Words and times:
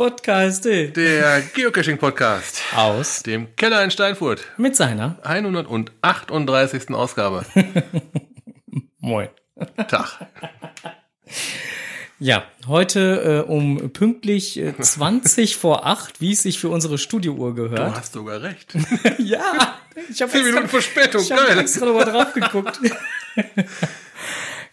Podcast 0.00 0.64
Der 0.64 1.42
Geocaching-Podcast 1.54 2.62
aus 2.74 3.22
dem 3.22 3.54
Keller 3.54 3.84
in 3.84 3.90
Steinfurt. 3.90 4.46
mit 4.56 4.74
seiner 4.74 5.18
138. 5.24 6.88
Ausgabe. 6.94 7.44
Moin. 9.00 9.28
Tag. 9.88 10.26
Ja, 12.18 12.44
heute 12.66 13.44
äh, 13.46 13.50
um 13.50 13.92
pünktlich 13.92 14.58
äh, 14.58 14.74
20 14.74 15.58
vor 15.58 15.84
8, 15.84 16.22
wie 16.22 16.32
es 16.32 16.44
sich 16.44 16.58
für 16.58 16.70
unsere 16.70 16.96
Studiouhr 16.96 17.54
Du 17.54 17.68
gehört. 17.68 17.94
hast 17.94 18.14
sogar 18.14 18.40
recht. 18.40 18.72
Ja, 19.18 19.76
ich 20.08 20.22
habe 20.22 20.32
Zehn 20.32 20.44
Minuten 20.44 20.68
Verspätung, 20.68 21.20
Ich 21.20 21.30
habe 21.30 21.60
extra 21.60 21.84
nochmal 21.84 22.06
drauf 22.06 22.32
geguckt. 22.32 22.80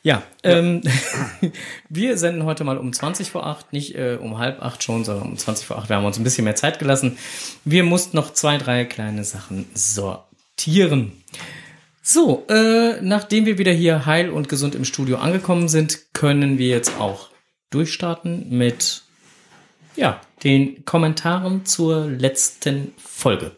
ja, 0.07 0.23
ähm, 0.41 0.81
wir 1.89 2.17
senden 2.17 2.45
heute 2.45 2.63
mal 2.63 2.77
um 2.77 2.93
20 2.93 3.29
vor 3.29 3.45
8, 3.45 3.73
nicht 3.73 3.93
äh, 3.95 4.17
um 4.17 4.37
halb 4.37 4.61
8 4.61 4.81
schon, 4.81 5.03
sondern 5.03 5.27
um 5.27 5.37
20 5.37 5.67
vor 5.67 5.77
8. 5.79 5.89
Wir 5.89 5.97
haben 5.97 6.05
uns 6.05 6.17
ein 6.17 6.23
bisschen 6.23 6.45
mehr 6.45 6.55
Zeit 6.55 6.79
gelassen. 6.79 7.17
Wir 7.65 7.83
mussten 7.83 8.15
noch 8.15 8.31
zwei, 8.31 8.57
drei 8.57 8.85
kleine 8.85 9.25
Sachen 9.25 9.65
sortieren. 9.73 11.11
So, 12.01 12.45
äh, 12.47 13.01
nachdem 13.01 13.45
wir 13.45 13.57
wieder 13.57 13.73
hier 13.73 14.05
heil 14.05 14.29
und 14.29 14.47
gesund 14.47 14.75
im 14.75 14.85
Studio 14.85 15.17
angekommen 15.17 15.67
sind, 15.67 16.13
können 16.13 16.57
wir 16.57 16.69
jetzt 16.69 16.97
auch 17.01 17.27
durchstarten 17.69 18.47
mit 18.49 19.03
ja, 19.97 20.21
den 20.41 20.85
Kommentaren 20.85 21.65
zur 21.65 22.05
letzten 22.05 22.93
Folge. 22.95 23.51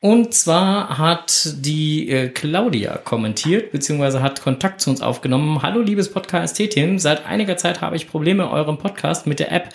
Und 0.00 0.34
zwar 0.34 0.98
hat 0.98 1.54
die 1.64 2.10
äh, 2.10 2.28
Claudia 2.28 2.98
kommentiert, 2.98 3.72
beziehungsweise 3.72 4.20
hat 4.22 4.42
Kontakt 4.42 4.82
zu 4.82 4.90
uns 4.90 5.00
aufgenommen. 5.00 5.62
Hallo, 5.62 5.80
liebes 5.80 6.12
Podcast-Team. 6.12 6.98
Seit 6.98 7.24
einiger 7.24 7.56
Zeit 7.56 7.80
habe 7.80 7.96
ich 7.96 8.08
Probleme, 8.08 8.50
euren 8.50 8.76
Podcast 8.76 9.26
mit 9.26 9.40
der 9.40 9.50
App 9.52 9.70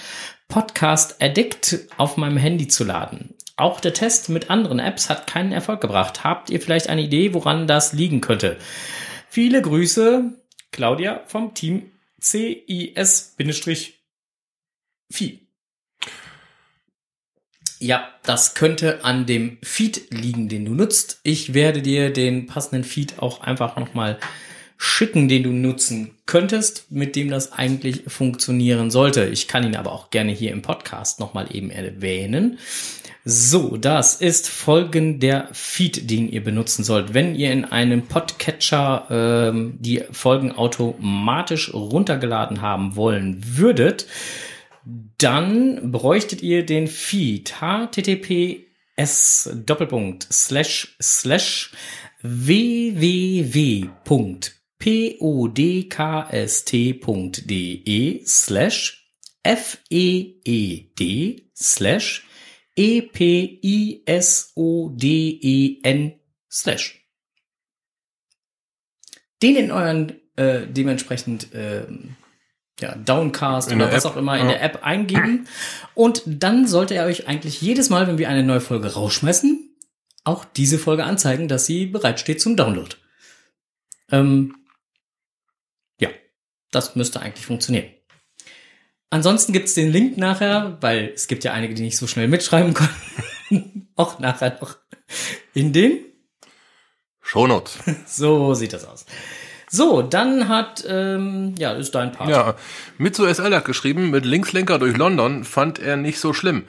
Podcast 0.48 1.22
Addict 1.22 1.88
auf 1.98 2.18
meinem 2.18 2.38
Handy 2.38 2.68
zu 2.68 2.84
laden. 2.84 3.34
Auch 3.58 3.80
der 3.80 3.94
Test 3.94 4.30
mit 4.30 4.52
anderen 4.52 4.78
Apps 4.80 5.10
hat 5.10 5.26
keinen 5.26 5.52
Erfolg 5.52 5.82
gebracht. 5.82 6.24
Habt 6.24 6.52
ihr 6.52 6.62
vielleicht 6.62 6.88
eine 6.90 7.02
Idee, 7.02 7.34
woran 7.34 7.66
das 7.68 7.94
liegen 7.94 8.22
könnte? 8.22 8.58
Viele 9.28 9.62
Grüße, 9.62 10.34
Claudia 10.72 11.24
vom 11.26 11.54
Team 11.56 11.92
CIS-Phi. 12.22 13.38
Ja, 17.82 18.08
das 18.22 18.54
könnte 18.54 19.04
an 19.04 19.26
dem 19.26 19.58
Feed 19.64 20.12
liegen, 20.12 20.48
den 20.50 20.66
du 20.66 20.76
nutzt. 20.76 21.20
Ich 21.24 21.56
werde 21.56 21.82
dir 21.82 22.14
den 22.14 22.46
passenden 22.46 22.84
Feed 22.84 23.18
auch 23.18 23.42
einfach 23.42 23.76
nochmal 23.76 24.20
schicken, 24.78 25.28
den 25.28 25.42
du 25.42 25.50
nutzen 25.50 26.12
könntest, 26.28 26.92
mit 26.92 27.16
dem 27.16 27.32
das 27.32 27.54
eigentlich 27.54 28.04
funktionieren 28.06 28.92
sollte. 28.92 29.26
Ich 29.26 29.48
kann 29.48 29.64
ihn 29.64 29.76
aber 29.76 29.94
auch 29.94 30.12
gerne 30.12 30.32
hier 30.32 30.52
im 30.52 30.62
Podcast 30.62 31.20
nochmal 31.20 31.48
eben 31.56 31.72
erwähnen. 31.72 32.60
So, 33.26 33.78
das 33.78 34.22
ist 34.22 34.48
folgender 34.48 35.48
Feed, 35.52 36.12
den 36.12 36.32
ihr 36.32 36.44
benutzen 36.44 36.84
sollt. 36.84 37.16
Wenn 37.16 37.34
ihr 37.34 37.52
in 37.52 37.66
einem 37.66 38.04
Podcatcher 38.04 39.08
ähm, 39.10 39.74
die 39.80 40.04
Folgen 40.12 40.52
automatisch 40.52 41.74
runtergeladen 41.74 42.62
haben 42.62 42.96
wollen 42.96 43.42
würdet, 43.44 44.06
dann 45.22 45.92
bräuchtet 45.92 46.42
ihr 46.42 46.66
den 46.66 46.88
Feed 46.88 47.62
https 47.62 49.50
Doppelpunkt 49.54 50.28
slash 50.32 50.96
slash 51.02 51.72
www.podkst.de 52.22 53.46
slash 58.26 59.02
feed 59.44 61.42
slash 61.56 62.24
episoden 62.76 64.20
slash. 66.50 66.98
Den 69.42 69.56
in 69.56 69.72
euren 69.72 70.20
äh, 70.36 70.68
dementsprechend 70.68 71.48
ähm, 71.54 72.16
ja, 72.82 72.96
Downcast 72.96 73.72
In 73.72 73.78
oder 73.78 73.88
der 73.88 73.98
was 73.98 74.06
App, 74.06 74.12
auch 74.12 74.18
immer 74.18 74.38
in 74.38 74.48
ja. 74.48 74.54
der 74.54 74.64
App 74.64 74.80
eingeben. 74.84 75.48
Und 75.94 76.24
dann 76.26 76.68
sollte 76.68 76.96
er 76.96 77.06
euch 77.06 77.28
eigentlich 77.28 77.62
jedes 77.62 77.90
Mal, 77.90 78.08
wenn 78.08 78.18
wir 78.18 78.30
eine 78.30 78.44
neue 78.44 78.62
Folge 78.62 78.94
rausschmeißen, 78.94 79.70
auch 80.24 80.46
diese 80.46 80.78
Folge 80.80 81.04
anzeigen, 81.04 81.48
dass 81.48 81.66
sie 81.66 81.86
bereitsteht 81.86 82.42
zum 82.42 82.56
Download. 82.56 82.96
Ähm, 84.12 84.56
ja, 86.00 86.10
das 86.72 86.96
müsste 86.96 87.22
eigentlich 87.22 87.46
funktionieren. 87.46 87.86
Ansonsten 89.10 89.52
gibt's 89.52 89.74
den 89.74 89.92
Link 89.92 90.18
nachher, 90.18 90.78
weil 90.82 91.12
es 91.14 91.28
gibt 91.28 91.44
ja 91.44 91.52
einige, 91.52 91.74
die 91.74 91.84
nicht 91.84 91.98
so 91.98 92.08
schnell 92.08 92.28
mitschreiben 92.28 92.74
können. 92.74 93.90
auch 93.96 94.20
nachher 94.20 94.58
noch 94.62 94.78
in 95.54 95.74
den 95.74 96.00
Shownotes. 97.22 97.78
so 98.06 98.54
sieht 98.54 98.74
das 98.74 98.86
aus. 98.86 99.06
So, 99.74 100.02
dann 100.02 100.50
hat, 100.50 100.84
ähm, 100.86 101.56
ja, 101.58 101.72
ist 101.72 101.96
dein 101.96 102.12
Part. 102.12 102.30
Ja, 102.30 102.56
Mitsu 102.98 103.26
SL 103.26 103.56
hat 103.56 103.64
geschrieben, 103.64 104.10
mit 104.10 104.26
Linkslenker 104.26 104.78
durch 104.78 104.98
London 104.98 105.46
fand 105.46 105.80
er 105.80 105.96
nicht 105.96 106.20
so 106.20 106.34
schlimm. 106.34 106.66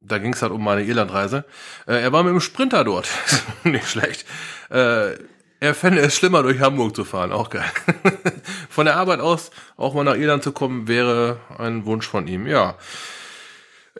Da 0.00 0.16
ging 0.16 0.32
es 0.32 0.40
halt 0.40 0.50
um 0.50 0.64
meine 0.64 0.84
Irlandreise. 0.84 1.44
Äh, 1.86 2.00
er 2.00 2.12
war 2.12 2.22
mit 2.22 2.32
dem 2.32 2.40
Sprinter 2.40 2.82
dort. 2.82 3.08
nicht 3.64 3.86
schlecht. 3.86 4.24
Äh, 4.70 5.16
er 5.60 5.74
fände 5.74 6.00
es 6.00 6.16
schlimmer, 6.16 6.42
durch 6.42 6.60
Hamburg 6.60 6.96
zu 6.96 7.04
fahren. 7.04 7.30
Auch 7.30 7.50
geil. 7.50 7.70
von 8.70 8.86
der 8.86 8.96
Arbeit 8.96 9.20
aus 9.20 9.50
auch 9.76 9.92
mal 9.92 10.04
nach 10.04 10.16
Irland 10.16 10.42
zu 10.42 10.52
kommen, 10.52 10.88
wäre 10.88 11.40
ein 11.58 11.84
Wunsch 11.84 12.06
von 12.06 12.26
ihm. 12.26 12.46
Ja. 12.46 12.76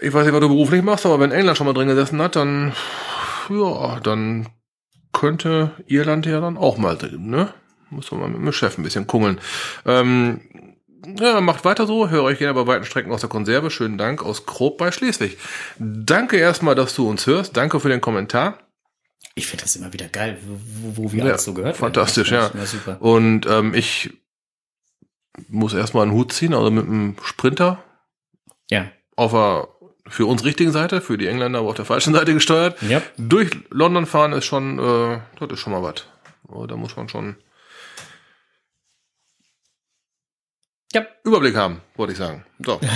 Ich 0.00 0.14
weiß 0.14 0.24
nicht, 0.24 0.34
was 0.34 0.40
du 0.40 0.48
beruflich 0.48 0.82
machst, 0.82 1.04
aber 1.04 1.20
wenn 1.20 1.30
England 1.30 1.58
schon 1.58 1.66
mal 1.66 1.74
drin 1.74 1.88
gesessen 1.88 2.22
hat, 2.22 2.36
dann, 2.36 2.72
ja, 3.50 4.00
dann 4.00 4.48
könnte 5.12 5.72
Irland 5.86 6.24
ja 6.24 6.40
dann 6.40 6.56
auch 6.56 6.78
mal 6.78 6.96
drin, 6.96 7.28
ne? 7.28 7.52
Muss 7.90 8.10
man 8.10 8.20
mal 8.20 8.28
mit 8.28 8.38
dem 8.38 8.52
Chef 8.52 8.78
ein 8.78 8.82
bisschen 8.82 9.06
kungeln. 9.06 9.40
Ähm, 9.84 10.40
ja, 11.18 11.40
macht 11.40 11.64
weiter 11.64 11.86
so. 11.86 12.08
Höre 12.08 12.22
euch 12.22 12.38
gerne 12.38 12.54
bei 12.54 12.66
weiten 12.66 12.84
Strecken 12.84 13.12
aus 13.12 13.20
der 13.20 13.28
Konserve. 13.30 13.70
Schönen 13.70 13.98
Dank 13.98 14.22
aus 14.24 14.46
Krob 14.46 14.78
bei 14.78 14.90
Schleswig. 14.90 15.38
Danke 15.78 16.36
erstmal, 16.38 16.74
dass 16.74 16.94
du 16.94 17.08
uns 17.08 17.26
hörst. 17.26 17.56
Danke 17.56 17.78
für 17.80 17.88
den 17.90 18.00
Kommentar. 18.00 18.58
Ich 19.34 19.46
finde 19.46 19.64
das 19.64 19.76
immer 19.76 19.92
wieder 19.92 20.08
geil, 20.08 20.38
wo, 20.46 21.02
wo 21.04 21.12
wir 21.12 21.24
Ja, 21.24 21.30
alles 21.30 21.44
so 21.44 21.54
gehört 21.54 21.76
fantastisch, 21.76 22.30
ja. 22.30 22.50
super. 22.64 23.00
Und 23.02 23.46
ähm, 23.46 23.74
ich 23.74 24.12
muss 25.48 25.74
erstmal 25.74 26.04
einen 26.04 26.12
Hut 26.12 26.32
ziehen, 26.32 26.54
also 26.54 26.70
mit 26.70 26.86
einem 26.86 27.16
Sprinter 27.22 27.82
Ja. 28.70 28.90
auf 29.16 29.32
der 29.32 29.68
für 30.06 30.26
uns 30.26 30.44
richtigen 30.44 30.70
Seite, 30.70 31.00
für 31.00 31.16
die 31.18 31.26
Engländer 31.26 31.60
aber 31.60 31.70
auf 31.70 31.74
der 31.76 31.86
falschen 31.86 32.14
Seite 32.14 32.32
gesteuert. 32.34 32.80
Ja. 32.82 33.00
Durch 33.16 33.50
London 33.70 34.04
fahren 34.06 34.32
ist 34.34 34.44
schon, 34.44 34.78
äh, 34.78 35.18
das 35.40 35.50
ist 35.50 35.60
schon 35.60 35.72
mal 35.72 35.82
was. 35.82 36.06
Oh, 36.46 36.66
Da 36.66 36.76
muss 36.76 36.94
man 36.96 37.08
schon 37.08 37.36
Ja. 40.94 41.04
Überblick 41.24 41.56
haben, 41.56 41.80
wollte 41.96 42.12
ich 42.12 42.18
sagen. 42.18 42.44
So. 42.64 42.80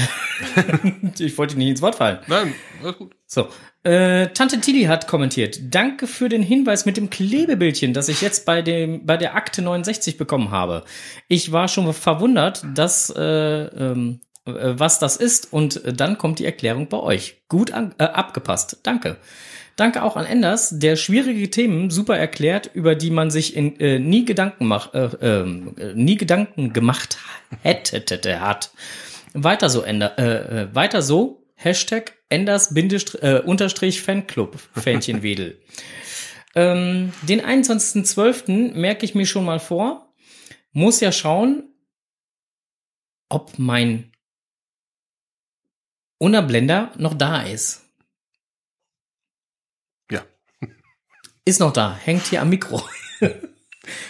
Ich 1.18 1.36
wollte 1.36 1.58
nicht 1.58 1.68
ins 1.68 1.82
Wort 1.82 1.96
fallen. 1.96 2.20
Nein, 2.28 2.54
alles 2.80 2.96
gut. 2.96 3.12
So. 3.26 3.48
Äh, 3.82 4.28
Tante 4.28 4.60
Tilly 4.60 4.84
hat 4.84 5.08
kommentiert. 5.08 5.58
Danke 5.74 6.06
für 6.06 6.28
den 6.28 6.42
Hinweis 6.42 6.86
mit 6.86 6.96
dem 6.96 7.10
Klebebildchen, 7.10 7.92
das 7.92 8.08
ich 8.08 8.20
jetzt 8.20 8.46
bei 8.46 8.62
dem 8.62 9.04
bei 9.04 9.16
der 9.16 9.34
Akte 9.34 9.62
69 9.62 10.16
bekommen 10.16 10.52
habe. 10.52 10.84
Ich 11.26 11.50
war 11.50 11.66
schon 11.66 11.92
verwundert, 11.92 12.64
dass 12.74 13.10
äh, 13.10 13.20
ähm, 13.22 14.20
äh, 14.44 14.52
was 14.78 15.00
das 15.00 15.16
ist 15.16 15.52
und 15.52 15.82
dann 15.84 16.18
kommt 16.18 16.38
die 16.38 16.44
Erklärung 16.44 16.88
bei 16.88 16.98
euch. 16.98 17.42
Gut 17.48 17.72
an, 17.72 17.94
äh, 17.98 18.04
abgepasst. 18.04 18.78
Danke. 18.84 19.16
Danke 19.78 20.02
auch 20.02 20.16
an 20.16 20.26
Enders, 20.26 20.76
der 20.80 20.96
schwierige 20.96 21.50
Themen 21.50 21.90
super 21.90 22.18
erklärt, 22.18 22.68
über 22.74 22.96
die 22.96 23.12
man 23.12 23.30
sich 23.30 23.54
in, 23.54 23.78
äh, 23.78 24.00
nie 24.00 24.24
Gedanken 24.24 24.66
mach, 24.66 24.92
äh, 24.92 25.08
ähm, 25.22 25.76
äh, 25.78 25.94
nie 25.94 26.16
Gedanken 26.16 26.72
gemacht 26.72 27.16
hätte 27.62 28.40
hat. 28.40 28.72
Weiter 29.34 29.70
so, 29.70 29.82
Ender, 29.82 30.18
äh, 30.18 30.62
äh, 30.62 30.74
weiter 30.74 31.00
so. 31.00 31.44
Hashtag 31.54 32.16
Enders 32.28 32.72
äh, 32.72 33.40
Unterstrich 33.44 34.02
Fanclub 34.02 34.58
Fähnchenwedel. 34.74 35.60
ähm, 36.56 37.12
den 37.22 37.40
21.12. 37.40 38.74
merke 38.74 39.04
ich 39.04 39.14
mir 39.14 39.26
schon 39.26 39.44
mal 39.44 39.60
vor. 39.60 40.12
Muss 40.72 40.98
ja 40.98 41.12
schauen, 41.12 41.68
ob 43.28 43.60
mein 43.60 44.10
Unterblender 46.18 46.90
noch 46.98 47.14
da 47.14 47.42
ist. 47.42 47.84
Ja. 50.10 50.24
Ist 51.48 51.60
noch 51.60 51.72
da, 51.72 51.96
hängt 52.04 52.26
hier 52.26 52.42
am 52.42 52.50
Mikro. 52.50 52.82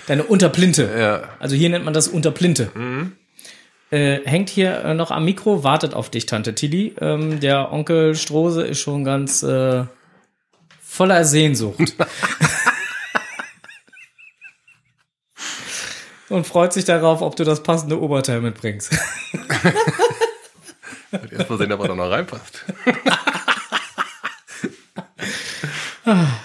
Deine 0.08 0.24
Unterplinte. 0.24 0.92
Ja. 0.98 1.28
Also 1.38 1.54
hier 1.54 1.68
nennt 1.70 1.84
man 1.84 1.94
das 1.94 2.08
Unterplinte. 2.08 2.72
Mhm. 2.74 3.12
Äh, 3.92 4.24
hängt 4.24 4.48
hier 4.48 4.84
äh, 4.84 4.92
noch 4.92 5.12
am 5.12 5.24
Mikro, 5.24 5.62
wartet 5.62 5.94
auf 5.94 6.10
dich, 6.10 6.26
Tante 6.26 6.56
Tilly. 6.56 6.96
Ähm, 7.00 7.38
der 7.38 7.70
Onkel 7.72 8.16
Strose 8.16 8.66
ist 8.66 8.80
schon 8.80 9.04
ganz 9.04 9.44
äh, 9.44 9.84
voller 10.82 11.24
Sehnsucht. 11.24 11.78
Und 16.28 16.44
freut 16.44 16.72
sich 16.72 16.86
darauf, 16.86 17.22
ob 17.22 17.36
du 17.36 17.44
das 17.44 17.62
passende 17.62 18.00
Oberteil 18.00 18.40
mitbringst. 18.40 18.90
Wird 21.12 21.32
erst 21.34 21.48
mal 21.48 21.56
sehen, 21.56 21.70
ob 21.70 21.82
er 21.82 21.88
da 21.88 21.94
noch 21.94 22.10
reinpasst. 22.10 22.64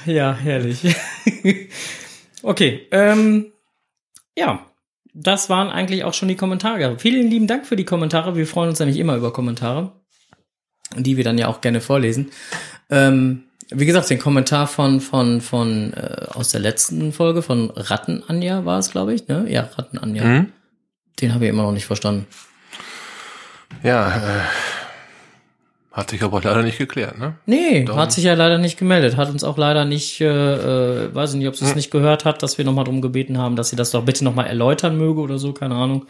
Ja, 0.05 0.33
herrlich. 0.33 0.95
okay, 2.43 2.87
ähm, 2.91 3.51
ja, 4.37 4.65
das 5.13 5.49
waren 5.49 5.69
eigentlich 5.69 6.03
auch 6.03 6.13
schon 6.13 6.27
die 6.27 6.35
Kommentare. 6.35 6.97
Vielen 6.99 7.29
lieben 7.29 7.47
Dank 7.47 7.65
für 7.65 7.75
die 7.75 7.85
Kommentare. 7.85 8.35
Wir 8.35 8.47
freuen 8.47 8.69
uns 8.69 8.79
nämlich 8.79 8.97
immer 8.97 9.15
über 9.15 9.31
Kommentare, 9.31 9.91
die 10.95 11.17
wir 11.17 11.23
dann 11.23 11.37
ja 11.37 11.47
auch 11.47 11.61
gerne 11.61 11.81
vorlesen. 11.81 12.31
Ähm, 12.89 13.43
wie 13.69 13.85
gesagt, 13.85 14.09
den 14.09 14.19
Kommentar 14.19 14.67
von 14.67 14.99
von 14.99 15.41
von 15.41 15.93
äh, 15.93 16.25
aus 16.29 16.49
der 16.49 16.61
letzten 16.61 17.13
Folge 17.13 17.41
von 17.41 17.71
Ratten 17.75 18.23
Anja 18.27 18.65
war 18.65 18.79
es, 18.79 18.91
glaube 18.91 19.13
ich, 19.13 19.27
ne? 19.27 19.45
Ja, 19.49 19.69
Ratten 19.77 19.97
Anja. 19.97 20.23
Mhm. 20.23 20.51
Den 21.21 21.33
habe 21.33 21.45
ich 21.45 21.49
immer 21.49 21.63
noch 21.63 21.71
nicht 21.71 21.85
verstanden. 21.85 22.27
Ja, 23.83 24.17
äh, 24.17 24.41
hat 25.93 26.09
sich 26.09 26.23
aber 26.23 26.41
leider 26.41 26.63
nicht 26.63 26.79
geklärt, 26.79 27.19
ne? 27.19 27.37
Nee, 27.45 27.85
Darum- 27.85 28.01
hat 28.01 28.11
sich 28.11 28.23
ja 28.23 28.33
leider 28.33 28.57
nicht 28.57 28.77
gemeldet. 28.79 29.15
Hat 29.15 29.29
uns 29.29 29.43
auch 29.43 29.57
leider 29.57 29.85
nicht, 29.85 30.19
äh, 30.21 30.25
äh, 31.05 31.13
weiß 31.13 31.31
ich 31.33 31.37
nicht, 31.37 31.47
ob 31.47 31.55
sie 31.55 31.65
es 31.65 31.75
nicht 31.75 31.91
gehört 31.91 32.25
hat, 32.25 32.41
dass 32.43 32.57
wir 32.57 32.65
nochmal 32.65 32.83
drum 32.83 32.99
gebeten 33.01 33.37
haben, 33.37 33.55
dass 33.55 33.69
sie 33.69 33.75
das 33.75 33.91
doch 33.91 34.03
bitte 34.03 34.23
nochmal 34.23 34.47
erläutern 34.47 34.97
möge 34.97 35.21
oder 35.21 35.37
so, 35.37 35.53
keine 35.53 35.75
Ahnung. 35.75 36.07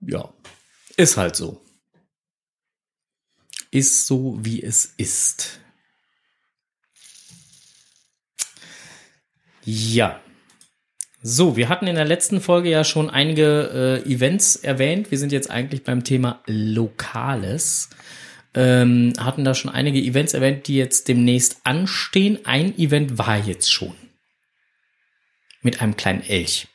Ja, 0.00 0.28
ist 0.96 1.16
halt 1.16 1.36
so. 1.36 1.60
Ist 3.70 4.08
so, 4.08 4.36
wie 4.42 4.60
es 4.62 4.94
ist. 4.96 5.60
Ja. 9.64 10.20
So, 11.22 11.56
wir 11.56 11.68
hatten 11.68 11.86
in 11.86 11.96
der 11.96 12.06
letzten 12.06 12.40
Folge 12.40 12.70
ja 12.70 12.82
schon 12.82 13.10
einige 13.10 14.02
äh, 14.04 14.10
Events 14.10 14.56
erwähnt. 14.56 15.10
Wir 15.10 15.18
sind 15.18 15.32
jetzt 15.32 15.50
eigentlich 15.50 15.84
beim 15.84 16.02
Thema 16.02 16.40
Lokales 16.46 17.90
ähm, 18.54 19.12
hatten 19.18 19.44
da 19.44 19.54
schon 19.54 19.70
einige 19.70 20.00
Events 20.00 20.34
erwähnt, 20.34 20.66
die 20.66 20.76
jetzt 20.76 21.08
demnächst 21.08 21.60
anstehen. 21.64 22.44
Ein 22.44 22.76
Event 22.78 23.18
war 23.18 23.38
jetzt 23.38 23.72
schon. 23.72 23.94
Mit 25.62 25.82
einem 25.82 25.96
kleinen 25.96 26.22
Elch. 26.22 26.68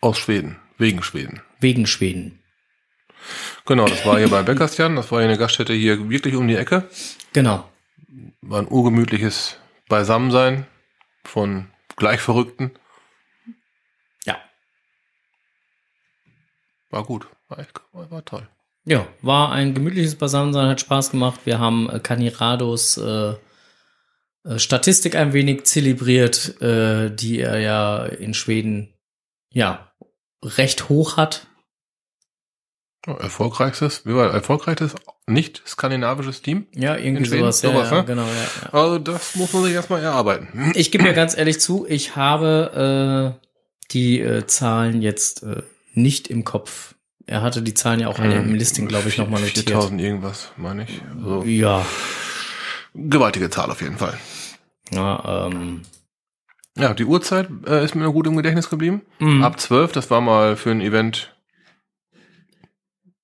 Aus 0.00 0.18
Schweden, 0.18 0.58
wegen 0.78 1.02
Schweden. 1.02 1.42
Wegen 1.60 1.86
Schweden. 1.86 2.42
Genau, 3.66 3.86
das 3.86 4.04
war 4.04 4.18
hier 4.18 4.28
bei 4.28 4.42
Beckerstjan, 4.42 4.96
das 4.96 5.12
war 5.12 5.20
hier 5.20 5.28
eine 5.28 5.38
Gaststätte 5.38 5.72
hier 5.72 6.10
wirklich 6.10 6.34
um 6.34 6.48
die 6.48 6.56
Ecke. 6.56 6.88
Genau. 7.32 7.70
War 8.40 8.60
ein 8.60 8.68
urgemütliches 8.68 9.58
Beisammensein 9.88 10.66
von 11.24 11.70
Gleichverrückten. 11.96 12.72
Ja. 14.24 14.38
War 16.90 17.04
gut, 17.04 17.28
war, 17.48 17.60
echt, 17.60 17.80
war, 17.92 18.10
war 18.10 18.24
toll. 18.24 18.48
Ja, 18.84 19.06
war 19.22 19.52
ein 19.52 19.74
gemütliches 19.74 20.16
Beisammensein, 20.16 20.68
hat 20.68 20.80
Spaß 20.80 21.12
gemacht. 21.12 21.40
Wir 21.44 21.58
haben 21.58 21.88
äh, 21.88 22.00
Canirados 22.00 22.96
äh, 22.96 23.34
äh, 24.44 24.58
Statistik 24.58 25.14
ein 25.14 25.32
wenig 25.32 25.64
zelebriert, 25.64 26.60
äh, 26.60 27.10
die 27.14 27.40
er 27.40 27.60
ja 27.60 28.04
in 28.04 28.34
Schweden 28.34 28.94
ja 29.52 29.92
recht 30.42 30.88
hoch 30.88 31.16
hat. 31.16 31.46
Ja, 33.06 33.14
Erfolgreichstes, 33.14 34.06
wie 34.06 34.14
war 34.14 34.32
erfolgreichstes 34.32 34.94
nicht 35.26 35.62
skandinavisches 35.66 36.42
Team. 36.42 36.66
Ja, 36.74 36.96
irgendwie 36.96 37.24
sowas. 37.24 37.62
Ja, 37.62 37.70
Sowas, 37.72 37.90
ja, 37.90 37.96
ne? 37.98 38.04
genau, 38.04 38.26
ja, 38.26 38.32
ja. 38.62 38.72
Also 38.72 38.98
das 38.98 39.36
muss 39.36 39.52
man 39.52 39.64
sich 39.64 39.74
erstmal 39.74 40.02
erarbeiten. 40.02 40.72
Ich 40.74 40.90
gebe 40.90 41.04
mir 41.04 41.12
ganz 41.12 41.36
ehrlich 41.36 41.60
zu, 41.60 41.86
ich 41.88 42.16
habe 42.16 43.36
äh, 43.40 43.46
die 43.92 44.20
äh, 44.20 44.46
Zahlen 44.46 45.02
jetzt 45.02 45.42
äh, 45.42 45.62
nicht 45.94 46.28
im 46.28 46.44
Kopf. 46.44 46.94
Er 47.26 47.42
hatte 47.42 47.62
die 47.62 47.74
Zahlen 47.74 48.00
ja 48.00 48.08
auch 48.08 48.18
alle 48.18 48.36
im 48.38 48.54
Listing, 48.54 48.88
glaube 48.88 49.08
ich, 49.08 49.16
nochmal 49.18 49.40
notiert. 49.40 49.66
4000 49.68 50.00
irgendwas, 50.00 50.50
meine 50.56 50.84
ich. 50.84 51.00
Also, 51.16 51.42
Ja, 51.44 51.86
gewaltige 52.94 53.48
Zahl 53.50 53.70
auf 53.70 53.80
jeden 53.80 53.96
Fall. 53.98 54.18
ja 54.90 55.46
ähm, 55.46 55.82
Ja, 56.76 56.94
die 56.94 57.04
Uhrzeit 57.04 57.48
äh, 57.66 57.84
ist 57.84 57.94
mir 57.94 58.04
noch 58.04 58.12
gut 58.12 58.26
im 58.26 58.36
Gedächtnis 58.36 58.68
geblieben. 58.70 59.02
mh, 59.20 59.44
Ab 59.46 59.60
12, 59.60 59.92
das 59.92 60.10
war 60.10 60.20
mal 60.20 60.56
für 60.56 60.70
ein 60.70 60.80
Event 60.80 61.34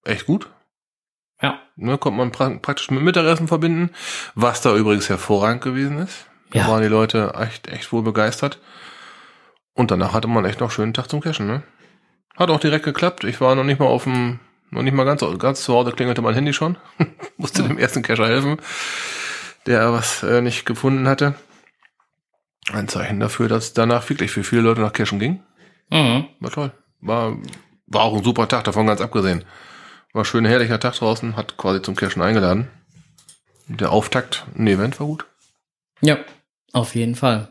echt 0.05 0.27
gut. 0.27 0.49
ja, 1.43 1.59
Ne, 1.77 1.99
konnte 1.99 2.17
man 2.19 2.33
pra 2.33 2.51
praktisch 2.51 2.91
mit 2.91 3.03
Mittagessen 3.03 3.49
verbinden, 3.49 3.91
was 4.35 4.61
da 4.63 4.75
übrigens 4.77 5.09
hervorragend 5.09 5.63
gewesen 5.63 5.99
ist. 5.99 6.27
Da 6.51 6.61
Ja. 6.61 6.69
waren 6.69 6.83
die 6.83 6.89
Leute 6.89 7.35
echt, 7.37 7.67
echt 7.69 7.93
wohl 7.93 8.03
begeistert. 8.03 8.59
Und 9.75 9.91
danach 9.91 10.13
hatte 10.13 10.29
man 10.29 10.45
echt 10.45 10.61
noch 10.61 10.69
einen 10.69 10.75
schönen 10.75 10.95
Tag 10.95 11.09
zum 11.09 11.21
Cashen, 11.21 11.47
ne? 11.47 11.63
Hat 12.39 12.51
auch 12.51 12.61
direkt 12.61 12.85
geklappt. 12.85 13.25
Ich 13.25 13.41
war 13.41 13.55
noch 13.57 13.65
nicht 13.65 13.81
mal 13.81 13.87
auf 13.87 14.05
dem, 14.05 14.39
noch 14.71 14.83
nicht 14.83 14.95
mal 14.95 15.05
ganz, 15.05 15.25
ganz 15.39 15.65
zu 15.65 15.75
Hause 15.75 15.91
klingelte 15.91 16.23
mein 16.23 16.35
Handy 16.35 16.53
schon. 16.53 16.77
Musste 17.37 17.65
dem 17.65 17.79
ersten 17.79 18.03
Cacher 18.03 18.29
helfen, 18.29 18.59
der 19.67 19.93
was 19.93 20.23
äh, 20.23 20.41
nicht 20.41 20.65
gefunden 20.65 21.09
hatte. 21.09 21.35
Ein 22.73 22.87
Zeichen 22.87 23.19
dafür, 23.19 23.49
dass 23.49 23.73
danach 23.73 24.09
wirklich 24.09 24.31
für 24.31 24.45
viele 24.45 24.63
Leute 24.63 24.83
nach 24.83 24.93
Cashen 24.93 25.19
ging. 25.19 25.43
mhm. 25.91 26.27
War 26.39 26.51
toll. 26.51 26.73
War, 27.01 27.37
war 27.87 28.03
auch 28.03 28.17
ein 28.17 28.25
super 28.25 28.47
Tag, 28.47 28.65
davon 28.65 28.87
ganz 28.87 29.01
abgesehen. 29.01 29.45
War 30.13 30.25
schön 30.25 30.45
herrlicher 30.45 30.79
Tag 30.79 30.95
draußen, 30.95 31.37
hat 31.37 31.57
quasi 31.57 31.83
zum 31.83 31.97
Cashen 31.97 32.23
eingeladen. 32.23 32.69
Der 33.67 33.91
Auftakt, 33.91 34.47
ein 34.57 34.67
Event 34.67 35.01
war 35.01 35.07
gut. 35.07 35.27
ja, 36.01 36.19
auf 36.73 36.95
jeden 36.95 37.15
Fall. 37.15 37.49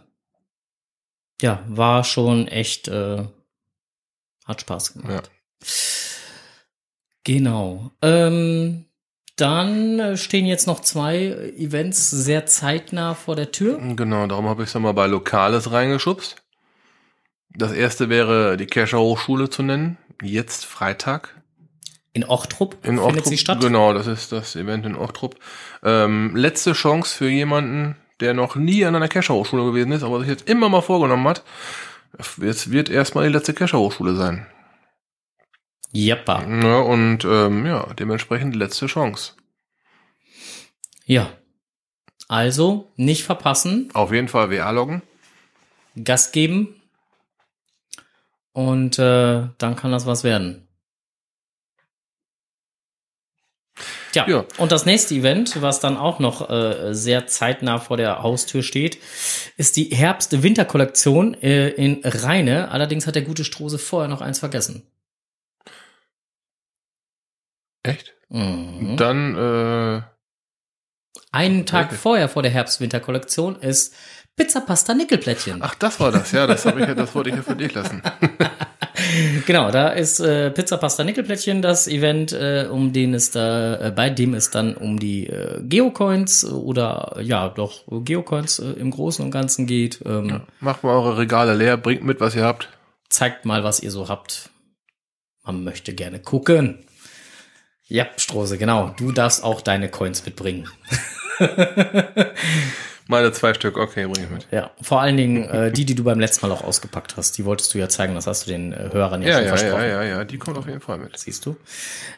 Ja, 1.42 1.64
war 1.68 2.04
schon 2.04 2.48
echt, 2.48 2.88
äh, 2.88 3.26
hat 4.48 4.62
Spaß 4.62 4.94
gemacht. 4.94 5.12
Ja. 5.12 5.68
Genau. 7.24 7.92
Ähm, 8.02 8.86
dann 9.36 10.00
äh, 10.00 10.18
stehen 10.18 10.46
jetzt 10.46 10.66
noch 10.66 10.80
zwei 10.80 11.28
Events 11.58 12.10
sehr 12.10 12.46
zeitnah 12.46 13.14
vor 13.14 13.36
der 13.36 13.52
Tür. 13.52 13.78
Genau, 13.96 14.26
darum 14.28 14.48
habe 14.48 14.64
ich 14.64 14.70
es 14.70 14.80
mal 14.80 14.94
bei 14.94 15.08
Lokales 15.08 15.72
reingeschubst. 15.72 16.38
Das 17.50 17.72
erste 17.72 18.10
wäre 18.10 18.58
die 18.58 18.66
Kescher 18.66 19.00
Hochschule 19.00 19.50
zu 19.50 19.64
nennen. 19.64 19.98
Jetzt 20.24 20.66
Freitag. 20.66 21.36
In 22.14 22.24
Ochtrup 22.24 22.78
In 22.82 22.98
findet 22.98 23.06
Ochtrup. 23.06 23.26
sie 23.28 23.38
statt. 23.38 23.62
Genau, 23.62 23.94
das 23.94 24.08
ist 24.08 24.32
das 24.32 24.56
Event 24.56 24.86
in 24.86 24.96
Ochtrup. 24.96 25.36
Ähm, 25.84 26.36
letzte 26.36 26.74
Chance 26.74 27.16
für 27.16 27.30
jemanden, 27.30 27.96
der 28.20 28.34
noch 28.34 28.56
nie 28.56 28.86
an 28.86 28.96
einer 28.96 29.08
Kescher 29.08 29.36
Hochschule 29.36 29.66
gewesen 29.66 29.92
ist, 29.92 30.02
aber 30.02 30.20
sich 30.20 30.30
jetzt 30.30 30.50
immer 30.50 30.70
mal 30.70 30.82
vorgenommen 30.82 31.28
hat. 31.28 31.44
Jetzt 32.38 32.72
wird 32.72 32.90
erstmal 32.90 33.28
die 33.28 33.34
letzte 33.34 33.54
Kescher 33.54 33.80
Hochschule 33.80 34.16
sein. 34.16 34.48
Jappa. 35.92 36.44
Ja, 36.44 36.80
und 36.80 37.24
ähm, 37.26 37.66
ja, 37.66 37.94
dementsprechend 37.94 38.56
letzte 38.56 38.88
Chance. 38.88 39.34
Ja. 41.06 41.32
Also, 42.28 42.92
nicht 42.98 43.24
verpassen, 43.24 43.90
Auf 43.94 44.12
jeden 44.12 44.28
Fall 44.28 44.52
WA 44.52 44.70
loggen. 44.72 45.02
Gas 46.04 46.34
geben. 46.34 46.76
Und 48.52 49.00
äh, 49.00 49.48
dann 49.58 49.76
kann 49.76 49.92
das 49.92 50.06
was 50.06 50.24
werden. 50.26 50.67
Tja, 54.12 54.26
Ja. 54.28 54.46
und 54.58 54.72
das 54.72 54.86
nächste 54.86 55.14
Event, 55.16 55.62
was 55.62 55.80
dann 55.80 55.98
auch 55.98 56.20
noch 56.20 56.50
äh, 56.50 56.94
sehr 56.94 57.28
zeitnah 57.28 57.80
vor 57.80 57.98
der 57.98 58.24
Haustür 58.24 58.64
steht, 58.64 58.98
ist 59.58 59.76
die 59.76 59.86
Herbst-Winter-Kollektion 59.86 61.34
äh, 61.42 61.70
in 61.70 62.02
Rheine. 62.04 62.72
Allerdings 62.72 63.06
hat 63.08 63.16
der 63.16 63.22
gute 63.24 63.44
Strose 63.44 63.78
vorher 63.78 64.08
noch 64.08 64.22
eins 64.22 64.40
vergessen. 64.40 64.84
Echt? 67.84 68.14
Mhm. 68.30 68.96
Dann, 68.98 69.36
äh, 69.36 70.02
Einen 71.32 71.66
Tag 71.66 71.88
Okay. 71.88 71.96
vorher 71.98 72.30
vor 72.30 72.42
der 72.44 72.52
Herbst-Winter-Kollektion 72.52 73.58
ist 73.62 73.94
Pizza 74.36 74.62
Pasta 74.62 74.94
Nickelplättchen. 74.94 75.62
ach, 75.62 75.76
das 75.76 76.00
war 76.00 76.12
das, 76.12 76.32
ja, 76.32 76.46
das 76.48 76.66
habe 76.66 76.82
ich 76.82 76.88
ja, 76.88 76.94
das 76.96 77.14
wollte 77.16 77.30
ich 77.32 77.36
ja 77.36 77.42
für 77.42 77.56
dich 77.56 77.74
lassen. 77.74 78.02
Genau, 79.46 79.72
da 79.72 79.90
ist 79.90 80.20
äh, 80.20 80.52
Pizza 80.52 80.78
Pasta 80.78 81.04
Nickelplättchen 81.04 81.62
das 81.62 81.88
Event, 81.88 82.32
äh, 82.34 82.68
um 82.70 82.94
den 82.94 83.14
es 83.14 83.32
da, 83.32 83.88
äh, 83.88 83.92
bei 83.92 84.10
dem 84.10 84.34
es 84.34 84.50
dann 84.50 84.76
um 84.76 85.00
die 85.00 85.28
äh, 85.28 85.62
Geocoins 85.64 86.46
oder 86.46 87.18
ja 87.22 87.50
doch 87.50 87.84
Geocoins 87.88 88.60
äh, 88.60 88.72
im 88.72 88.92
Großen 88.92 89.24
und 89.24 89.32
Ganzen 89.32 89.68
geht. 89.68 90.02
Ähm, 90.06 90.42
Macht 90.60 90.84
mal 90.84 90.92
eure 90.92 91.18
Regale 91.18 91.54
leer, 91.54 91.78
bringt 91.78 92.04
mit, 92.04 92.20
was 92.20 92.36
ihr 92.36 92.44
habt. 92.44 92.70
Zeigt 93.10 93.46
mal, 93.46 93.64
was 93.64 93.82
ihr 93.82 93.92
so 93.92 94.10
habt. 94.10 94.50
Man 95.44 95.64
möchte 95.64 95.94
gerne 95.94 96.20
gucken. 96.20 96.80
Ja, 97.88 98.08
Strose, 98.18 98.58
genau. 98.58 98.94
Du 98.98 99.14
darfst 99.14 99.44
auch 99.44 99.62
deine 99.62 99.90
Coins 99.90 100.26
mitbringen. 100.26 100.68
Meine 103.10 103.32
zwei 103.32 103.54
Stück, 103.54 103.78
okay, 103.78 104.06
bring 104.06 104.26
ich 104.26 104.30
mit. 104.30 104.48
Ja, 104.52 104.72
vor 104.82 105.02
allen 105.02 105.16
Dingen 105.18 105.44
äh, 105.50 105.72
die, 105.72 105.86
die 105.86 105.96
du 105.96 106.04
beim 106.04 106.20
letzten 106.20 106.46
Mal 106.48 106.54
auch 106.54 106.64
ausgepackt 106.64 107.16
hast. 107.18 107.38
Die 107.38 107.46
wolltest 107.46 107.74
du 107.74 107.78
ja 107.78 107.88
zeigen, 107.90 108.16
das 108.16 108.28
hast 108.28 108.46
du 108.48 108.52
den 108.52 108.74
äh, 108.74 108.90
Hörern 108.92 109.22
ja, 109.22 109.30
Ja, 109.30 109.36
schon 109.36 109.44
ja, 109.44 109.50
versprochen. 109.50 109.82
ja, 109.84 110.04
ja, 110.04 110.04
ja, 110.04 110.26
die 110.26 110.38
kommt 110.38 110.58
auf 110.58 110.68
jeden 110.68 110.82
Fall 110.82 110.98
mit. 110.98 111.18
Siehst 111.18 111.46
du? 111.46 111.56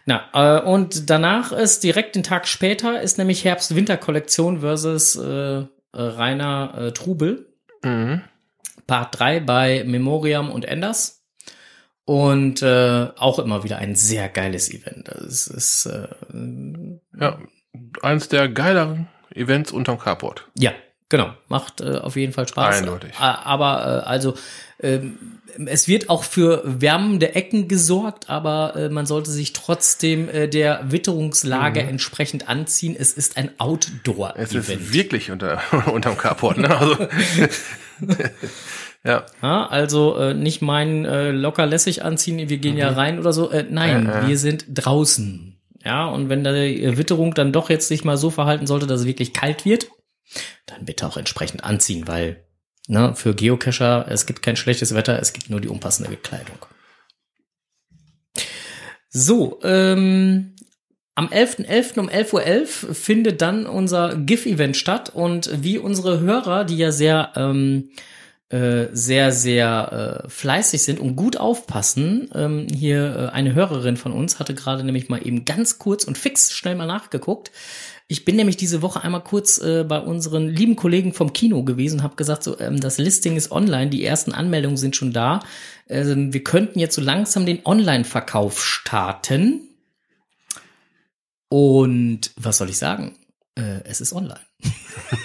Na, 0.06 0.24
äh, 0.34 0.62
und 0.64 1.10
danach 1.10 1.52
ist 1.52 1.84
direkt 1.84 2.16
den 2.16 2.24
Tag 2.24 2.48
später 2.48 3.02
ist 3.02 3.18
nämlich 3.18 3.46
Herbst-Winter-Kollektion 3.46 4.62
versus 4.62 5.16
äh, 5.16 5.22
äh, 5.60 5.66
Rainer 5.94 6.74
äh, 6.78 6.92
Trubel. 6.92 7.54
Mhm. 7.84 8.22
Part 8.88 9.20
3 9.20 9.40
bei 9.42 9.84
Memoriam 9.86 10.52
und 10.52 10.66
Enders. 10.66 11.24
Und 12.06 12.64
äh, 12.64 13.08
auch 13.18 13.38
immer 13.38 13.64
wieder 13.64 13.78
ein 13.78 13.94
sehr 13.94 14.30
geiles 14.30 14.72
Event. 14.74 15.10
Es 15.10 15.46
ist 15.46 15.86
äh, 15.86 16.08
Ja, 17.20 17.38
eins 18.02 18.30
der 18.30 18.50
geileren 18.50 19.08
Events 19.40 19.72
unterm 19.72 19.98
Carport. 20.00 20.48
ja 20.58 20.72
genau 21.10 21.32
macht 21.48 21.82
äh, 21.82 21.96
auf 21.98 22.16
jeden 22.16 22.34
Fall 22.34 22.48
Spaß. 22.48 22.78
Eindeutig. 22.82 23.14
Aber 23.18 24.04
äh, 24.06 24.08
also 24.08 24.36
ähm, 24.82 25.18
es 25.66 25.88
wird 25.88 26.10
auch 26.10 26.24
für 26.24 26.62
wärmende 26.64 27.34
Ecken 27.34 27.68
gesorgt, 27.68 28.30
aber 28.30 28.76
äh, 28.76 28.90
man 28.90 29.08
sollte 29.08 29.32
sich 29.32 29.52
trotzdem 29.54 30.30
äh, 30.30 30.48
der 30.48 30.92
Witterungslage 30.92 31.82
entsprechend 31.82 32.48
anziehen. 32.48 32.96
Es 32.98 33.12
ist 33.14 33.36
ein 33.38 33.46
Mhm. 33.46 33.52
Es 33.56 33.60
Outdoor-Event. 33.60 34.54
ist 34.54 34.94
wirklich 34.94 35.32
unter, 35.32 35.60
unterm 35.92 36.16
Carport, 36.18 36.60
ne? 36.60 36.78
Also, 36.78 36.96
ja, 39.04 39.26
Ja, 39.42 39.68
also 39.68 40.16
äh, 40.18 40.34
nicht 40.34 40.62
meinen 40.62 41.06
äh, 41.06 41.32
locker 41.32 41.66
lässig 41.66 42.04
anziehen, 42.04 42.50
wir 42.50 42.58
gehen 42.58 42.78
ja 42.78 42.90
rein 42.92 43.20
oder 43.20 43.34
so. 43.34 43.50
Äh, 43.52 43.66
nein, 43.70 44.04
Mhm. 44.04 44.10
Äh, 44.10 44.20
äh. 44.20 44.28
wir 44.28 44.38
sind 44.38 44.66
draußen. 44.70 45.59
Ja, 45.84 46.08
und 46.08 46.30
wenn 46.30 46.44
die 46.44 46.98
Witterung 46.98 47.34
dann 47.34 47.54
doch 47.54 47.70
jetzt 47.70 47.88
sich 47.88 48.04
mal 48.04 48.18
so 48.18 48.30
verhalten 48.30 48.68
sollte, 48.68 48.88
dass 48.88 49.02
es 49.02 49.08
wirklich 49.08 49.34
kalt 49.34 49.66
wird, 49.66 49.90
dann 50.66 50.86
bitte 50.86 51.08
auch 51.08 51.18
entsprechend 51.18 51.64
anziehen, 51.64 52.08
weil 52.08 52.46
ne, 52.88 53.16
für 53.16 53.34
Geocacher, 53.34 54.06
es 54.10 54.26
gibt 54.26 54.42
kein 54.42 54.56
schlechtes 54.56 54.94
Wetter, 54.94 55.20
es 55.20 55.34
gibt 55.34 55.50
nur 55.50 55.62
die 55.62 55.70
unpassende 55.70 56.16
Kleidung. 56.18 56.58
So, 59.10 59.60
ähm, 59.64 60.56
am 61.16 61.28
11.11. 61.28 62.00
um 62.00 62.10
11.11 62.10 62.88
Uhr 62.88 62.96
findet 62.96 63.42
dann 63.42 63.66
unser 63.66 64.16
GIF-Event 64.16 64.78
statt 64.78 65.10
und 65.14 65.64
wie 65.64 65.78
unsere 65.78 66.20
Hörer, 66.20 66.64
die 66.64 66.78
ja 66.78 66.92
sehr 66.92 67.34
ähm, 67.36 67.90
äh, 68.50 68.88
sehr, 68.94 69.32
sehr 69.32 70.24
äh, 70.26 70.30
fleißig 70.30 70.82
sind 70.82 71.00
und 71.00 71.16
gut 71.16 71.38
aufpassen. 71.38 72.30
Ähm, 72.34 72.66
hier 72.74 73.16
äh, 73.16 73.36
eine 73.36 73.54
Hörerin 73.54 73.96
von 73.96 74.12
uns 74.12 74.40
hatte 74.40 74.56
gerade 74.56 74.84
nämlich 74.84 75.08
mal 75.08 75.26
eben 75.26 75.46
ganz 75.46 75.78
kurz 75.78 76.04
und 76.04 76.18
fix 76.18 76.52
schnell 76.52 76.76
mal 76.76 76.88
nachgeguckt. 76.88 77.52
Ich 78.08 78.26
bin 78.26 78.38
nämlich 78.38 78.58
diese 78.58 78.82
Woche 78.82 79.04
einmal 79.04 79.24
kurz 79.24 79.60
äh, 79.60 79.84
bei 79.84 80.00
unseren 80.00 80.50
lieben 80.50 80.76
Kollegen 80.76 81.14
vom 81.14 81.32
Kino 81.32 81.64
gewesen, 81.64 82.02
habe 82.02 82.16
gesagt, 82.16 82.42
so 82.42 82.60
ähm, 82.60 82.80
das 82.80 82.98
Listing 82.98 83.36
ist 83.36 83.52
online, 83.52 83.92
die 83.92 84.04
ersten 84.04 84.32
Anmeldungen 84.32 84.78
sind 84.78 84.96
schon 84.96 85.14
da. 85.14 85.42
Ähm, 85.88 86.34
wir 86.34 86.44
könnten 86.44 86.80
jetzt 86.80 86.96
so 86.96 87.02
langsam 87.02 87.46
den 87.46 87.64
Online-Verkauf 87.68 88.66
starten. 88.66 89.62
Und 91.50 92.32
was 92.36 92.58
soll 92.58 92.72
ich 92.72 92.80
sagen? 92.80 93.16
Äh, 93.54 93.82
es 93.84 94.02
ist 94.02 94.12
online. 94.12 94.42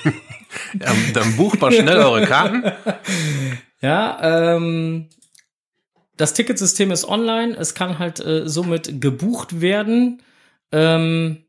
ähm, 0.75 1.13
dann 1.13 1.37
bucht 1.37 1.61
mal 1.61 1.73
schnell 1.73 1.99
eure 1.99 2.27
Karten. 2.27 2.65
Ja, 3.81 4.55
ähm, 4.57 5.11
das 6.17 6.33
Ticketsystem 6.33 6.91
ist 6.91 7.07
online. 7.07 7.55
Es 7.55 7.75
kann 7.75 7.99
halt 7.99 8.19
äh, 8.19 8.49
somit 8.49 9.03
gebucht 9.03 9.61
werden. 9.61 10.23
Ähm, 10.73 11.45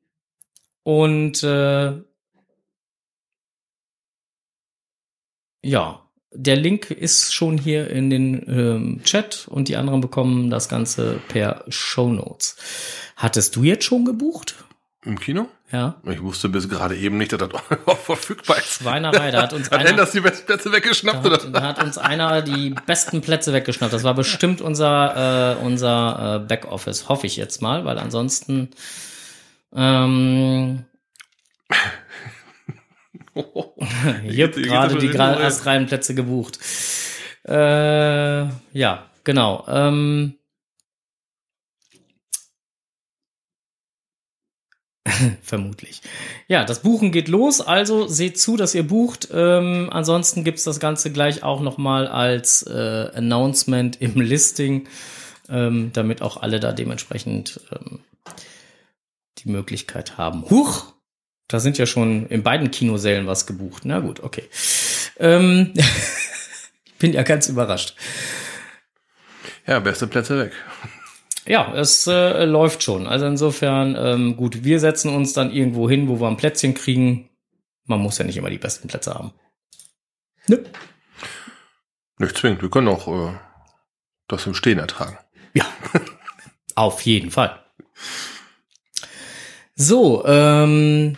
und 0.84 1.42
äh, 1.44 1.94
ja, 5.64 6.06
der 6.34 6.56
Link 6.58 6.92
ist 6.92 7.34
schon 7.34 7.58
hier 7.58 7.90
in 7.90 8.10
den 8.10 8.44
ähm, 8.50 9.02
Chat 9.06 9.48
und 9.48 9.70
die 9.70 9.78
anderen 9.78 10.02
bekommen 10.02 10.50
das 10.50 10.68
Ganze 10.68 11.22
per 11.30 11.64
Show 11.70 12.10
Notes. 12.10 12.58
Hattest 13.16 13.56
du 13.56 13.64
jetzt 13.64 13.86
schon 13.86 14.04
gebucht? 14.04 14.65
Im 15.06 15.20
Kino? 15.20 15.48
Ja. 15.72 15.96
Ich 16.10 16.22
wusste 16.22 16.50
bis 16.50 16.68
gerade 16.68 16.96
eben 16.96 17.18
nicht, 17.18 17.32
dass 17.32 17.40
das 17.40 17.50
auch 17.86 17.98
verfügbar 17.98 18.58
ist. 18.58 18.82
Schweinerei, 18.82 19.30
da 19.32 19.44
hat 19.44 19.54
uns 19.54 19.70
Hat 19.72 19.80
einer, 19.86 20.06
die 20.06 20.20
besten 20.20 20.46
Plätze 20.46 20.72
weggeschnappt, 20.72 21.24
da 21.26 21.30
oder? 21.30 21.44
hat, 21.44 21.56
da 21.56 21.62
hat 21.62 21.84
uns 21.84 21.98
einer 21.98 22.42
die 22.42 22.74
besten 22.86 23.22
Plätze 23.22 23.54
weggeschnappt. 23.54 23.94
Das 23.94 24.04
war 24.04 24.14
bestimmt 24.16 24.62
unser, 24.62 25.58
äh, 25.60 25.64
unser 25.66 26.36
äh, 26.44 26.48
Backoffice, 26.48 27.08
hoffe 27.10 27.28
ich 27.28 27.36
jetzt 27.38 27.62
mal, 27.62 27.86
weil 27.86 28.00
ansonsten 28.00 28.70
ähm, 29.76 30.86
Jupp, 33.36 33.46
Geht- 34.24 34.56
geht 34.56 34.64
gerade 34.66 34.96
die 34.98 35.08
schon 35.08 35.16
gra- 35.20 35.36
hin, 35.36 35.46
Astreihenplätze 35.46 36.16
gebucht. 36.16 36.58
Äh, 37.48 38.46
ja, 38.74 39.06
genau. 39.24 39.66
Ähm, 39.68 40.36
Vermutlich. 45.42 46.02
Ja, 46.48 46.64
das 46.64 46.82
Buchen 46.82 47.12
geht 47.12 47.28
los, 47.28 47.62
also 47.62 48.08
seht 48.08 48.40
zu, 48.40 48.58
dass 48.58 48.76
ihr 48.76 48.88
bucht. 48.88 49.30
Ähm, 49.32 49.90
ansonsten 49.92 50.44
gibt's 50.44 50.64
das 50.64 50.80
Ganze 50.80 51.12
gleich 51.12 51.44
auch 51.44 51.62
nochmal 51.62 52.08
als 52.08 52.64
äh, 52.64 53.10
Announcement 53.14 54.02
im 54.02 54.20
Listing, 54.22 54.88
ähm, 55.50 55.92
damit 55.94 56.22
auch 56.22 56.42
alle 56.42 56.60
da 56.60 56.72
dementsprechend 56.72 57.62
ähm, 57.72 58.00
die 59.40 59.50
Möglichkeit 59.50 60.18
haben. 60.18 60.50
Huch! 60.50 60.94
Da 61.48 61.60
sind 61.60 61.78
ja 61.78 61.86
schon 61.86 62.26
in 62.28 62.42
beiden 62.42 62.72
Kinosälen 62.72 63.28
was 63.28 63.46
gebucht. 63.46 63.86
Na 63.86 64.00
gut, 64.00 64.20
okay. 64.22 64.50
Ähm, 65.20 65.74
bin 67.00 67.14
ja 67.14 67.22
ganz 67.22 67.48
überrascht. 67.48 67.96
Ja, 69.68 69.80
beste 69.80 70.08
Plätze 70.08 70.40
weg. 70.40 70.54
Ja, 71.48 71.74
es 71.76 72.08
äh, 72.08 72.46
läuft 72.46 72.84
schon. 72.84 73.08
Also 73.08 73.26
insofern, 73.28 73.96
ähm, 73.98 74.36
gut, 74.36 74.64
wir 74.64 74.80
setzen 74.80 75.14
uns 75.14 75.34
dann 75.34 75.52
irgendwo 75.52 75.90
hin, 75.90 76.08
wo 76.08 76.20
wir 76.20 76.28
ein 76.28 76.38
Plätzchen 76.38 76.74
kriegen. 76.74 77.30
Man 77.86 78.00
muss 78.00 78.18
ja 78.18 78.26
nicht 78.26 78.38
immer 78.38 78.50
die 78.50 78.58
besten 78.58 78.88
Plätze 78.88 79.14
haben. 79.14 79.32
Ne? 80.48 80.64
Nicht 82.18 82.38
zwingend. 82.38 82.62
Wir 82.62 82.70
können 82.70 82.88
auch 82.88 83.08
äh, 83.08 83.38
das 84.28 84.48
im 84.48 84.56
Stehen 84.56 84.80
ertragen. 84.80 85.18
Ja, 85.54 85.66
auf 86.76 87.02
jeden 87.02 87.30
Fall. 87.30 87.64
So, 89.76 90.26
ähm. 90.26 91.18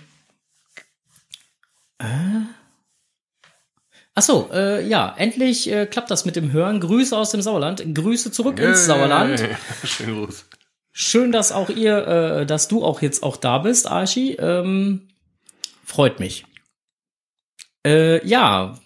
Äh? 2.00 2.57
Achso, 4.18 4.50
äh, 4.52 4.84
ja, 4.88 5.14
endlich 5.16 5.72
äh, 5.72 5.86
klappt 5.86 6.10
das 6.10 6.26
mit 6.26 6.36
dem 6.36 6.52
Hören. 6.52 6.80
Grüße 6.80 7.16
aus 7.16 7.30
dem 7.30 7.44
Sauerland. 7.44 7.84
Grüße 7.94 8.32
zurück 8.32 8.58
ins 8.58 8.88
Sauerland. 8.88 9.48
Schönen 9.84 10.26
Gruß. 10.26 10.46
Schön, 10.92 11.32
dass 11.32 11.52
auch 11.52 11.70
ihr, 11.70 12.08
äh, 12.08 12.46
dass 12.48 12.68
du 12.68 12.84
auch 12.84 13.04
jetzt 13.04 13.22
auch 13.22 13.38
da 13.38 13.60
bist, 13.60 13.86
Archie. 13.86 14.32
Ähm, 14.38 15.10
freut 15.86 16.20
mich. 16.20 16.46
Äh, 17.86 18.28
ja, 18.28 18.80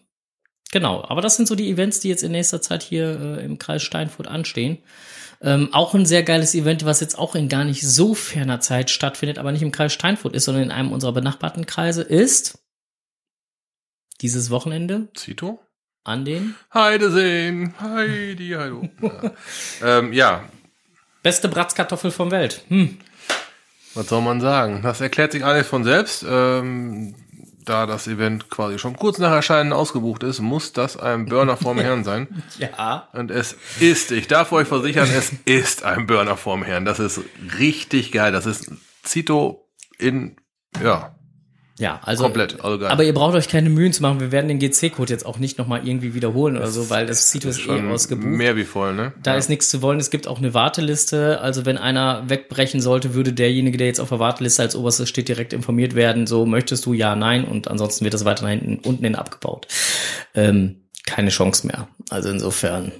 genau. 0.69 1.05
Aber 1.07 1.21
das 1.21 1.37
sind 1.37 1.47
so 1.47 1.55
die 1.55 1.71
Events, 1.71 2.01
die 2.01 2.09
jetzt 2.09 2.23
in 2.23 2.33
nächster 2.33 2.61
Zeit 2.61 2.83
hier 2.83 3.37
äh, 3.39 3.45
im 3.45 3.57
Kreis 3.57 3.83
Steinfurt 3.83 4.27
anstehen. 4.27 4.79
Ähm, 5.41 5.69
auch 5.71 5.93
ein 5.93 6.05
sehr 6.05 6.23
geiles 6.23 6.55
Event, 6.55 6.83
was 6.83 6.99
jetzt 6.99 7.17
auch 7.17 7.35
in 7.35 7.47
gar 7.47 7.63
nicht 7.63 7.87
so 7.87 8.15
ferner 8.15 8.59
Zeit 8.59 8.89
stattfindet, 8.89 9.39
aber 9.39 9.53
nicht 9.53 9.63
im 9.63 9.71
Kreis 9.71 9.93
Steinfurt 9.93 10.35
ist, 10.35 10.43
sondern 10.43 10.63
in 10.63 10.71
einem 10.71 10.91
unserer 10.91 11.13
benachbarten 11.13 11.65
Kreise, 11.65 12.01
ist 12.01 12.60
dieses 14.21 14.49
Wochenende 14.49 15.09
Zito? 15.13 15.59
an 16.03 16.25
den 16.25 16.55
Heideseen. 16.73 17.73
Heidi, 17.79 18.55
Heido. 18.57 18.89
Ja. 19.81 19.99
ähm, 19.99 20.13
ja, 20.13 20.43
beste 21.23 21.47
Bratzkartoffel 21.47 22.11
vom 22.11 22.31
Welt. 22.31 22.63
Hm. 22.69 22.97
was 23.93 24.07
soll 24.07 24.21
man 24.21 24.41
sagen? 24.41 24.81
Das 24.81 25.01
erklärt 25.01 25.31
sich 25.31 25.45
alles 25.45 25.67
von 25.67 25.83
selbst. 25.83 26.25
Ähm, 26.27 27.15
da 27.63 27.85
das 27.85 28.07
Event 28.07 28.49
quasi 28.49 28.79
schon 28.79 28.95
kurz 28.95 29.19
nach 29.19 29.31
Erscheinen 29.31 29.71
ausgebucht 29.71 30.23
ist, 30.23 30.39
muss 30.39 30.73
das 30.73 30.97
ein 30.97 31.27
Burner 31.27 31.57
vorm 31.57 31.77
Herrn 31.79 32.03
sein. 32.03 32.43
Ja. 32.57 33.07
Und 33.13 33.29
es 33.29 33.55
ist, 33.79 34.11
ich 34.11 34.27
darf 34.27 34.51
euch 34.51 34.67
versichern, 34.67 35.07
es 35.15 35.31
ist 35.45 35.83
ein 35.83 36.07
Burner 36.07 36.37
vorm 36.37 36.63
Herrn. 36.63 36.85
Das 36.85 36.99
ist 36.99 37.21
richtig 37.59 38.11
geil. 38.11 38.31
Das 38.31 38.47
ist 38.47 38.71
Zito 39.03 39.69
in, 39.99 40.37
ja, 40.83 41.15
Ja, 41.81 41.99
also 42.03 42.25
komplett. 42.25 42.63
Also. 42.63 42.85
Aber 42.85 43.03
ihr 43.03 43.13
braucht 43.13 43.33
euch 43.33 43.49
keine 43.49 43.71
Mühen 43.71 43.91
zu 43.91 44.03
machen. 44.03 44.19
Wir 44.19 44.31
werden 44.31 44.47
den 44.47 44.59
GC-Code 44.59 45.11
jetzt 45.11 45.25
auch 45.25 45.39
nicht 45.39 45.57
nochmal 45.57 45.87
irgendwie 45.87 46.13
wiederholen 46.13 46.55
oder 46.55 46.67
so, 46.67 46.91
weil 46.91 47.07
das 47.07 47.31
Sito 47.31 47.49
ist 47.49 47.65
eh 47.65 47.81
ausgebucht. 47.89 48.27
mehr 48.27 48.55
wie 48.55 48.65
voll, 48.65 48.93
ne? 48.93 49.13
Da 49.23 49.33
ist 49.33 49.49
nichts 49.49 49.69
zu 49.69 49.81
wollen. 49.81 49.99
Es 49.99 50.11
gibt 50.11 50.27
auch 50.27 50.37
eine 50.37 50.53
Warteliste. 50.53 51.41
Also 51.41 51.65
wenn 51.65 51.79
einer 51.79 52.29
wegbrechen 52.29 52.81
sollte, 52.81 53.15
würde 53.15 53.33
derjenige, 53.33 53.79
der 53.79 53.87
jetzt 53.87 53.99
auf 53.99 54.09
der 54.09 54.19
Warteliste 54.19 54.61
als 54.61 54.75
oberstes 54.75 55.09
steht, 55.09 55.27
direkt 55.27 55.53
informiert 55.53 55.95
werden. 55.95 56.27
So 56.27 56.45
möchtest 56.45 56.85
du, 56.85 56.93
ja, 56.93 57.15
nein. 57.15 57.45
Und 57.45 57.67
ansonsten 57.67 58.05
wird 58.05 58.13
das 58.13 58.25
weiter 58.25 58.43
nach 58.43 58.51
hinten, 58.51 58.77
unten 58.87 59.03
hin 59.03 59.15
abgebaut. 59.15 59.65
Ähm, 60.35 60.83
keine 61.07 61.31
Chance 61.31 61.65
mehr. 61.65 61.87
Also 62.11 62.29
insofern. 62.29 62.91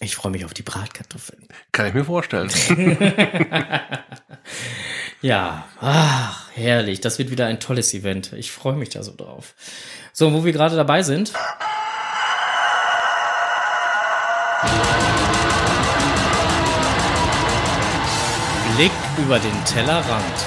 Ich 0.00 0.16
freue 0.16 0.32
mich 0.32 0.46
auf 0.46 0.54
die 0.54 0.62
Bratkartoffeln. 0.62 1.48
Kann 1.70 1.86
ich 1.86 1.92
mir 1.92 2.06
vorstellen. 2.06 2.48
Ja, 5.22 5.66
ach, 5.80 6.48
herrlich. 6.52 7.00
Das 7.00 7.18
wird 7.20 7.30
wieder 7.30 7.46
ein 7.46 7.60
tolles 7.60 7.94
Event. 7.94 8.32
Ich 8.32 8.50
freue 8.50 8.74
mich 8.74 8.88
da 8.88 9.04
so 9.04 9.14
drauf. 9.16 9.54
So, 10.12 10.32
wo 10.32 10.44
wir 10.44 10.50
gerade 10.50 10.74
dabei 10.74 11.02
sind. 11.02 11.32
Blick 18.74 18.90
über 19.18 19.38
den 19.38 19.64
Tellerrand. 19.64 20.46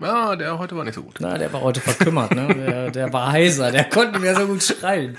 Ja, 0.00 0.34
der 0.34 0.58
heute 0.58 0.76
war 0.76 0.84
nicht 0.84 0.94
so 0.94 1.02
gut. 1.02 1.16
Na, 1.20 1.36
der 1.36 1.52
war 1.52 1.60
heute 1.60 1.80
verkümmert, 1.80 2.34
ne? 2.34 2.48
Der, 2.54 2.90
der 2.90 3.12
war 3.12 3.30
heiser, 3.32 3.70
der 3.70 3.84
konnte 3.84 4.18
mehr 4.18 4.34
so 4.34 4.46
gut 4.46 4.62
schreien. 4.62 5.18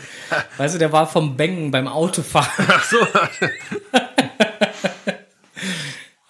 Weißt 0.57 0.73
du, 0.73 0.79
der 0.79 0.91
war 0.91 1.05
vom 1.07 1.37
Bängen 1.37 1.69
beim 1.69 1.87
Autofahren. 1.87 2.65
Ach 2.67 2.83
so. 2.83 2.97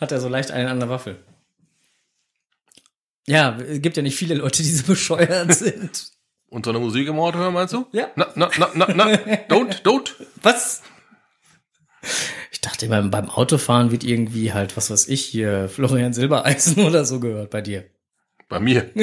Hat 0.01 0.11
er 0.11 0.19
so 0.19 0.27
leicht 0.27 0.51
einen 0.51 0.67
an 0.67 0.79
der 0.79 0.89
Waffel. 0.89 1.23
Ja, 3.25 3.57
es 3.57 3.81
gibt 3.81 3.95
ja 3.95 4.03
nicht 4.03 4.17
viele 4.17 4.35
Leute, 4.35 4.63
die 4.63 4.69
so 4.69 4.83
bescheuert 4.85 5.53
sind. 5.55 6.11
Und 6.49 6.65
so 6.65 6.71
eine 6.71 6.79
Musik 6.79 7.07
im 7.07 7.19
Auto 7.19 7.37
hören, 7.37 7.53
meinst 7.53 7.73
du? 7.73 7.85
Ja. 7.93 8.07
Na, 8.17 8.27
na, 8.35 8.49
na, 8.57 8.69
na, 8.75 8.87
na. 8.93 9.05
Don't, 9.47 9.83
don't. 9.83 10.11
Was? 10.41 10.81
Ich 12.51 12.59
dachte 12.59 12.87
immer, 12.87 13.01
beim 13.03 13.29
Autofahren 13.29 13.91
wird 13.91 14.03
irgendwie 14.03 14.51
halt, 14.51 14.75
was 14.75 14.89
weiß 14.91 15.07
ich, 15.07 15.23
hier 15.23 15.69
Florian 15.69 16.11
Silbereisen 16.11 16.83
oder 16.83 17.05
so 17.05 17.21
gehört 17.21 17.51
bei 17.51 17.61
dir. 17.61 17.85
Bei 18.51 18.59
mir. 18.59 18.91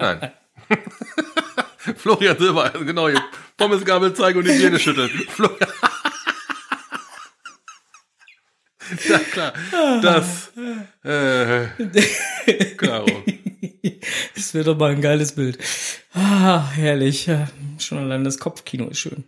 Nein. 0.00 0.32
Florian 1.96 2.36
Silbereisen, 2.36 2.84
genau. 2.84 3.08
Hier. 3.08 3.22
Pommesgabel 3.56 4.12
zeigen 4.12 4.40
und 4.40 4.48
die 4.48 4.58
Birne 4.58 4.80
schütteln. 4.80 5.08
Florian. 5.28 5.56
ja, 9.08 9.18
klar. 9.20 9.52
Das. 10.02 10.50
Äh, 11.04 11.68
klaro. 12.76 13.22
Das 14.34 14.54
wäre 14.54 14.64
doch 14.64 14.76
mal 14.76 14.90
ein 14.90 15.00
geiles 15.00 15.36
Bild. 15.36 15.58
Ah, 16.14 16.68
herrlich. 16.72 17.30
Schon 17.78 17.98
allein 17.98 18.24
das 18.24 18.38
Kopfkino 18.38 18.88
ist 18.88 18.98
schön. 18.98 19.22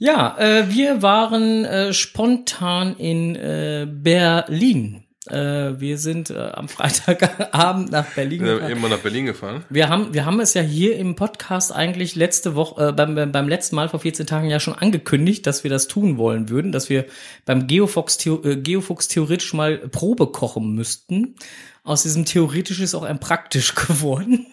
Ja, 0.00 0.36
äh, 0.38 0.64
wir 0.70 1.02
waren 1.02 1.64
äh, 1.66 1.92
spontan 1.92 2.96
in 2.96 3.36
äh, 3.36 3.86
Berlin. 3.86 5.04
Äh, 5.28 5.78
wir 5.78 5.98
sind 5.98 6.30
äh, 6.30 6.38
am 6.54 6.68
Freitagabend 6.70 7.90
nach 7.92 8.06
Berlin 8.14 8.42
Wir 8.42 8.54
gefahren. 8.54 8.72
immer 8.72 8.88
nach 8.88 8.98
Berlin 9.00 9.26
gefahren. 9.26 9.64
Wir 9.68 9.90
haben, 9.90 10.14
wir 10.14 10.24
haben 10.24 10.40
es 10.40 10.54
ja 10.54 10.62
hier 10.62 10.96
im 10.96 11.16
Podcast 11.16 11.70
eigentlich 11.76 12.16
letzte 12.16 12.54
Woche, 12.54 12.88
äh, 12.88 12.92
beim, 12.92 13.14
beim 13.14 13.30
beim 13.30 13.46
letzten 13.46 13.76
Mal 13.76 13.90
vor 13.90 14.00
14 14.00 14.26
Tagen 14.26 14.48
ja 14.48 14.58
schon 14.58 14.72
angekündigt, 14.74 15.46
dass 15.46 15.62
wir 15.62 15.70
das 15.70 15.86
tun 15.86 16.16
wollen 16.16 16.48
würden, 16.48 16.72
dass 16.72 16.88
wir 16.88 17.04
beim 17.44 17.66
Geofox, 17.66 18.24
äh, 18.24 18.56
Geofox 18.56 19.08
theoretisch 19.08 19.52
mal 19.52 19.76
Probe 19.76 20.28
kochen 20.28 20.74
müssten. 20.74 21.36
Aus 21.84 22.02
diesem 22.04 22.24
theoretisch 22.24 22.80
ist 22.80 22.94
auch 22.94 23.02
ein 23.02 23.20
praktisch 23.20 23.74
geworden. 23.74 24.46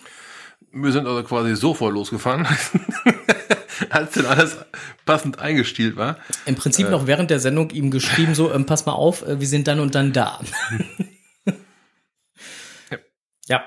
Wir 0.74 0.92
sind 0.92 1.08
also 1.08 1.24
quasi 1.24 1.56
sofort 1.56 1.94
losgefahren, 1.94 2.46
als 3.90 4.14
dann 4.14 4.26
alles 4.26 4.58
passend 5.06 5.40
eingestielt 5.40 5.96
war. 5.96 6.18
Im 6.46 6.56
Prinzip 6.56 6.90
noch 6.90 7.08
während 7.08 7.30
der 7.30 7.40
Sendung 7.40 7.70
ihm 7.72 7.92
geschrieben, 7.92 8.36
so, 8.36 8.54
ähm, 8.54 8.66
pass 8.66 8.86
mal 8.86 8.94
auf, 8.94 9.26
äh, 9.26 9.40
wir 9.40 9.48
sind 9.48 9.68
dann 9.68 9.80
und 9.80 9.96
dann 9.96 10.14
da. 10.14 10.40
ja. 13.48 13.64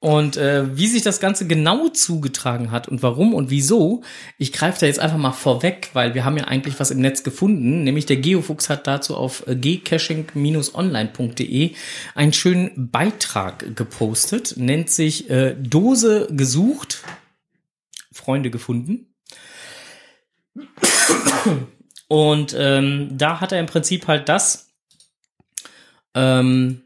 Und 0.00 0.36
äh, 0.36 0.76
wie 0.76 0.86
sich 0.86 1.00
das 1.02 1.18
Ganze 1.18 1.46
genau 1.46 1.88
zugetragen 1.88 2.70
hat 2.70 2.88
und 2.88 3.02
warum 3.02 3.32
und 3.32 3.48
wieso, 3.48 4.02
ich 4.38 4.52
greife 4.52 4.80
da 4.80 4.86
jetzt 4.86 5.00
einfach 5.00 5.16
mal 5.16 5.32
vorweg, 5.32 5.88
weil 5.94 6.12
wir 6.14 6.26
haben 6.26 6.36
ja 6.36 6.44
eigentlich 6.44 6.78
was 6.78 6.90
im 6.90 7.00
Netz 7.00 7.22
gefunden, 7.22 7.82
nämlich 7.82 8.04
der 8.04 8.18
Geofuchs 8.18 8.68
hat 8.68 8.86
dazu 8.86 9.16
auf 9.16 9.46
äh, 9.46 9.56
gcaching-online.de 9.56 11.74
einen 12.14 12.34
schönen 12.34 12.90
Beitrag 12.90 13.74
gepostet, 13.74 14.58
nennt 14.58 14.90
sich 14.90 15.30
äh, 15.30 15.56
Dose 15.58 16.28
gesucht, 16.30 17.02
Freunde 18.12 18.50
gefunden. 18.50 19.15
Und 22.08 22.54
ähm, 22.56 23.08
da 23.16 23.40
hat 23.40 23.52
er 23.52 23.60
im 23.60 23.66
Prinzip 23.66 24.06
halt 24.06 24.28
das, 24.28 24.72
ähm, 26.14 26.82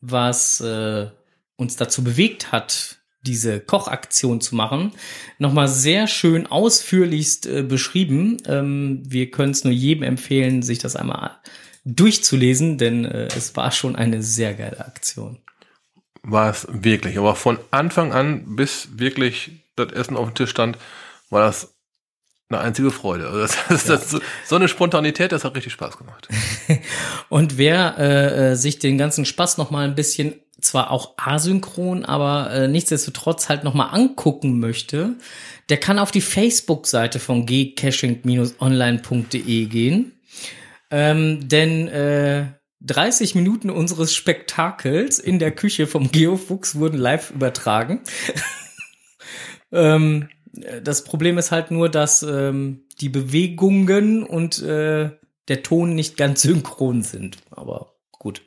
was 0.00 0.60
äh, 0.60 1.08
uns 1.56 1.76
dazu 1.76 2.02
bewegt 2.02 2.52
hat, 2.52 2.98
diese 3.22 3.60
Kochaktion 3.60 4.40
zu 4.40 4.56
machen, 4.56 4.92
nochmal 5.38 5.68
sehr 5.68 6.08
schön 6.08 6.46
ausführlichst 6.46 7.46
äh, 7.46 7.62
beschrieben. 7.62 8.38
Ähm, 8.46 9.02
wir 9.06 9.30
können 9.30 9.52
es 9.52 9.64
nur 9.64 9.72
jedem 9.72 10.02
empfehlen, 10.02 10.62
sich 10.62 10.78
das 10.78 10.96
einmal 10.96 11.38
durchzulesen, 11.84 12.78
denn 12.78 13.04
äh, 13.04 13.28
es 13.36 13.54
war 13.56 13.70
schon 13.70 13.94
eine 13.94 14.22
sehr 14.22 14.54
geile 14.54 14.84
Aktion. 14.84 15.38
War 16.22 16.50
es 16.50 16.66
wirklich. 16.70 17.18
Aber 17.18 17.34
von 17.36 17.58
Anfang 17.70 18.12
an, 18.12 18.56
bis 18.56 18.88
wirklich 18.98 19.62
das 19.76 19.92
Essen 19.92 20.16
auf 20.16 20.28
dem 20.28 20.34
Tisch 20.34 20.50
stand, 20.50 20.78
war 21.30 21.46
das 21.46 21.71
eine 22.52 22.62
einzige 22.62 22.90
Freude. 22.90 23.28
Also 23.28 23.40
das, 23.40 23.56
das, 23.84 23.84
das, 23.84 24.20
so, 24.46 24.56
eine 24.56 24.68
Spontanität, 24.68 25.32
das 25.32 25.44
hat 25.44 25.56
richtig 25.56 25.72
Spaß 25.72 25.96
gemacht. 25.98 26.28
Und 27.28 27.58
wer 27.58 27.96
äh, 27.98 28.52
äh, 28.52 28.56
sich 28.56 28.78
den 28.78 28.96
ganzen 28.98 29.24
Spaß 29.24 29.58
noch 29.58 29.70
mal 29.70 29.84
ein 29.84 29.94
bisschen 29.94 30.34
zwar 30.60 30.90
auch 30.90 31.14
asynchron, 31.16 32.04
aber 32.04 32.50
äh, 32.52 32.68
nichtsdestotrotz 32.68 33.48
halt 33.48 33.64
noch 33.64 33.72
mal 33.74 33.86
angucken 33.86 34.60
möchte, 34.60 35.14
der 35.68 35.78
kann 35.78 35.98
auf 35.98 36.12
die 36.12 36.20
Facebook-Seite 36.20 37.18
von 37.18 37.46
gcaching-online.de 37.46 39.66
gehen. 39.66 40.12
Ähm, 40.90 41.48
denn 41.48 41.88
äh, 41.88 42.46
30 42.82 43.34
Minuten 43.34 43.70
unseres 43.70 44.14
Spektakels 44.14 45.18
in 45.18 45.38
der 45.38 45.52
Küche 45.52 45.86
vom 45.86 46.10
Geofuchs 46.10 46.74
wurden 46.74 46.98
live 46.98 47.30
übertragen. 47.30 48.00
ähm, 49.72 50.28
das 50.52 51.04
Problem 51.04 51.38
ist 51.38 51.50
halt 51.50 51.70
nur, 51.70 51.88
dass 51.88 52.22
ähm, 52.22 52.84
die 53.00 53.08
Bewegungen 53.08 54.22
und 54.22 54.62
äh, 54.62 55.10
der 55.48 55.62
Ton 55.62 55.94
nicht 55.94 56.16
ganz 56.16 56.42
synchron 56.42 57.02
sind. 57.02 57.38
Aber 57.50 57.94
gut. 58.12 58.42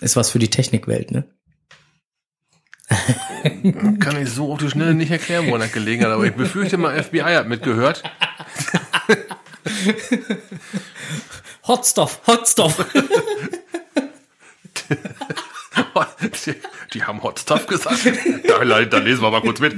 Ist 0.00 0.16
was 0.16 0.30
für 0.30 0.38
die 0.38 0.50
Technikwelt, 0.50 1.10
ne? 1.10 1.24
Kann 3.98 4.22
ich 4.22 4.30
so 4.30 4.52
auf 4.52 4.58
die 4.58 4.70
Schnelle 4.70 4.94
nicht 4.94 5.10
erklären, 5.10 5.48
woran 5.48 5.60
das 5.60 5.72
gelegen 5.72 6.04
hat, 6.04 6.12
aber 6.12 6.24
ich 6.24 6.34
befürchte 6.34 6.76
mal, 6.76 7.02
FBI 7.02 7.20
hat 7.20 7.48
mitgehört. 7.48 8.04
Hotstuff, 11.66 12.20
Hotstuff. 12.26 12.86
Die, 16.20 16.54
die 16.94 17.04
haben 17.04 17.22
Hot 17.22 17.40
Stuff 17.40 17.66
gesagt. 17.66 18.06
Da, 18.46 18.64
da 18.84 18.98
lesen 18.98 19.22
wir 19.22 19.30
mal 19.30 19.40
kurz 19.40 19.60
mit. 19.60 19.76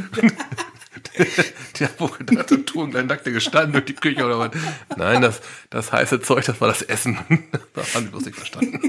Die 1.77 1.85
haben 1.85 1.95
wohl 1.99 2.11
gedacht, 2.11 2.51
da 2.51 2.57
trugen 2.57 2.91
gleich 2.91 3.07
nackte 3.07 3.33
Gestalten 3.33 3.73
durch 3.73 3.85
die 3.87 3.95
Küche 3.95 4.25
oder 4.25 4.39
was. 4.39 4.51
Nein, 4.97 5.23
das, 5.23 5.41
das 5.71 5.93
heiße 5.93 6.21
Zeug, 6.21 6.45
das 6.45 6.61
war 6.61 6.69
das 6.69 6.83
Essen. 6.83 7.19
Das 7.75 7.95
haben 7.95 8.07
die 8.07 8.11
bloß 8.11 8.25
nicht 8.25 8.37
verstanden. 8.37 8.81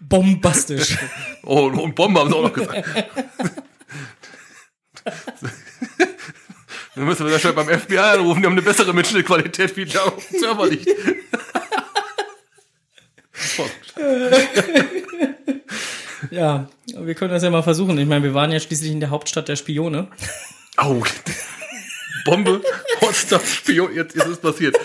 Bombastisch. 0.00 0.96
Oh, 1.42 1.66
und 1.66 1.94
Bombe 1.94 2.20
haben 2.20 2.30
sie 2.30 2.36
auch 2.36 2.42
noch 2.42 2.52
gesagt. 2.52 2.84
Dann 6.94 7.04
müssen 7.04 7.26
wir 7.26 7.32
das 7.32 7.42
schon 7.42 7.54
beim 7.54 7.68
FBI 7.68 7.98
anrufen, 7.98 8.40
die 8.40 8.46
haben 8.46 8.54
eine 8.54 8.62
bessere 8.62 8.92
Mitschnittqualität, 8.94 9.76
wie 9.76 9.84
da 9.84 10.04
auf 10.04 10.26
dem 10.28 10.40
Server 10.40 10.66
liegt. 10.66 10.88
Ja, 16.30 16.68
wir 16.96 17.14
können 17.14 17.32
das 17.32 17.44
ja 17.44 17.50
mal 17.50 17.62
versuchen. 17.62 17.96
Ich 17.96 18.06
meine, 18.06 18.24
wir 18.24 18.34
waren 18.34 18.50
ja 18.50 18.58
schließlich 18.58 18.90
in 18.90 18.98
der 19.00 19.10
Hauptstadt 19.10 19.48
der 19.48 19.54
Spione. 19.56 20.08
Au. 20.76 21.02
Bombe, 22.24 22.60
Hotstuff, 23.00 23.48
Spion, 23.48 23.94
jetzt 23.94 24.16
ist 24.16 24.26
es 24.26 24.38
passiert. 24.38 24.76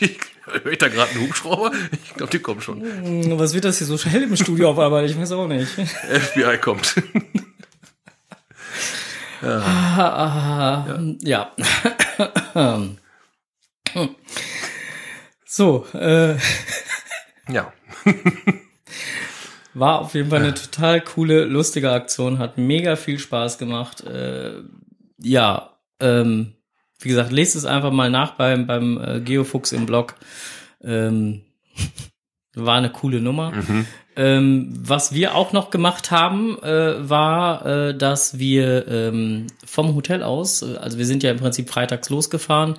Ich, 0.00 0.18
höre 0.46 0.72
ich 0.72 0.78
da 0.78 0.88
gerade 0.88 1.10
einen 1.12 1.28
Hubschrauber? 1.28 1.70
Ich 2.02 2.14
glaube, 2.14 2.30
die 2.32 2.38
kommen 2.38 2.60
schon. 2.62 2.80
Hm, 2.80 3.38
Was 3.38 3.52
wird 3.54 3.66
das 3.66 3.78
hier 3.78 3.86
so 3.86 3.98
hell 3.98 4.22
im 4.22 4.34
Studio 4.36 4.70
auf 4.70 4.78
einmal? 4.78 5.04
Ich 5.04 5.16
weiß 5.16 5.32
auch 5.32 5.46
nicht. 5.46 5.68
FBI 5.68 6.58
kommt. 6.60 6.94
Ah, 9.42 10.98
ja. 11.20 11.52
So, 15.44 15.86
äh, 15.92 16.36
Ja. 17.48 17.72
war 19.74 20.00
auf 20.00 20.14
jeden 20.14 20.30
Fall 20.30 20.40
eine 20.40 20.54
total 20.54 21.00
coole, 21.00 21.44
lustige 21.44 21.90
Aktion, 21.90 22.38
hat 22.38 22.58
mega 22.58 22.96
viel 22.96 23.18
Spaß 23.18 23.58
gemacht. 23.58 24.04
Äh, 24.04 24.62
ja, 25.18 25.70
ähm, 26.00 26.54
wie 27.00 27.08
gesagt, 27.08 27.32
lest 27.32 27.56
es 27.56 27.64
einfach 27.64 27.92
mal 27.92 28.10
nach 28.10 28.32
beim, 28.32 28.66
beim 28.66 29.00
äh, 29.02 29.20
Geofuchs 29.20 29.72
im 29.72 29.86
Blog. 29.86 30.14
Ähm, 30.82 31.42
war 32.54 32.76
eine 32.76 32.90
coole 32.90 33.20
Nummer. 33.20 33.52
Ähm, 34.16 34.68
was 34.80 35.12
wir 35.12 35.34
auch 35.34 35.52
noch 35.52 35.70
gemacht 35.70 36.12
haben, 36.12 36.56
äh, 36.62 37.08
war, 37.08 37.66
äh, 37.66 37.98
dass 37.98 38.38
wir 38.38 38.86
ähm, 38.86 39.48
vom 39.66 39.96
Hotel 39.96 40.22
aus, 40.22 40.62
äh, 40.62 40.76
also 40.76 40.98
wir 40.98 41.06
sind 41.06 41.24
ja 41.24 41.32
im 41.32 41.38
Prinzip 41.38 41.68
freitags 41.68 42.10
losgefahren, 42.10 42.76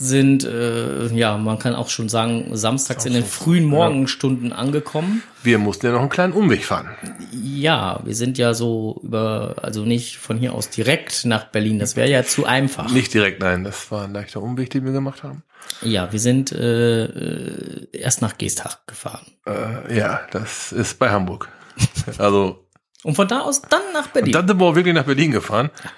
sind, 0.00 0.44
äh, 0.44 1.08
ja, 1.08 1.36
man 1.36 1.58
kann 1.58 1.74
auch 1.74 1.88
schon 1.88 2.08
sagen, 2.08 2.50
samstags 2.52 3.04
in 3.04 3.14
den 3.14 3.24
frühen 3.24 3.64
Morgenstunden 3.64 4.52
angekommen. 4.52 5.24
Wir 5.42 5.58
mussten 5.58 5.86
ja 5.86 5.92
noch 5.92 6.00
einen 6.00 6.08
kleinen 6.08 6.32
Umweg 6.32 6.64
fahren. 6.64 6.88
Ja, 7.32 8.00
wir 8.04 8.14
sind 8.14 8.38
ja 8.38 8.54
so 8.54 9.00
über, 9.02 9.56
also 9.60 9.84
nicht 9.84 10.18
von 10.18 10.38
hier 10.38 10.54
aus 10.54 10.70
direkt 10.70 11.24
nach 11.24 11.46
Berlin, 11.46 11.80
das 11.80 11.96
wäre 11.96 12.08
ja 12.08 12.22
zu 12.22 12.46
einfach. 12.46 12.92
Nicht 12.92 13.12
direkt, 13.12 13.40
nein, 13.40 13.64
das 13.64 13.90
war 13.90 14.04
ein 14.04 14.12
leichter 14.12 14.40
Umweg, 14.40 14.70
den 14.70 14.84
wir 14.84 14.92
gemacht 14.92 15.24
haben. 15.24 15.42
Ja, 15.82 16.12
wir 16.12 16.20
sind 16.20 16.52
äh, 16.52 17.04
äh, 17.04 17.88
erst 17.92 18.22
nach 18.22 18.38
Geestach 18.38 18.86
gefahren. 18.86 19.26
Äh, 19.46 19.96
ja, 19.96 20.20
das 20.30 20.70
ist 20.70 20.98
bei 20.98 21.10
Hamburg. 21.10 21.48
Also. 22.18 22.64
Und 23.04 23.14
von 23.14 23.28
da 23.28 23.40
aus 23.40 23.62
dann 23.62 23.82
nach 23.92 24.08
Berlin. 24.08 24.28
Und 24.28 24.34
dann 24.34 24.48
sind 24.48 24.60
wir 24.60 24.66
auch 24.66 24.74
wirklich 24.74 24.94
nach 24.94 25.04
Berlin 25.04 25.30
gefahren. 25.30 25.70
Ja. 25.84 25.90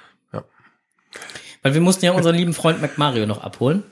Weil 1.62 1.74
wir 1.74 1.80
mussten 1.80 2.04
ja 2.04 2.12
unseren 2.12 2.36
lieben 2.36 2.54
Freund 2.54 2.80
McMario 2.80 3.26
noch 3.26 3.42
abholen. 3.42 3.82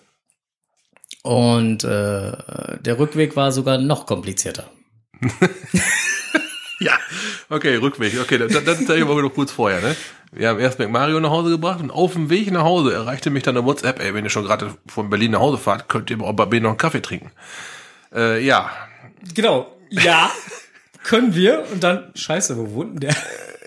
Und 1.23 1.85
äh, 1.85 2.33
der 2.81 2.99
Rückweg 2.99 3.37
war 3.37 3.53
sogar 3.53 3.79
noch 3.79 4.07
komplizierter. 4.07 4.71
ja, 6.81 6.93
okay, 7.51 7.77
Rückweg. 7.77 8.19
Okay, 8.21 8.39
dann, 8.39 8.49
dann 8.49 8.87
zeige 8.87 9.01
ich 9.01 9.07
mal 9.07 9.21
noch 9.21 9.35
kurz 9.35 9.51
vorher. 9.51 9.81
Ne? 9.81 9.97
Wir 10.33 10.49
haben 10.49 10.61
erst 10.61 10.79
McMario 10.79 11.21
nach 11.21 11.31
Hause 11.31 11.51
gebracht 11.51 11.81
und 11.81 11.91
auf 11.91 12.13
dem 12.13 12.31
Weg 12.31 12.51
nach 12.51 12.63
Hause 12.63 12.93
erreichte 12.93 13.31
mich 13.31 13.43
dann 13.43 13.57
eine 13.57 13.67
WhatsApp, 13.67 14.01
ey, 14.01 14.15
wenn 14.15 14.25
ihr 14.25 14.31
schon 14.31 14.45
gerade 14.45 14.75
von 14.87 15.11
Berlin 15.11 15.33
nach 15.33 15.41
Hause 15.41 15.59
fahrt, 15.59 15.89
könnt 15.89 16.11
ihr 16.11 16.19
bei 16.19 16.45
B 16.45 16.61
noch 16.61 16.71
einen 16.71 16.79
Kaffee 16.79 17.03
trinken. 17.03 17.33
Äh, 18.15 18.45
ja. 18.45 18.71
Genau, 19.35 19.75
ja, 19.91 20.31
können 21.05 21.35
wir. 21.35 21.65
Und 21.73 21.83
dann, 21.83 22.11
scheiße, 22.15 22.57
wo 22.57 22.75
wohnt 22.75 22.95
denn 22.95 23.11
der? 23.11 23.17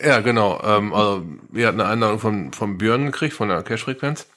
Ja, 0.04 0.20
genau. 0.20 0.62
Ähm, 0.64 0.94
also 0.94 1.24
wir 1.50 1.68
hatten 1.68 1.80
eine 1.80 1.90
Einladung 1.90 2.20
von, 2.20 2.54
von 2.54 2.78
Björn 2.78 3.06
gekriegt, 3.06 3.34
von 3.34 3.50
der 3.50 3.64
Cash-Frequenz. 3.64 4.28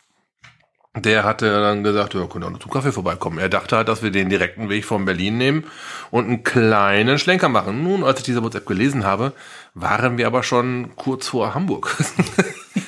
Der 0.96 1.24
hatte 1.24 1.50
dann 1.50 1.82
gesagt, 1.82 2.12
könnt 2.12 2.44
ihr 2.44 2.46
auch 2.46 2.50
noch 2.50 2.60
zum 2.60 2.70
Kaffee 2.70 2.92
vorbeikommen. 2.92 3.38
Er 3.38 3.48
dachte 3.48 3.76
halt, 3.76 3.88
dass 3.88 4.04
wir 4.04 4.12
den 4.12 4.28
direkten 4.28 4.68
Weg 4.68 4.84
von 4.84 5.04
Berlin 5.04 5.38
nehmen 5.38 5.64
und 6.12 6.26
einen 6.26 6.44
kleinen 6.44 7.18
Schlenker 7.18 7.48
machen. 7.48 7.82
Nun, 7.82 8.04
als 8.04 8.20
ich 8.20 8.26
diese 8.26 8.44
WhatsApp 8.44 8.66
gelesen 8.66 9.04
habe, 9.04 9.32
waren 9.74 10.18
wir 10.18 10.28
aber 10.28 10.44
schon 10.44 10.94
kurz 10.94 11.26
vor 11.26 11.52
Hamburg. 11.52 11.96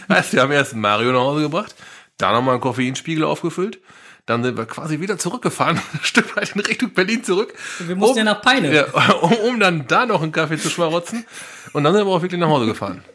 heißt, 0.09 0.33
wir 0.35 0.43
haben 0.43 0.53
erst 0.53 0.77
Mario 0.77 1.11
nach 1.11 1.21
Hause 1.21 1.43
gebracht, 1.43 1.75
da 2.17 2.33
nochmal 2.33 2.55
einen 2.55 2.61
Koffeinspiegel 2.61 3.25
aufgefüllt, 3.25 3.81
dann 4.27 4.43
sind 4.43 4.57
wir 4.57 4.67
quasi 4.67 5.01
wieder 5.01 5.19
zurückgefahren, 5.19 5.81
ein 5.93 6.01
Stück 6.03 6.37
weit 6.37 6.55
in 6.55 6.61
Richtung 6.61 6.91
Berlin 6.93 7.25
zurück. 7.25 7.55
Wir 7.79 7.97
mussten 7.97 8.13
um, 8.13 8.19
ja 8.19 8.25
nach 8.25 8.43
Peine. 8.43 8.75
Ja, 8.75 8.85
um, 9.23 9.33
um 9.33 9.61
dann 9.61 9.87
da 9.87 10.05
noch 10.05 10.23
einen 10.23 10.33
Kaffee 10.33 10.59
zu 10.59 10.69
schmarotzen. 10.69 11.25
Und 11.73 11.85
dann 11.85 11.95
sind 11.95 12.07
wir 12.07 12.13
auch 12.13 12.23
wirklich 12.23 12.41
nach 12.41 12.49
Hause 12.49 12.67
gefahren. 12.67 13.03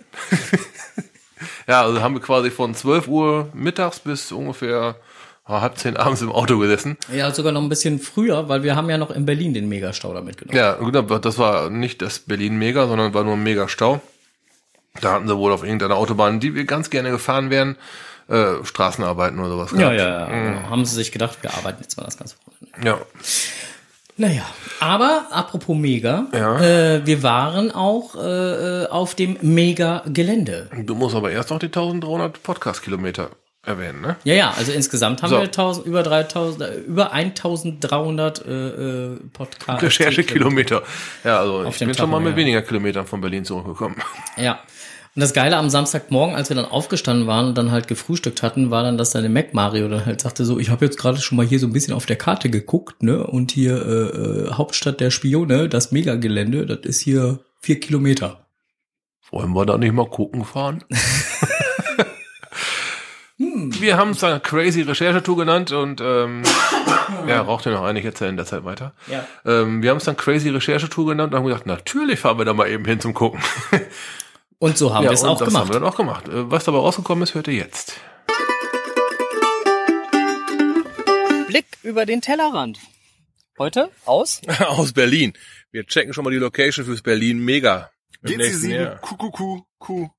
Ja, 1.68 1.84
also 1.84 2.02
haben 2.02 2.16
wir 2.16 2.22
quasi 2.22 2.52
von 2.52 2.76
12 2.76 3.08
Uhr 3.08 3.50
mittags 3.54 4.00
bis 4.00 4.32
ungefähr 4.32 4.96
ah, 5.46 5.62
halb 5.62 5.78
zehn 5.78 5.98
abends 5.98 6.22
im 6.22 6.32
Auto 6.32 6.58
gesessen. 6.58 6.98
Ja, 7.12 7.32
sogar 7.34 7.52
noch 7.52 7.62
ein 7.62 7.70
bisschen 7.70 8.00
früher, 8.00 8.50
weil 8.50 8.64
wir 8.64 8.76
haben 8.76 8.90
ja 8.90 8.98
noch 8.98 9.12
in 9.12 9.26
Berlin 9.26 9.54
den 9.54 9.70
Megastau 9.70 10.14
da 10.14 10.22
mitgenommen. 10.22 10.58
Ja, 10.58 10.74
genau, 10.74 11.02
das 11.02 11.38
war 11.38 11.70
nicht 11.70 12.02
das 12.02 12.20
Berlin-Mega, 12.20 12.88
sondern 12.88 13.14
war 13.14 13.24
nur 13.24 13.34
ein 13.34 13.44
Megastau. 13.44 14.02
Da 15.00 15.14
hatten 15.14 15.28
sie 15.28 15.38
wohl 15.38 15.54
auf 15.54 15.64
irgendeiner 15.64 15.96
Autobahn, 15.96 16.40
die 16.40 16.54
wir 16.54 16.66
ganz 16.66 16.90
gerne 16.90 17.12
gefahren 17.12 17.50
wären, 17.50 17.78
äh, 18.32 18.66
Straßenarbeiten 18.66 19.40
oder 19.40 19.50
sowas. 19.50 19.72
Ja, 19.78 19.92
ja, 19.92 20.20
ja. 20.20 20.28
Mhm. 20.28 20.56
Genau. 20.56 20.70
Haben 20.70 20.86
sie 20.86 20.96
sich 20.96 21.12
gedacht, 21.12 21.40
wir 21.42 21.54
arbeiten 21.54 21.82
jetzt 21.82 21.98
mal 21.98 22.06
das 22.06 22.18
ganze 22.18 22.36
Wochenende. 22.46 22.88
Ja. 22.88 22.98
Naja, 24.18 24.46
aber 24.80 25.28
apropos 25.32 25.76
Mega, 25.76 26.28
ja. 26.34 26.60
äh, 26.60 27.06
wir 27.06 27.24
waren 27.24 27.72
auch 27.72 28.16
äh, 28.16 28.86
auf 28.86 29.16
dem 29.16 29.38
Mega-Gelände. 29.42 30.70
Du 30.84 30.96
musst 30.96 31.16
aber 31.16 31.32
erst 31.32 31.50
noch 31.50 31.60
die 31.60 31.68
1300 31.68 32.44
Podcast-Kilometer 32.44 33.32
erwähnen, 33.66 34.02
ne? 34.02 34.16
Ja, 34.24 34.34
ja, 34.34 34.54
also 34.58 34.72
insgesamt 34.72 35.22
haben 35.22 35.30
so. 35.30 35.38
wir 35.38 35.44
1000, 35.44 35.86
über 35.86 36.04
3000, 36.04 36.62
äh, 36.62 36.76
über 36.80 37.12
1300 37.14 38.46
äh, 38.46 38.52
äh, 38.52 39.20
Podcast. 39.34 39.84
Recherchekilometer. 39.84 40.84
Ja, 41.24 41.40
also 41.40 41.66
ich 41.66 41.80
bin 41.80 41.94
schon 41.94 42.10
mal 42.10 42.20
mit 42.20 42.32
ja. 42.32 42.38
weniger 42.38 42.62
Kilometern 42.64 43.06
von 43.06 43.22
Berlin 43.22 43.46
zurückgekommen. 43.46 43.96
Ja, 44.38 44.60
und 45.14 45.20
das 45.20 45.34
Geile 45.34 45.58
am 45.58 45.70
Samstagmorgen, 45.70 46.36
als 46.36 46.48
wir 46.48 46.56
dann 46.56 46.64
aufgestanden 46.64 47.28
waren 47.28 47.48
und 47.48 47.58
dann 47.58 47.72
halt 47.72 47.90
gefrühstückt 47.90 48.44
hatten, 48.44 48.72
war 48.72 48.84
dann, 48.84 48.98
dass 48.98 49.12
dann 49.12 49.24
der 49.24 49.32
Mac 49.32 49.54
Mario 49.54 49.90
dann 49.90 50.06
halt 50.06 50.22
sagte 50.22 50.46
so, 50.46 50.58
ich 50.58 50.70
habe 50.70 50.86
jetzt 50.86 50.98
gerade 50.98 51.20
schon 51.20 51.36
mal 51.36 51.46
hier 51.46 51.60
so 51.60 51.68
ein 51.68 51.74
bisschen 51.74 51.94
auf 51.94 52.06
der 52.06 52.16
Karte 52.16 52.50
geguckt, 52.50 53.04
ne? 53.04 53.28
Und 53.28 53.52
hier 53.52 53.86
äh, 53.86 53.90
äh 53.90 54.54
Hauptstadt 54.54 55.02
der 55.02 55.12
Spione, 55.12 55.68
das 55.68 55.92
Megagelände, 55.92 56.66
das 56.66 56.86
ist 56.86 57.02
hier 57.02 57.40
vier 57.60 57.82
Kilometer. 57.82 58.48
Wollen 59.32 59.52
wir 59.52 59.66
da 59.66 59.78
nicht 59.78 59.94
mal 59.94 60.10
gucken 60.10 60.46
fahren? 60.46 60.82
hm. 63.38 63.82
Wir 63.82 63.98
haben 63.98 64.12
es 64.12 64.20
dann 64.20 64.42
Crazy 64.42 64.84
Recherchetour 64.84 65.36
genannt 65.36 65.74
und 65.74 66.00
ähm, 66.00 66.44
ja, 67.28 67.42
raucht 67.42 67.66
ja 67.66 67.74
noch 67.74 67.84
ein, 67.84 67.98
ich 67.98 68.06
erzähle 68.06 68.30
in 68.30 68.38
der 68.38 68.46
Zeit 68.46 68.64
weiter. 68.64 68.94
Ja. 69.08 69.28
Ähm, 69.46 69.84
wir 69.84 69.90
haben 69.90 69.98
es 69.98 70.06
dann 70.06 70.16
Crazy 70.16 70.48
Recherchetour 70.50 71.06
genannt 71.06 71.34
und 71.34 71.40
haben 71.40 71.46
gesagt, 71.46 71.66
natürlich 71.66 72.22
fahren 72.22 72.38
wir 72.38 72.46
da 72.46 72.54
mal 72.54 72.70
eben 72.70 72.86
hin 72.86 73.02
zum 73.02 73.14
Gucken. 73.14 73.42
Und 74.62 74.78
so 74.78 74.94
haben 74.94 75.06
ja, 75.06 75.10
wir 75.10 75.16
es 75.16 75.24
auch 75.24 75.40
das 75.40 75.48
gemacht. 75.48 75.64
haben 75.64 75.70
wir 75.70 75.80
dann 75.80 75.90
auch 75.90 75.96
gemacht. 75.96 76.28
Äh, 76.28 76.52
was 76.52 76.66
dabei 76.66 76.78
rausgekommen 76.78 77.24
ist, 77.24 77.34
hört 77.34 77.48
ihr 77.48 77.56
jetzt. 77.56 77.96
Blick 81.48 81.66
über 81.82 82.06
den 82.06 82.22
Tellerrand. 82.22 82.78
Heute 83.58 83.90
aus? 84.06 84.40
aus 84.68 84.94
Berlin. 84.94 85.34
Wir 85.72 85.88
checken 85.88 86.14
schon 86.14 86.24
mal 86.24 86.30
die 86.30 86.38
Location 86.38 86.86
fürs 86.86 87.02
Berlin 87.02 87.44
Mega. 87.44 87.90
GC7 88.24 89.00
Kuh, 89.00 89.18
Kuh, 89.18 89.64
Kuh, 89.80 90.10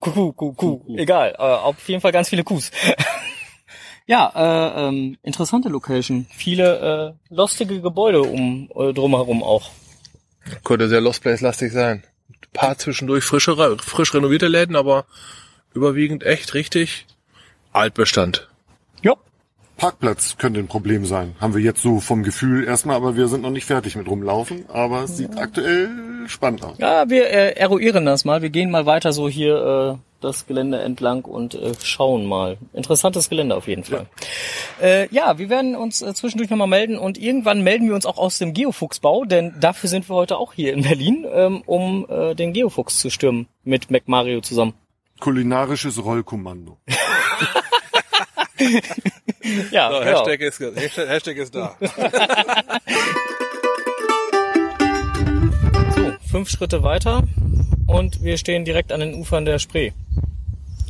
Kuh, 0.00 0.32
Kuh, 0.32 0.52
Kuh. 0.52 0.96
Egal, 0.96 1.36
äh, 1.38 1.40
auf 1.40 1.88
jeden 1.88 2.00
Fall 2.00 2.10
ganz 2.10 2.28
viele 2.28 2.42
Kuhs. 2.42 2.72
ja, 4.06 4.32
äh, 4.34 4.88
ähm, 4.88 5.16
interessante 5.22 5.68
Location. 5.68 6.26
Viele 6.28 7.14
äh, 7.30 7.32
lustige 7.32 7.80
Gebäude 7.80 8.22
um 8.22 8.68
äh, 8.74 8.92
drumherum 8.92 9.44
auch. 9.44 9.70
Könnte 10.64 10.88
sehr 10.88 11.00
Lost 11.00 11.22
Place 11.22 11.40
lastig 11.40 11.70
sein 11.70 12.02
paar 12.52 12.76
zwischendurch 12.78 13.24
frische, 13.24 13.76
frisch 13.78 14.14
renovierte 14.14 14.48
Läden, 14.48 14.76
aber 14.76 15.06
überwiegend 15.74 16.24
echt 16.24 16.54
richtig 16.54 17.06
Altbestand. 17.72 18.48
Ja. 19.02 19.14
Parkplatz 19.80 20.36
könnte 20.36 20.60
ein 20.60 20.66
Problem 20.66 21.06
sein. 21.06 21.34
Haben 21.40 21.54
wir 21.54 21.62
jetzt 21.62 21.80
so 21.80 22.00
vom 22.00 22.22
Gefühl 22.22 22.64
erstmal, 22.64 22.96
aber 22.96 23.16
wir 23.16 23.28
sind 23.28 23.40
noch 23.40 23.50
nicht 23.50 23.64
fertig 23.64 23.96
mit 23.96 24.06
rumlaufen. 24.08 24.66
Aber 24.68 25.04
es 25.04 25.16
sieht 25.16 25.34
ja. 25.34 25.40
aktuell 25.40 25.88
spannend 26.26 26.62
aus. 26.62 26.76
Ja, 26.76 27.08
wir 27.08 27.30
äh, 27.30 27.52
eruieren 27.52 28.04
das 28.04 28.26
mal. 28.26 28.42
Wir 28.42 28.50
gehen 28.50 28.70
mal 28.70 28.84
weiter 28.84 29.14
so 29.14 29.26
hier 29.26 29.96
äh, 29.96 29.98
das 30.20 30.46
Gelände 30.46 30.82
entlang 30.82 31.24
und 31.24 31.54
äh, 31.54 31.72
schauen 31.82 32.26
mal. 32.26 32.58
Interessantes 32.74 33.30
Gelände 33.30 33.56
auf 33.56 33.68
jeden 33.68 33.84
Fall. 33.84 34.04
Ja, 34.82 34.86
äh, 34.86 35.08
ja 35.10 35.38
wir 35.38 35.48
werden 35.48 35.74
uns 35.74 36.02
äh, 36.02 36.12
zwischendurch 36.12 36.50
nochmal 36.50 36.68
melden 36.68 36.98
und 36.98 37.16
irgendwann 37.16 37.62
melden 37.62 37.88
wir 37.88 37.94
uns 37.94 38.04
auch 38.04 38.18
aus 38.18 38.36
dem 38.36 38.52
Geofuchsbau, 38.52 39.24
denn 39.24 39.54
dafür 39.60 39.88
sind 39.88 40.10
wir 40.10 40.14
heute 40.14 40.36
auch 40.36 40.52
hier 40.52 40.74
in 40.74 40.82
Berlin, 40.82 41.26
ähm, 41.32 41.62
um 41.64 42.04
äh, 42.10 42.34
den 42.34 42.52
Geofuchs 42.52 42.98
zu 42.98 43.08
stürmen 43.08 43.46
mit 43.64 43.90
MacMario 43.90 44.42
zusammen. 44.42 44.74
Kulinarisches 45.20 46.04
Rollkommando. 46.04 46.76
ja, 49.70 49.90
so, 49.90 50.04
Hashtag, 50.04 50.38
genau. 50.38 50.48
ist, 50.48 50.60
Hashtag, 50.60 51.08
Hashtag 51.08 51.36
ist 51.36 51.54
da. 51.54 51.76
so, 55.94 56.12
fünf 56.30 56.50
Schritte 56.50 56.82
weiter 56.82 57.22
und 57.86 58.22
wir 58.22 58.36
stehen 58.36 58.64
direkt 58.64 58.92
an 58.92 59.00
den 59.00 59.14
Ufern 59.14 59.44
der 59.44 59.58
Spree. 59.58 59.92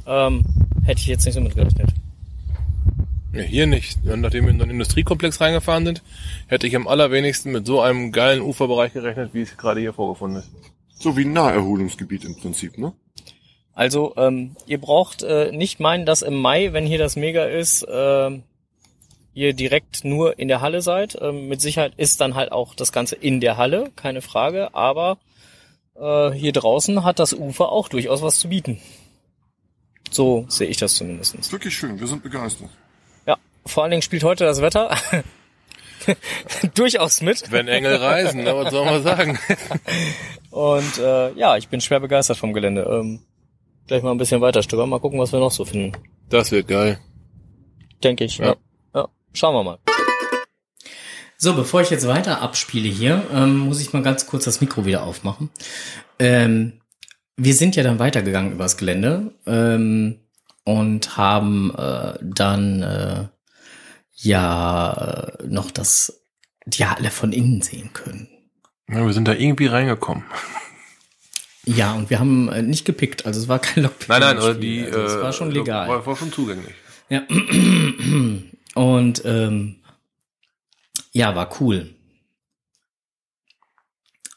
Ähm, 0.06 0.44
hätte 0.84 1.00
ich 1.00 1.06
jetzt 1.06 1.24
nicht 1.24 1.34
so 1.34 1.40
mitgerechnet. 1.40 1.90
Ja, 3.32 3.42
hier 3.42 3.66
nicht. 3.66 4.04
Nachdem 4.04 4.46
wir 4.46 4.50
in 4.50 4.60
einen 4.60 4.72
Industriekomplex 4.72 5.40
reingefahren 5.40 5.86
sind, 5.86 6.02
hätte 6.48 6.66
ich 6.66 6.74
am 6.74 6.88
allerwenigsten 6.88 7.52
mit 7.52 7.64
so 7.64 7.80
einem 7.80 8.10
geilen 8.10 8.40
Uferbereich 8.40 8.92
gerechnet, 8.92 9.34
wie 9.34 9.42
es 9.42 9.56
gerade 9.56 9.80
hier 9.80 9.92
vorgefunden 9.92 10.40
ist. 10.40 10.50
So 10.98 11.16
wie 11.16 11.24
ein 11.24 11.32
Naherholungsgebiet 11.32 12.24
im 12.24 12.36
Prinzip, 12.36 12.76
ne? 12.76 12.92
Also, 13.74 14.14
ähm, 14.16 14.56
ihr 14.66 14.80
braucht 14.80 15.22
äh, 15.22 15.52
nicht 15.52 15.80
meinen, 15.80 16.06
dass 16.06 16.22
im 16.22 16.34
Mai, 16.34 16.72
wenn 16.72 16.86
hier 16.86 16.98
das 16.98 17.16
Mega 17.16 17.44
ist, 17.44 17.82
äh, 17.82 18.30
ihr 19.34 19.54
direkt 19.54 20.04
nur 20.04 20.38
in 20.38 20.48
der 20.48 20.60
Halle 20.60 20.82
seid. 20.82 21.16
Ähm, 21.20 21.48
mit 21.48 21.60
Sicherheit 21.60 21.94
ist 21.96 22.20
dann 22.20 22.34
halt 22.34 22.52
auch 22.52 22.74
das 22.74 22.92
Ganze 22.92 23.16
in 23.16 23.40
der 23.40 23.56
Halle, 23.56 23.90
keine 23.96 24.22
Frage. 24.22 24.74
Aber 24.74 25.18
äh, 25.94 26.30
hier 26.30 26.52
draußen 26.52 27.04
hat 27.04 27.18
das 27.18 27.32
Ufer 27.32 27.70
auch 27.70 27.88
durchaus 27.88 28.22
was 28.22 28.38
zu 28.38 28.48
bieten. 28.48 28.80
So 30.10 30.44
sehe 30.48 30.68
ich 30.68 30.76
das 30.76 30.96
zumindest. 30.96 31.52
Wirklich 31.52 31.74
schön, 31.74 32.00
wir 32.00 32.06
sind 32.06 32.22
begeistert. 32.22 32.68
Ja, 33.26 33.36
vor 33.64 33.84
allen 33.84 33.90
Dingen 33.90 34.02
spielt 34.02 34.24
heute 34.24 34.44
das 34.44 34.60
Wetter 34.60 34.96
durchaus 36.74 37.20
mit. 37.20 37.50
Wenn 37.52 37.68
Engel 37.68 37.96
reisen, 37.96 38.42
ne, 38.42 38.56
was 38.56 38.72
soll 38.72 38.84
man 38.84 39.02
sagen? 39.02 39.38
Und 40.50 40.98
äh, 40.98 41.32
ja, 41.34 41.56
ich 41.56 41.68
bin 41.68 41.80
schwer 41.80 42.00
begeistert 42.00 42.38
vom 42.38 42.52
Gelände. 42.52 42.82
Ähm, 42.82 43.20
gleich 43.90 44.04
mal 44.04 44.12
ein 44.12 44.18
bisschen 44.18 44.40
weiter 44.40 44.62
stöbern, 44.62 44.88
mal 44.88 45.00
gucken, 45.00 45.18
was 45.18 45.32
wir 45.32 45.40
noch 45.40 45.50
so 45.50 45.64
finden. 45.64 46.00
Das 46.28 46.52
wird 46.52 46.68
geil. 46.68 47.00
Denke 48.04 48.22
ich. 48.22 48.38
Ja. 48.38 48.46
ja. 48.46 48.56
ja. 48.94 49.08
Schauen 49.34 49.52
wir 49.52 49.64
mal. 49.64 49.78
So, 51.36 51.56
bevor 51.56 51.80
ich 51.80 51.90
jetzt 51.90 52.06
weiter 52.06 52.40
abspiele 52.40 52.88
hier, 52.88 53.24
ähm, 53.34 53.58
muss 53.58 53.80
ich 53.80 53.92
mal 53.92 54.02
ganz 54.02 54.28
kurz 54.28 54.44
das 54.44 54.60
Mikro 54.60 54.86
wieder 54.86 55.02
aufmachen. 55.02 55.50
Ähm, 56.20 56.80
wir 57.36 57.52
sind 57.54 57.74
ja 57.74 57.82
dann 57.82 57.98
weitergegangen 57.98 58.52
übers 58.52 58.76
Gelände 58.76 59.34
ähm, 59.46 60.20
und 60.62 61.16
haben 61.16 61.74
äh, 61.76 62.14
dann 62.22 62.82
äh, 62.82 63.24
ja 64.14 64.92
äh, 65.40 65.46
noch 65.48 65.72
das, 65.72 66.22
die 66.64 66.84
alle 66.84 67.10
von 67.10 67.32
innen 67.32 67.60
sehen 67.60 67.92
können. 67.92 68.28
Ja, 68.88 69.04
wir 69.04 69.12
sind 69.12 69.26
da 69.26 69.32
irgendwie 69.32 69.66
reingekommen. 69.66 70.22
Ja, 71.66 71.94
und 71.94 72.10
wir 72.10 72.18
haben 72.18 72.48
äh, 72.48 72.62
nicht 72.62 72.84
gepickt, 72.84 73.26
also 73.26 73.40
es 73.40 73.48
war 73.48 73.58
kein 73.58 73.82
Lockpick. 73.84 74.08
Nein, 74.08 74.20
nein, 74.20 74.38
aber 74.38 74.54
die 74.54 74.84
also 74.84 75.00
es 75.00 75.22
war 75.22 75.32
schon 75.32 75.50
äh, 75.50 75.54
legal. 75.54 75.88
War, 75.88 76.06
war 76.06 76.16
schon 76.16 76.32
zugänglich. 76.32 76.74
Ja. 77.08 77.22
Und 78.74 79.22
ähm, 79.24 79.76
ja, 81.12 81.34
war 81.34 81.50
cool. 81.60 81.90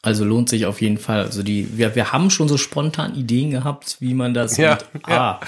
Also 0.02 0.24
lohnt 0.24 0.50
sich 0.50 0.66
auf 0.66 0.82
jeden 0.82 0.98
Fall. 0.98 1.20
Also 1.22 1.42
die, 1.42 1.78
wir, 1.78 1.94
wir 1.94 2.12
haben 2.12 2.28
schon 2.28 2.48
so 2.48 2.58
spontan 2.58 3.14
Ideen 3.14 3.50
gehabt, 3.50 3.96
wie 4.00 4.12
man 4.12 4.34
das 4.34 4.56
Ja, 4.58 4.78
mit, 4.92 5.08
ah, 5.08 5.40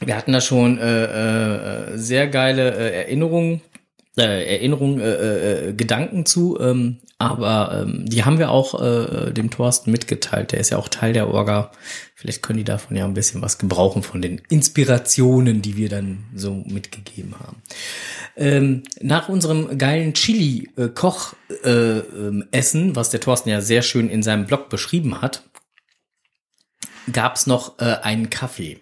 wir 0.00 0.16
hatten 0.16 0.32
da 0.32 0.40
schon 0.40 0.78
äh, 0.78 1.92
äh, 1.92 1.98
sehr 1.98 2.26
geile 2.26 2.74
äh, 2.74 3.02
Erinnerungen, 3.02 3.60
äh, 4.16 4.56
Erinnerungen, 4.56 5.00
äh, 5.00 5.68
äh, 5.68 5.72
Gedanken 5.72 6.26
zu, 6.26 6.58
ähm, 6.60 6.98
aber 7.18 7.82
ähm, 7.82 8.04
die 8.06 8.24
haben 8.24 8.38
wir 8.38 8.50
auch 8.50 8.82
äh, 8.82 9.30
dem 9.30 9.50
Thorsten 9.50 9.92
mitgeteilt. 9.92 10.52
Der 10.52 10.60
ist 10.60 10.70
ja 10.70 10.78
auch 10.78 10.88
Teil 10.88 11.12
der 11.12 11.28
Orga. 11.28 11.70
Vielleicht 12.16 12.42
können 12.42 12.58
die 12.58 12.64
davon 12.64 12.96
ja 12.96 13.04
ein 13.04 13.14
bisschen 13.14 13.42
was 13.42 13.58
gebrauchen 13.58 14.02
von 14.02 14.20
den 14.20 14.42
Inspirationen, 14.48 15.62
die 15.62 15.76
wir 15.76 15.88
dann 15.88 16.24
so 16.34 16.64
mitgegeben 16.66 17.36
haben. 17.38 17.62
Ähm, 18.36 18.82
nach 19.00 19.28
unserem 19.28 19.78
geilen 19.78 20.14
Chili-Koch-Essen, 20.14 22.96
was 22.96 23.10
der 23.10 23.20
Thorsten 23.20 23.50
ja 23.50 23.60
sehr 23.60 23.82
schön 23.82 24.08
in 24.08 24.22
seinem 24.22 24.46
Blog 24.46 24.70
beschrieben 24.70 25.20
hat, 25.22 25.44
gab's 27.12 27.46
noch 27.46 27.78
äh, 27.78 27.96
einen 28.02 28.30
Kaffee. 28.30 28.80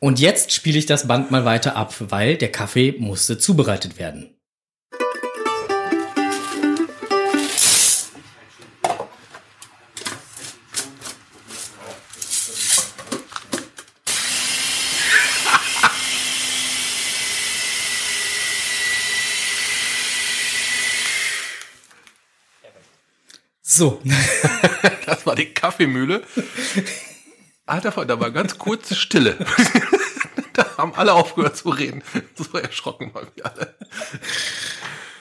Und 0.00 0.20
jetzt 0.20 0.52
spiele 0.52 0.78
ich 0.78 0.86
das 0.86 1.08
Band 1.08 1.30
mal 1.30 1.44
weiter 1.44 1.76
ab, 1.76 1.94
weil 1.98 2.36
der 2.36 2.52
Kaffee 2.52 2.94
musste 2.98 3.38
zubereitet 3.38 3.98
werden. 3.98 4.32
So, 23.62 24.00
Das 25.06 25.24
war 25.24 25.36
die 25.36 25.46
Kaffeemühle. 25.46 26.22
Alter, 27.66 28.04
da 28.04 28.20
war 28.20 28.30
ganz 28.30 28.58
kurze 28.58 28.94
Stille. 28.94 29.36
da 30.52 30.66
haben 30.78 30.94
alle 30.94 31.12
aufgehört 31.12 31.56
zu 31.56 31.68
reden. 31.70 32.02
So 32.36 32.58
erschrocken 32.58 33.12
waren 33.12 33.26
wir 33.34 33.46
alle. 33.46 33.74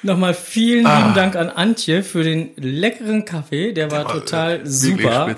nochmal 0.03 0.35
vielen 0.35 0.85
lieben 0.85 1.13
Dank 1.15 1.35
an 1.35 1.49
Antje 1.49 2.03
für 2.03 2.23
den 2.23 2.51
leckeren 2.55 3.25
Kaffee. 3.25 3.73
Der 3.73 3.89
war 3.89 4.07
total 4.07 4.59
Wirklich 4.59 4.73
super. 4.73 5.35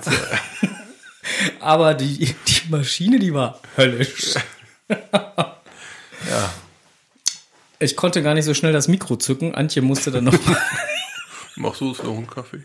Aber 1.60 1.94
die, 1.94 2.34
die 2.46 2.70
Maschine, 2.70 3.18
die 3.18 3.32
war 3.32 3.60
höllisch. 3.76 4.34
Ja. 4.88 6.52
Ich 7.78 7.96
konnte 7.96 8.22
gar 8.22 8.34
nicht 8.34 8.44
so 8.44 8.54
schnell 8.54 8.72
das 8.72 8.88
Mikro 8.88 9.16
zücken. 9.16 9.54
Antje 9.54 9.82
musste 9.82 10.10
dann 10.10 10.24
noch 10.24 10.34
Machst 11.56 11.80
du 11.80 11.90
es 11.90 12.02
noch 12.02 12.16
einen 12.16 12.26
Kaffee? 12.26 12.62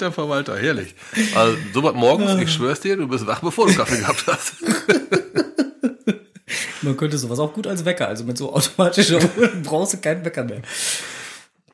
Alter 0.00 0.12
Verwalter, 0.12 0.58
herrlich. 0.58 0.94
Also, 1.34 1.58
so 1.74 1.82
was 1.82 1.92
morgens, 1.94 2.40
ich 2.40 2.50
schwör's 2.50 2.80
dir, 2.80 2.96
du 2.96 3.06
bist 3.06 3.26
wach, 3.26 3.40
bevor 3.40 3.66
du 3.66 3.74
Kaffee 3.74 3.98
gehabt 3.98 4.24
hast. 4.26 4.54
Man 6.82 6.96
könnte 6.96 7.18
sowas 7.18 7.38
auch 7.38 7.52
gut 7.52 7.66
als 7.66 7.84
Wecker, 7.84 8.08
also 8.08 8.24
mit 8.24 8.38
so 8.38 8.54
automatischer 8.54 9.18
Uhr 9.18 9.48
brauchst 9.62 9.92
du 9.92 9.98
keinen 9.98 10.24
Wecker 10.24 10.44
mehr. 10.44 10.62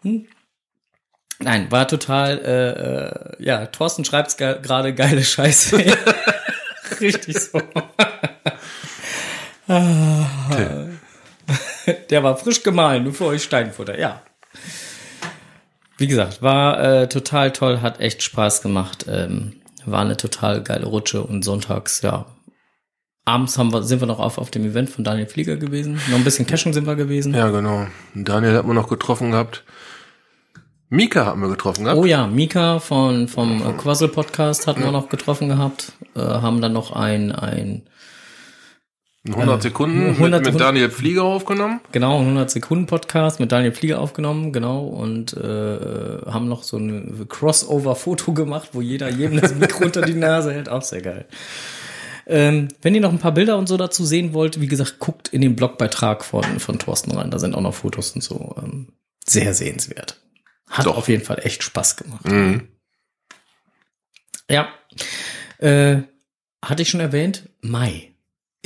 Hm? 0.03 0.27
Nein, 1.39 1.71
war 1.71 1.87
total, 1.87 2.39
äh, 2.39 2.71
äh, 2.71 3.45
ja, 3.45 3.67
Thorsten 3.67 4.05
schreibt's 4.05 4.37
ge 4.37 4.57
gerade 4.61 4.93
geile 4.93 5.23
Scheiße. 5.23 5.77
Richtig 7.01 7.39
so. 7.39 7.63
Ah. 9.69 10.27
Der 12.11 12.25
war 12.25 12.37
frisch 12.37 12.65
gemahlen, 12.65 13.05
nur 13.05 13.15
für 13.15 13.27
euch 13.27 13.45
Steinfutter, 13.45 13.97
ja. 13.97 14.23
Wie 15.99 16.07
gesagt, 16.07 16.43
war 16.43 16.83
äh, 16.83 17.09
total 17.09 17.53
toll, 17.53 17.81
hat 17.81 18.01
echt 18.01 18.23
Spaß 18.23 18.63
gemacht. 18.63 19.07
Ähm, 19.09 19.55
war 19.85 20.01
eine 20.01 20.17
total 20.17 20.63
geile 20.63 20.87
Rutsche 20.87 21.23
und 21.23 21.45
sonntags, 21.45 22.03
ja, 22.03 22.27
Abends 23.29 23.59
haben 23.59 23.73
wir, 23.73 23.83
sind 23.83 24.01
wir 24.01 24.07
noch 24.07 24.21
auf, 24.21 24.39
auf 24.39 24.53
dem 24.53 24.65
Event 24.65 24.89
von 24.89 25.03
Daniel 25.03 25.27
Flieger 25.27 25.57
gewesen. 25.57 26.01
Noch 26.11 26.17
ein 26.17 26.23
bisschen 26.23 26.47
Cashen 26.47 26.73
sind 26.73 26.87
wir 26.87 26.95
gewesen. 26.95 27.35
Ja, 27.35 27.51
genau. 27.51 27.89
Daniel 28.15 28.55
hat 28.55 28.67
man 28.67 28.77
noch 28.77 28.89
getroffen 28.89 29.33
gehabt. 29.33 29.65
Mika 30.91 31.27
haben 31.27 31.43
wir 31.43 31.49
getroffen 31.49 31.83
gehabt. 31.83 31.99
Oh 31.99 32.05
ja, 32.05 32.29
Mika 32.29 32.79
von, 32.79 33.27
vom 33.27 33.67
äh, 33.67 33.73
Quassel 33.73 34.07
Podcast 34.07 34.69
hatten 34.69 34.85
wir 34.85 34.93
noch 34.93 35.09
getroffen 35.09 35.49
gehabt. 35.49 35.95
Äh, 36.15 36.21
haben 36.21 36.61
dann 36.61 36.73
noch 36.73 36.93
ein, 36.93 37.33
ein 37.33 37.83
100 39.29 39.63
Sekunden 39.63 40.11
100 40.11 40.45
mit, 40.45 40.53
mit. 40.53 40.61
Daniel 40.61 40.91
Flieger 40.91 41.25
aufgenommen. 41.25 41.81
genau 41.93 42.19
100 42.19 42.51
Sekunden 42.51 42.87
Podcast 42.87 43.41
mit 43.41 43.53
Daniel 43.53 43.73
Flieger 43.73 44.01
aufgenommen, 44.01 44.53
genau. 44.53 44.85
Und 44.85 45.35
äh, 45.35 46.21
haben 46.27 46.49
noch 46.49 46.63
so 46.63 46.77
ein 46.77 47.27
Crossover-Foto 47.29 48.33
gemacht, 48.33 48.71
wo 48.73 48.81
jeder 48.81 49.09
jedem 49.09 49.41
das 49.41 49.55
Mikro 49.55 49.85
unter 49.85 50.03
die 50.03 50.15
Nase 50.15 50.53
hält. 50.53 50.69
Auch 50.69 50.83
sehr 50.83 51.03
geil. 51.03 51.27
Ähm, 52.27 52.69
wenn 52.83 52.95
ihr 52.95 53.01
noch 53.01 53.13
ein 53.13 53.19
paar 53.19 53.33
Bilder 53.33 53.57
und 53.57 53.69
so 53.69 53.77
dazu 53.77 54.05
sehen 54.05 54.33
wollt, 54.33 54.61
wie 54.61 54.67
gesagt, 54.67 54.99
guckt 54.99 55.29
in 55.29 55.41
den 55.41 55.55
Blogbeitrag 55.55 56.25
von, 56.25 56.59
von 56.59 56.79
Thorsten 56.79 57.13
rein. 57.13 57.31
Da 57.31 57.39
sind 57.39 57.55
auch 57.55 57.61
noch 57.61 57.75
Fotos 57.75 58.13
und 58.13 58.23
so. 58.23 58.57
Ähm, 58.63 58.89
sehr 59.25 59.55
sehenswert. 59.55 60.21
Hat 60.69 60.87
Doch. 60.87 60.97
auf 60.97 61.09
jeden 61.09 61.25
Fall 61.25 61.41
echt 61.43 61.63
Spaß 61.63 61.97
gemacht. 61.97 62.25
Mhm. 62.25 62.69
Ja. 64.51 64.69
Äh, 65.59 66.03
hatte 66.65 66.83
ich 66.83 66.91
schon 66.91 67.01
erwähnt, 67.01 67.49
Mai 67.61 68.16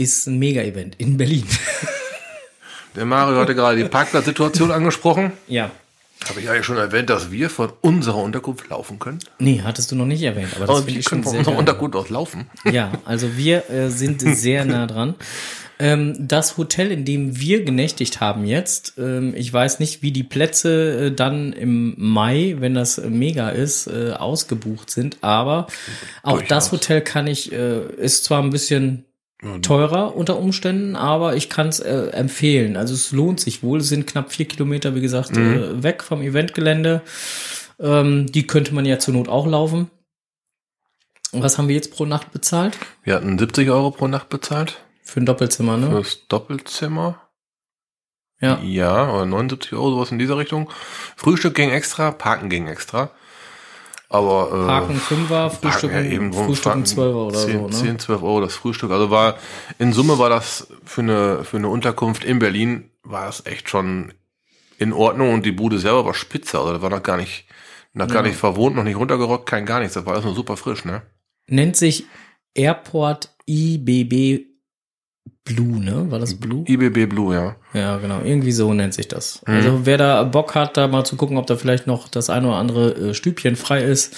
ist 0.01 0.27
ein 0.27 0.39
Mega-Event 0.39 0.95
in 0.99 1.17
Berlin. 1.17 1.45
Der 2.97 3.05
Mario 3.05 3.39
hatte 3.39 3.55
gerade 3.55 3.77
die 3.77 3.85
Parkplatzsituation 3.89 4.71
angesprochen. 4.71 5.33
ja. 5.47 5.71
Habe 6.29 6.41
ich 6.41 6.51
eigentlich 6.51 6.67
schon 6.67 6.77
erwähnt, 6.77 7.09
dass 7.09 7.31
wir 7.33 7.49
von 7.49 7.73
unserer 7.81 8.19
Unterkunft 8.19 8.69
laufen 8.69 8.99
können? 8.99 9.21
Nee, 9.39 9.63
hattest 9.65 9.91
du 9.91 9.97
noch 9.97 10.05
nicht 10.05 10.23
erwähnt, 10.23 10.51
aber 10.55 10.67
das 10.67 10.77
finde 10.81 10.93
wir 10.93 10.99
ich 11.01 11.05
schon 11.07 11.23
können 11.23 11.25
von 11.25 11.37
unserer. 11.39 11.57
Unterkunft 11.57 11.97
aus 11.97 12.11
laufen. 12.11 12.45
Ja, 12.71 12.93
also 13.07 13.39
wir 13.39 13.71
äh, 13.71 13.89
sind 13.89 14.21
sehr 14.37 14.67
nah 14.67 14.87
dran. 14.87 15.15
Ähm, 15.79 16.15
das 16.19 16.59
Hotel, 16.59 16.93
in 16.93 17.07
dem 17.07 17.41
wir 17.41 17.65
genächtigt 17.65 18.21
haben 18.21 18.45
jetzt, 18.45 18.99
ähm, 18.99 19.33
ich 19.35 19.51
weiß 19.51 19.79
nicht, 19.81 20.03
wie 20.03 20.13
die 20.13 20.23
Plätze 20.23 21.07
äh, 21.07 21.11
dann 21.11 21.55
im 21.55 21.95
Mai, 21.97 22.57
wenn 22.59 22.75
das 22.75 22.99
mega 22.99 23.49
ist, 23.49 23.87
äh, 23.87 24.13
ausgebucht 24.13 24.91
sind, 24.91 25.17
aber 25.23 25.69
auch 26.23 26.33
Durchaus. 26.33 26.49
das 26.51 26.73
Hotel 26.73 27.01
kann 27.01 27.27
ich, 27.29 27.51
äh, 27.51 27.81
ist 27.97 28.25
zwar 28.25 28.43
ein 28.43 28.51
bisschen 28.51 29.07
teurer 29.62 30.16
unter 30.16 30.38
Umständen, 30.38 30.96
aber 30.96 31.35
ich 31.35 31.48
kann 31.48 31.68
es 31.68 31.81
äh, 31.81 32.09
empfehlen. 32.09 32.76
Also 32.76 32.92
es 32.92 33.11
lohnt 33.12 33.40
sich 33.40 33.62
wohl. 33.62 33.81
Es 33.81 33.88
sind 33.88 34.07
knapp 34.07 34.33
vier 34.33 34.46
Kilometer, 34.46 34.94
wie 34.94 35.00
gesagt, 35.00 35.37
äh, 35.37 35.83
weg 35.83 36.03
vom 36.03 36.20
Eventgelände. 36.20 37.03
Ähm, 37.79 38.26
die 38.31 38.46
könnte 38.46 38.74
man 38.74 38.85
ja 38.85 38.98
zur 38.98 39.14
Not 39.14 39.29
auch 39.29 39.46
laufen. 39.46 39.90
Und 41.33 41.42
was 41.42 41.57
haben 41.57 41.68
wir 41.68 41.74
jetzt 41.74 41.92
pro 41.94 42.05
Nacht 42.05 42.33
bezahlt? 42.33 42.76
Wir 43.03 43.14
hatten 43.14 43.38
70 43.38 43.70
Euro 43.70 43.90
pro 43.92 44.09
Nacht 44.09 44.29
bezahlt 44.29 44.83
Für 45.03 45.20
ein 45.20 45.26
Doppelzimmer, 45.26 45.76
ne? 45.76 45.88
fürs 45.90 46.26
Doppelzimmer. 46.29 47.20
Ja. 48.40 48.59
Ja, 48.62 49.12
oder 49.12 49.26
79 49.26 49.72
Euro, 49.74 49.90
sowas 49.90 50.12
in 50.12 50.18
dieser 50.18 50.38
Richtung. 50.38 50.70
Frühstück 51.16 51.55
ging 51.55 51.70
extra, 51.70 52.11
Parken 52.11 52.48
ging 52.50 52.66
extra. 52.66 53.11
Aber 54.12 54.49
äh, 54.49 54.66
Parken 54.66 54.96
Fünfer, 54.96 55.51
Frühstück, 55.51 55.92
Parken 55.92 56.05
ja 56.05 56.11
eben 56.11 56.33
Frühstück 56.33 56.75
um 56.75 56.85
12 56.85 57.14
oder 57.14 57.38
10, 57.38 57.53
so, 57.53 57.66
ne? 57.68 57.73
10, 57.73 57.99
12 58.01 58.23
Euro 58.23 58.40
das 58.40 58.55
Frühstück. 58.55 58.90
Also 58.90 59.11
war, 59.11 59.37
in 59.79 59.92
Summe 59.92 60.18
war 60.18 60.29
das 60.29 60.66
für 60.85 61.01
eine, 61.01 61.44
für 61.44 61.59
eine 61.59 61.68
Unterkunft 61.68 62.25
in 62.25 62.40
Berlin, 62.40 62.90
war 63.05 63.29
es 63.29 63.46
echt 63.46 63.68
schon 63.68 64.12
in 64.79 64.92
Ordnung 64.92 65.33
und 65.33 65.46
die 65.46 65.53
Bude 65.53 65.79
selber 65.79 66.05
war 66.05 66.14
spitze. 66.14 66.59
Also 66.59 66.73
das 66.73 66.83
war 66.83 66.90
noch 66.90 67.05
gar 67.05 67.18
nicht, 67.18 67.46
noch 67.92 68.09
gar 68.09 68.23
nicht 68.23 68.37
verwohnt, 68.37 68.75
noch 68.75 68.83
nicht 68.83 68.96
runtergerockt, 68.96 69.49
kein 69.49 69.64
gar 69.64 69.79
nichts. 69.79 69.94
Das 69.94 70.05
war 70.05 70.14
alles 70.14 70.25
nur 70.25 70.35
super 70.35 70.57
frisch, 70.57 70.85
ne? 70.85 71.03
Nennt 71.46 71.77
sich 71.77 72.05
Airport 72.55 73.33
IBB 73.49 74.50
Blue, 75.44 75.83
ne? 75.83 76.11
War 76.11 76.18
das 76.18 76.38
Blue? 76.38 76.64
IBB 76.68 77.09
Blue, 77.09 77.35
ja. 77.35 77.57
Ja, 77.72 77.98
genau. 77.98 78.20
Irgendwie 78.20 78.53
so 78.53 78.72
nennt 78.74 78.94
sich 78.94 79.09
das. 79.09 79.42
Also 79.46 79.87
wer 79.87 79.98
da 79.98 80.22
Bock 80.24 80.55
hat, 80.55 80.76
da 80.76 80.87
mal 80.87 81.05
zu 81.05 81.16
gucken, 81.16 81.38
ob 81.38 81.46
da 81.46 81.57
vielleicht 81.57 81.87
noch 81.87 82.09
das 82.09 82.31
ein 82.31 82.44
oder 82.44 82.57
andere 82.57 82.92
äh, 82.94 83.14
Stübchen 83.14 83.57
frei 83.57 83.83
ist, 83.83 84.14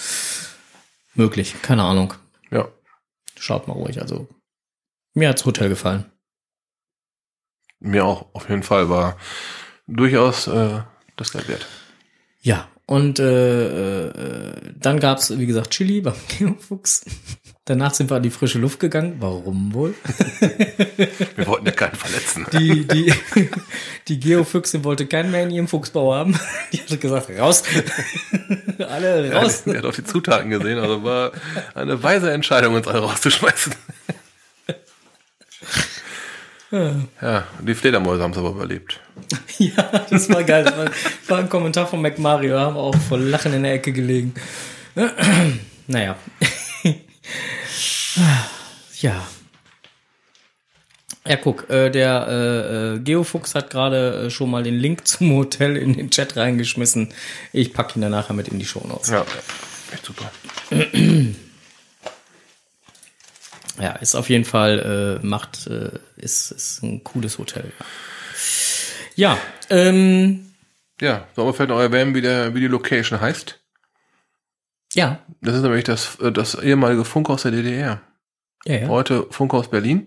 möglich. 1.15 1.55
Keine 1.63 1.85
Ahnung. 1.85 2.15
Ja. 2.51 2.69
Schaut 3.39 3.69
mal 3.69 3.75
ruhig. 3.75 4.01
Also 4.01 4.29
mir 5.15 5.29
hat's 5.29 5.45
Hotel 5.45 5.69
gefallen. 5.69 6.07
Mir 7.81 8.05
auch, 8.05 8.27
auf 8.35 8.49
jeden 8.49 8.63
Fall, 8.63 8.89
war 8.89 9.17
durchaus 9.87 10.47
äh, 10.47 10.83
das 11.17 11.33
Geld 11.33 11.49
wert. 11.49 11.67
Ja, 12.41 12.69
Und 12.93 13.19
äh, 13.21 14.09
äh, 14.09 14.53
dann 14.79 15.01
gab's 15.01 15.39
wie 15.39 15.47
gesagt, 15.47 15.71
Chili 15.71 16.03
beim 16.03 16.13
Geofuchs. 16.39 17.07
Danach 17.65 17.95
sind 17.95 18.11
wir 18.11 18.17
an 18.17 18.23
die 18.23 18.29
frische 18.29 18.59
Luft 18.59 18.81
gegangen. 18.81 19.17
Warum 19.19 19.73
wohl? 19.73 19.95
Wir 21.37 21.47
wollten 21.47 21.65
ja 21.65 21.73
keinen 21.73 21.95
verletzen. 21.95 22.45
Die, 22.53 22.87
die, 22.87 23.15
die 24.09 24.21
Geofüchsin 24.21 24.85
wollte 24.85 25.07
keinen 25.07 25.31
mehr 25.31 25.45
in 25.45 25.51
ihrem 25.53 25.69
Fuchsbau 25.69 26.13
haben. 26.13 26.39
Die 26.75 26.83
hat 26.83 27.01
gesagt, 27.01 27.31
raus. 27.31 27.63
alle 28.79 29.33
raus. 29.33 29.63
Er 29.65 29.79
hat 29.79 29.87
auch 29.87 29.95
die 29.95 30.05
Zutaten 30.05 30.51
gesehen, 30.51 30.79
also 30.79 31.03
war 31.03 31.33
eine 31.75 32.03
weise 32.03 32.31
Entscheidung, 32.31 32.75
uns 32.75 32.87
alle 32.89 32.99
rauszuschmeißen. 32.99 33.75
Ja, 36.73 37.45
die 37.61 37.75
Fledermäuse 37.75 38.23
haben 38.23 38.31
es 38.31 38.39
aber 38.39 38.51
überlebt. 38.51 38.99
Ja, 39.59 40.05
das 40.11 40.29
war 40.31 40.43
geil. 40.43 40.65
Das 40.65 40.75
war, 41.29 41.39
ein 41.39 41.49
Kommentar 41.49 41.87
von 41.87 42.01
McMario. 42.01 42.55
Da 42.55 42.61
haben 42.63 42.75
wir 42.77 42.81
auch 42.81 42.97
voll 42.97 43.21
Lachen 43.21 43.53
in 43.53 43.63
der 43.63 43.75
Ecke 43.75 43.93
gelegen. 43.93 44.35
Naja. 45.87 46.17
Ja. 49.01 49.27
Ja, 51.27 51.37
guck, 51.37 51.69
äh, 51.71 51.91
der 51.91 52.27
äh, 52.29 52.95
äh, 52.95 52.99
Geofuchs 53.01 53.55
hat 53.55 53.71
gerade 53.71 54.27
äh, 54.27 54.31
schon 54.31 54.51
mal 54.51 54.63
den 54.63 54.75
Link 54.75 55.07
zum 55.07 55.35
Hotel 55.35 55.77
in 55.77 55.95
den 55.95 56.11
Chat 56.11 56.37
reingeschmissen. 56.37 57.13
Ich 57.53 57.73
packe 57.73 57.99
ihn 57.99 58.03
dann 58.03 58.11
nachher 58.13 58.35
mit 58.35 58.49
in 58.49 58.59
die 58.59 58.65
Shownotes. 58.65 59.11
Ja, 59.11 59.25
echt 59.93 60.05
super. 60.05 60.31
Ja, 63.81 63.93
ist 63.93 64.15
auf 64.15 64.29
jeden 64.29 64.45
Fall, 64.45 65.21
äh, 65.23 65.27
macht, 65.27 65.67
äh, 65.67 65.99
ist, 66.17 66.51
ist 66.51 66.83
ein 66.83 67.03
cooles 67.05 67.39
Hotel. 67.39 67.73
Ja, 69.15 69.39
ähm, 69.71 70.53
Ja, 71.01 71.27
sollen 71.35 71.49
wir 71.49 71.55
vielleicht 71.55 71.71
noch 71.71 71.81
erwähnen, 71.81 72.15
wie, 72.15 72.21
der, 72.23 72.55
wie 72.55 72.61
die 72.61 72.67
Location 72.69 73.21
heißt? 73.21 73.59
ja, 74.95 75.21
Das 75.41 75.57
ist 75.57 75.63
nämlich 75.63 75.85
das, 75.85 76.17
äh, 76.21 76.31
das 76.33 76.55
ehemalige 76.55 77.05
Funkhaus 77.05 77.43
der 77.43 77.53
DDR. 77.53 78.01
ja, 78.67 78.75
ja. 78.77 78.89
Heute 78.89 79.27
Funkhaus 79.31 79.71
Berlin. 79.71 80.07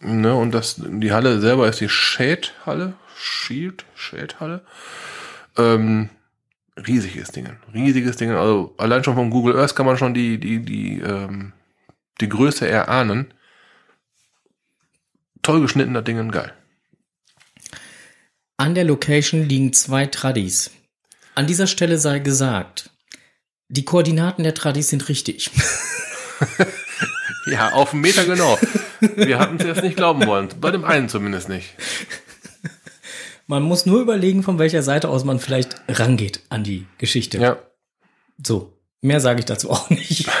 Ne, 0.00 0.34
und 0.34 0.50
das, 0.52 0.76
die 0.78 1.12
Halle 1.12 1.40
selber 1.40 1.68
ist 1.68 1.80
die 1.80 1.88
Schädhalle. 1.88 2.94
Shield, 3.16 3.84
Schädhalle. 3.94 4.62
Ähm, 5.56 6.10
riesiges 6.76 7.30
Ding. 7.32 7.48
Riesiges 7.72 8.16
Ding. 8.16 8.30
Also 8.32 8.74
allein 8.78 9.02
schon 9.04 9.14
von 9.14 9.30
Google 9.30 9.56
Earth 9.58 9.74
kann 9.74 9.86
man 9.86 9.96
schon 9.96 10.12
die, 10.12 10.38
die, 10.38 10.60
die, 10.60 11.00
ähm, 11.00 11.52
die 12.20 12.28
Größe 12.28 12.68
erahnen. 12.68 13.32
Toll 15.42 15.60
geschnittener 15.60 16.02
Dingen, 16.02 16.30
geil. 16.30 16.52
An 18.56 18.74
der 18.74 18.84
Location 18.84 19.42
liegen 19.42 19.72
zwei 19.72 20.06
Tradis. 20.06 20.70
An 21.34 21.46
dieser 21.46 21.66
Stelle 21.66 21.98
sei 21.98 22.20
gesagt, 22.20 22.90
die 23.68 23.84
Koordinaten 23.84 24.42
der 24.42 24.54
Tradis 24.54 24.88
sind 24.88 25.08
richtig. 25.08 25.50
Ja, 27.46 27.72
auf 27.72 27.92
einen 27.92 28.02
Meter 28.02 28.24
genau. 28.24 28.58
Wir 29.00 29.38
hatten 29.38 29.56
es 29.58 29.64
erst 29.64 29.82
nicht 29.82 29.96
glauben 29.96 30.26
wollen. 30.26 30.48
Bei 30.60 30.70
dem 30.70 30.84
einen 30.84 31.08
zumindest 31.08 31.48
nicht. 31.48 31.74
Man 33.46 33.62
muss 33.62 33.86
nur 33.86 34.00
überlegen, 34.00 34.42
von 34.42 34.58
welcher 34.58 34.82
Seite 34.82 35.08
aus 35.08 35.24
man 35.24 35.38
vielleicht 35.38 35.76
rangeht 35.88 36.40
an 36.48 36.64
die 36.64 36.86
Geschichte. 36.98 37.38
Ja. 37.38 37.58
So, 38.44 38.76
mehr 39.00 39.20
sage 39.20 39.38
ich 39.38 39.44
dazu 39.44 39.70
auch 39.70 39.88
nicht. 39.90 40.28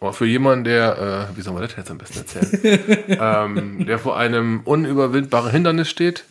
Aber 0.00 0.12
für 0.12 0.26
jemanden, 0.26 0.64
der, 0.64 1.28
äh, 1.32 1.36
wie 1.36 1.40
soll 1.42 1.54
man 1.54 1.62
das 1.62 1.74
jetzt 1.76 1.90
am 1.90 1.98
besten 1.98 2.18
erzählen, 2.18 3.04
ähm, 3.20 3.86
der 3.86 3.98
vor 3.98 4.16
einem 4.16 4.60
unüberwindbaren 4.60 5.50
Hindernis 5.50 5.88
steht. 5.88 6.24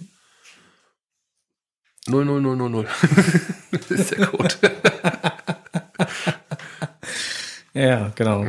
00000. 2.07 2.87
das 3.71 3.91
ist 3.91 4.11
der 4.17 4.27
Code. 4.27 4.55
Ja, 7.73 8.13
genau. 8.15 8.45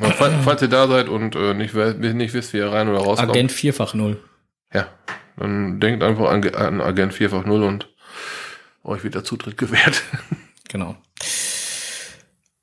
Falls, 0.00 0.32
falls 0.44 0.62
ihr 0.62 0.68
da 0.68 0.88
seid 0.88 1.08
und 1.10 1.36
äh, 1.36 1.52
nicht, 1.52 1.74
nicht 1.74 2.32
wisst, 2.32 2.54
wie 2.54 2.56
ihr 2.56 2.72
rein 2.72 2.88
oder 2.88 3.00
rauskommt, 3.00 3.30
Agent 3.30 3.52
vierfach 3.52 3.92
null. 3.92 4.18
ja, 4.72 4.88
dann 5.36 5.78
denkt 5.78 6.02
einfach 6.02 6.30
an, 6.30 6.42
an 6.54 6.80
Agent 6.80 7.12
4x0 7.12 7.66
und 7.66 7.88
euch 8.82 9.04
wird 9.04 9.14
der 9.14 9.24
Zutritt 9.24 9.58
gewährt. 9.58 10.02
Genau. 10.70 10.96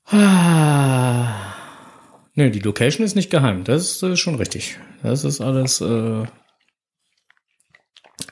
Ah. 0.06 1.59
Nö, 2.34 2.50
die 2.50 2.60
Location 2.60 3.04
ist 3.04 3.16
nicht 3.16 3.30
geheim. 3.30 3.64
Das 3.64 3.82
ist 3.82 4.02
äh, 4.02 4.16
schon 4.16 4.36
richtig. 4.36 4.78
Das 5.02 5.24
ist 5.24 5.40
alles, 5.40 5.80
äh, 5.80 6.24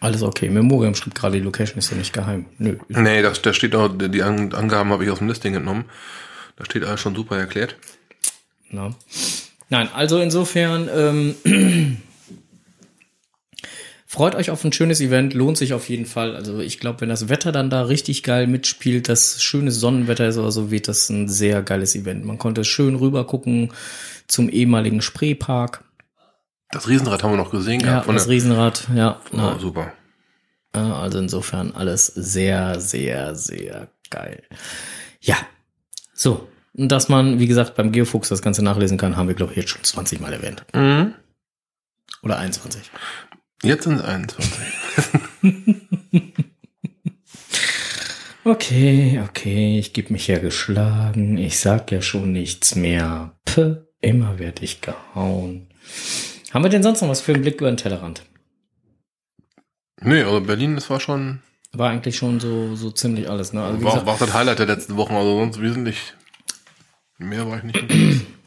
alles 0.01 0.23
okay. 0.23 0.49
Memoriam 0.51 0.95
schrieb 0.95 1.15
gerade, 1.15 1.37
die 1.39 1.43
Location 1.45 1.79
ist 1.79 1.91
ja 1.91 1.97
nicht 1.97 2.13
geheim. 2.13 2.47
Nö. 2.59 2.79
nee, 2.89 3.23
das, 3.23 3.43
da 3.43 3.53
steht 3.53 3.75
auch, 3.75 3.89
die 3.89 4.23
An- 4.23 4.53
Angaben 4.55 4.91
habe 4.91 5.05
ich 5.05 5.11
aus 5.11 5.19
dem 5.19 5.29
Listing 5.29 5.55
entnommen. 5.55 5.85
Da 6.57 6.65
steht 6.65 6.85
alles 6.85 7.01
schon 7.01 7.15
super 7.15 7.37
erklärt. 7.39 7.77
Na. 8.71 8.95
Nein, 9.71 9.89
also 9.93 10.21
insofern, 10.21 10.89
ähm, 11.45 11.99
freut 14.11 14.35
euch 14.35 14.51
auf 14.51 14.65
ein 14.65 14.73
schönes 14.73 15.01
Event, 15.03 15.35
lohnt 15.35 15.59
sich 15.59 15.75
auf 15.75 15.89
jeden 15.91 16.07
Fall. 16.07 16.35
Also 16.35 16.61
ich 16.61 16.81
glaube, 16.81 17.03
wenn 17.03 17.11
das 17.11 17.29
Wetter 17.29 17.53
dann 17.53 17.69
da 17.69 17.83
richtig 17.83 18.23
geil 18.23 18.47
mitspielt, 18.47 19.09
das 19.09 19.43
schöne 19.43 19.71
Sonnenwetter 19.71 20.27
ist 20.27 20.39
oder 20.39 20.51
so, 20.51 20.71
wird 20.71 20.89
das 20.89 21.11
ein 21.11 21.29
sehr 21.29 21.63
geiles 21.63 21.95
Event. 21.95 22.25
Man 22.25 22.39
konnte 22.39 22.65
schön 22.65 22.97
rüber 22.97 23.27
gucken 23.27 23.71
zum 24.27 24.49
ehemaligen 24.49 25.03
Spreepark. 25.03 25.85
Das 26.71 26.89
Riesenrad 26.89 27.23
haben 27.23 27.33
wir 27.33 27.37
noch 27.37 27.51
gesehen. 27.51 27.81
Ja, 27.81 27.87
gehabt 27.87 28.07
von 28.07 28.15
das 28.15 28.25
der- 28.25 28.33
Riesenrad, 28.33 28.89
ja. 28.95 29.21
oh, 29.33 29.59
super. 29.59 29.93
also 30.73 31.19
insofern 31.19 31.73
alles 31.73 32.07
sehr, 32.07 32.81
sehr, 32.81 33.35
sehr 33.35 33.89
geil. 34.11 34.43
Ja, 35.21 35.37
so. 36.15 36.49
Und 36.75 36.93
dass 36.93 37.09
man, 37.09 37.41
wie 37.41 37.47
gesagt, 37.47 37.75
beim 37.75 37.93
Geofuchs 37.93 38.29
das 38.29 38.41
Ganze 38.41 38.63
nachlesen 38.65 38.97
kann, 38.99 39.17
haben 39.17 39.29
wir, 39.29 39.35
glaube 39.35 39.53
ich, 39.53 39.59
jetzt 39.59 39.71
schon 39.71 39.83
20 39.85 40.21
Mal 40.21 40.33
erwähnt. 40.33 40.65
Mhm. 40.75 41.15
Oder 42.23 42.39
21. 42.39 42.91
Jetzt 43.63 43.85
sind 43.85 43.97
es 43.97 44.05
21. 44.05 44.59
Okay, 48.49 49.21
okay, 49.29 49.79
ich 49.79 49.93
gebe 49.93 50.11
mich 50.11 50.27
ja 50.27 50.39
geschlagen. 50.39 51.37
Ich 51.37 51.59
sag 51.59 51.93
ja 51.93 52.01
schon 52.01 52.33
nichts 52.33 52.77
mehr. 52.77 53.37
Puh, 53.45 53.77
immer 54.01 54.39
werd 54.39 54.63
ich 54.63 54.81
gehauen. 54.81 55.69
Haben 56.51 56.65
wir 56.65 56.71
denn 56.71 56.83
sonst 56.83 57.03
noch 57.03 57.11
was 57.11 57.21
für 57.21 57.35
einen 57.35 57.43
Blick 57.43 57.61
über 57.61 57.71
den 57.71 57.77
Tellerrand? 57.77 58.23
Nee, 60.01 60.23
also 60.23 60.41
Berlin, 60.41 60.77
das 60.77 60.89
war 60.89 60.99
schon, 60.99 61.43
War 61.73 61.91
eigentlich 61.91 62.17
schon 62.17 62.41
so, 62.41 62.75
so 62.75 62.91
ziemlich 62.91 63.29
alles, 63.29 63.53
ne? 63.53 63.63
Also 63.63 63.83
war, 63.83 63.93
gesagt, 63.93 64.07
war 64.07 64.17
das 64.19 64.33
Highlight 64.33 64.61
der 64.61 64.67
letzten 64.67 64.97
Wochen, 64.97 65.13
also 65.15 65.39
sonst 65.39 65.61
wesentlich 65.61 66.15
mehr 67.19 67.47
war 67.47 67.59
ich 67.59 67.65
nicht. 67.65 67.85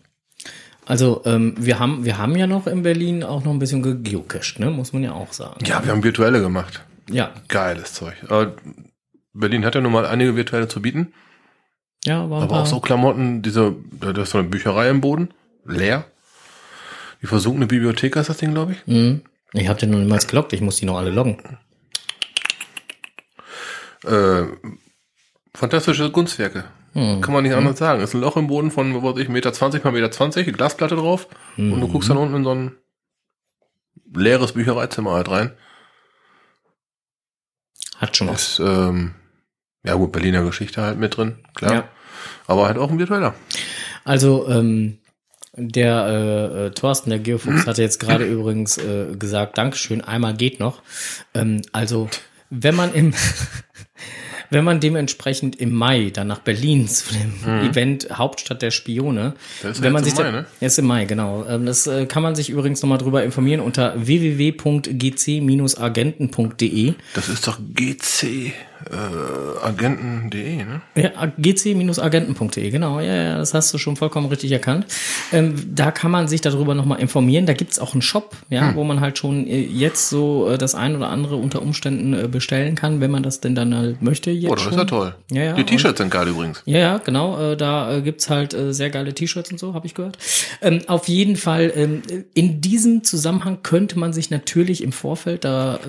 also 0.86 1.22
ähm, 1.26 1.56
wir 1.58 1.80
haben, 1.80 2.06
wir 2.06 2.18
haben 2.18 2.36
ja 2.36 2.48
noch 2.48 2.68
in 2.68 2.84
Berlin 2.84 3.24
auch 3.24 3.44
noch 3.44 3.52
ein 3.52 3.60
bisschen 3.60 3.84
gegeocached, 3.84 4.60
ne? 4.60 4.70
Muss 4.70 4.94
man 4.94 5.04
ja 5.04 5.14
auch 5.14 5.34
sagen. 5.34 5.64
Ja, 5.66 5.84
wir 5.84 5.92
haben 5.92 6.04
virtuelle 6.04 6.42
gemacht. 6.42 6.82
Ja, 7.10 7.32
Geiles 7.48 7.94
Zeug. 7.94 8.16
Aber 8.28 8.56
Berlin 9.34 9.66
hat 9.66 9.76
ja 9.76 9.82
nun 9.82 9.92
mal 9.92 10.06
einige 10.06 10.36
virtuelle 10.36 10.68
zu 10.68 10.82
bieten, 10.82 11.14
ja, 12.06 12.30
war 12.30 12.42
aber 12.42 12.62
auch 12.62 12.66
so 12.66 12.80
Klamotten, 12.80 13.42
diese, 13.42 13.76
da 13.92 14.10
ist 14.22 14.32
so 14.32 14.40
eine 14.40 14.48
Bücherei 14.48 14.90
im 14.90 15.02
Boden, 15.02 15.34
leer. 15.66 16.06
Die 17.22 17.28
versunkene 17.28 17.68
Bibliothek 17.68 18.16
ist 18.16 18.30
das 18.30 18.38
Ding, 18.38 18.54
glaube 18.54 18.74
ich. 18.74 18.88
Mhm. 18.88 19.22
Ich 19.54 19.68
habe 19.68 19.80
den 19.80 19.92
noch 19.92 20.00
niemals 20.00 20.28
gelockt, 20.28 20.54
ich 20.54 20.62
muss 20.62 20.78
die 20.78 20.86
noch 20.86 20.98
alle 20.98 21.12
loggen. 21.12 21.38
Äh, 24.04 24.44
fantastische 25.54 26.12
Kunstwerke. 26.12 26.64
Hm. 26.94 27.22
Kann 27.22 27.34
man 27.34 27.44
nicht 27.44 27.54
anders 27.54 27.78
sagen. 27.78 28.02
Ist 28.02 28.14
ein 28.14 28.22
Loch 28.22 28.38
im 28.38 28.48
Boden 28.48 28.72
von, 28.72 28.94
was 28.96 29.04
weiß 29.04 29.18
ich, 29.22 29.30
Meter 29.30 29.54
20 29.54 29.84
mal 29.84 29.92
Meter 29.92 30.12
20, 30.12 30.52
Glasplatte 30.54 30.96
drauf. 30.96 31.28
Und 31.58 31.80
du 31.80 31.88
guckst 31.88 32.10
dann 32.10 32.18
unten 32.18 32.36
in 32.36 32.44
so 32.44 32.54
ein 32.54 32.72
leeres 34.14 34.54
Büchereizimmer 34.54 35.12
halt 35.14 35.30
rein. 35.30 35.52
Hat 37.98 38.18
schon 38.18 38.28
was. 38.28 38.60
Ist, 38.60 38.60
ähm, 38.60 39.14
ja 39.84 39.94
gut, 39.96 40.12
Berliner 40.12 40.44
Geschichte 40.44 40.82
halt 40.82 40.98
mit 40.98 41.18
drin, 41.18 41.38
klar. 41.56 41.74
Ja. 41.74 41.90
Aber 42.48 42.68
halt 42.68 42.78
auch 42.78 42.92
ein 42.92 43.00
virtueller. 43.00 43.36
Also, 44.04 44.48
ähm, 44.50 44.98
der 45.56 46.08
äh, 46.08 46.66
äh, 46.66 46.72
Thorsten, 46.72 47.10
der 47.10 47.20
Geofuchs, 47.20 47.68
hatte 47.68 47.82
jetzt 47.82 48.00
gerade 48.00 48.26
übrigens 48.32 48.78
äh, 48.78 49.16
gesagt, 49.18 49.58
Dankeschön, 49.58 50.02
einmal 50.02 50.34
geht 50.36 50.60
noch. 50.60 50.82
Ähm, 51.34 51.62
also, 51.72 52.10
wenn 52.50 52.76
man 52.76 52.94
im 52.94 53.14
wenn 54.52 54.64
man 54.64 54.80
dementsprechend 54.80 55.60
im 55.60 55.74
Mai 55.74 56.12
dann 56.14 56.28
nach 56.28 56.38
Berlin 56.40 56.88
zu 56.88 57.06
dem 57.14 57.34
Event 57.72 58.08
Hauptstadt 58.12 58.62
der 58.62 58.70
Spione, 58.72 59.34
Das 59.64 59.78
ist 59.78 59.84
wenn 59.84 59.94
man 59.94 60.04
sich 60.04 60.14
im 60.14 60.18
da, 60.20 60.24
Mai, 60.26 60.32
ne? 60.32 60.46
Ja, 60.60 60.68
ist 60.68 60.78
im 60.78 60.86
Mai, 60.86 61.06
genau. 61.06 61.44
Ähm, 61.50 61.66
Das 61.66 61.88
äh, 61.88 62.06
kann 62.06 62.22
man 62.22 62.36
sich 62.36 62.50
übrigens 62.50 62.82
nochmal 62.84 63.00
drüber 63.00 63.24
informieren 63.24 63.62
unter 63.62 63.94
www.gc-agenten.de. 63.98 66.94
Das 67.14 67.30
ist 67.30 67.48
doch 67.48 67.58
GC. 67.74 68.52
Äh, 68.90 69.66
Agenten.de, 69.66 70.58
ne? 70.66 70.82
Ja, 70.96 71.12
gc-agenten.de, 71.38 72.70
genau. 72.70 73.00
Ja, 73.00 73.16
ja, 73.16 73.38
das 73.38 73.54
hast 73.54 73.74
du 73.74 73.78
schon 73.78 73.96
vollkommen 73.96 74.28
richtig 74.28 74.52
erkannt. 74.52 74.86
Ähm, 75.32 75.56
da 75.74 75.92
kann 75.92 76.12
man 76.12 76.28
sich 76.28 76.42
darüber 76.42 76.76
nochmal 76.76 77.00
informieren. 77.00 77.46
Da 77.46 77.54
gibt's 77.54 77.80
auch 77.80 77.94
einen 77.94 78.02
Shop, 78.02 78.36
ja, 78.50 78.70
Hm. 78.70 78.76
wo 78.76 78.84
man 78.84 79.00
halt 79.02 79.18
schon 79.18 79.46
äh, 79.48 79.60
jetzt 79.62 80.10
so 80.10 80.50
äh, 80.50 80.58
das 80.58 80.76
ein 80.76 80.96
oder 80.96 81.10
andere 81.10 81.36
unter 81.36 81.62
Umständen 81.62 82.14
äh, 82.14 82.28
bestellen 82.28 82.76
kann, 82.76 83.02
wenn 83.02 83.12
man 83.12 83.24
das 83.24 83.40
denn 83.42 83.56
dann 83.56 83.76
halt 83.76 84.02
möchte. 84.02 84.32
Jetzt 84.32 84.52
Oh, 84.52 84.56
das 84.56 84.64
schon. 84.64 84.74
ist 84.74 84.80
ja 84.80 84.86
toll. 84.86 85.16
Ja, 85.32 85.44
ja, 85.44 85.54
Die 85.54 85.64
T-Shirts 85.64 85.98
sind 86.00 86.10
geil 86.12 86.28
übrigens. 86.28 86.62
Ja, 86.66 86.80
ja, 86.80 86.98
genau. 86.98 87.56
Da 87.56 88.00
gibt's 88.00 88.30
halt 88.30 88.56
sehr 88.70 88.90
geile 88.90 89.14
T-Shirts 89.14 89.52
und 89.52 89.60
so, 89.60 89.74
habe 89.74 89.86
ich 89.88 89.94
gehört. 89.94 90.18
Ähm, 90.62 90.82
auf 90.88 91.08
jeden 91.08 91.36
Fall, 91.36 91.72
ähm, 91.76 92.02
in 92.34 92.62
diesem 92.62 93.04
Zusammenhang 93.04 93.60
könnte 93.64 93.98
man 94.00 94.14
sich 94.14 94.30
natürlich 94.30 94.84
im 94.84 94.92
Vorfeld 94.92 95.44
da 95.44 95.80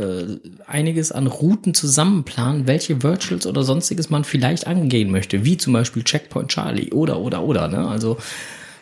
einiges 0.67 1.13
an 1.13 1.27
Routen 1.27 1.75
zusammenplanen, 1.75 2.67
welche 2.67 2.82
Virtuals 2.91 3.47
oder 3.47 3.63
sonstiges 3.63 4.11
man 4.11 4.25
vielleicht 4.25 4.67
angehen 4.67 5.11
möchte, 5.11 5.45
wie 5.45 5.57
zum 5.57 5.73
Beispiel 5.73 6.03
Checkpoint 6.05 6.49
Charlie 6.49 6.91
oder, 6.93 7.19
oder, 7.19 7.43
oder. 7.43 7.69
Ne? 7.69 7.87
Also, 7.89 8.19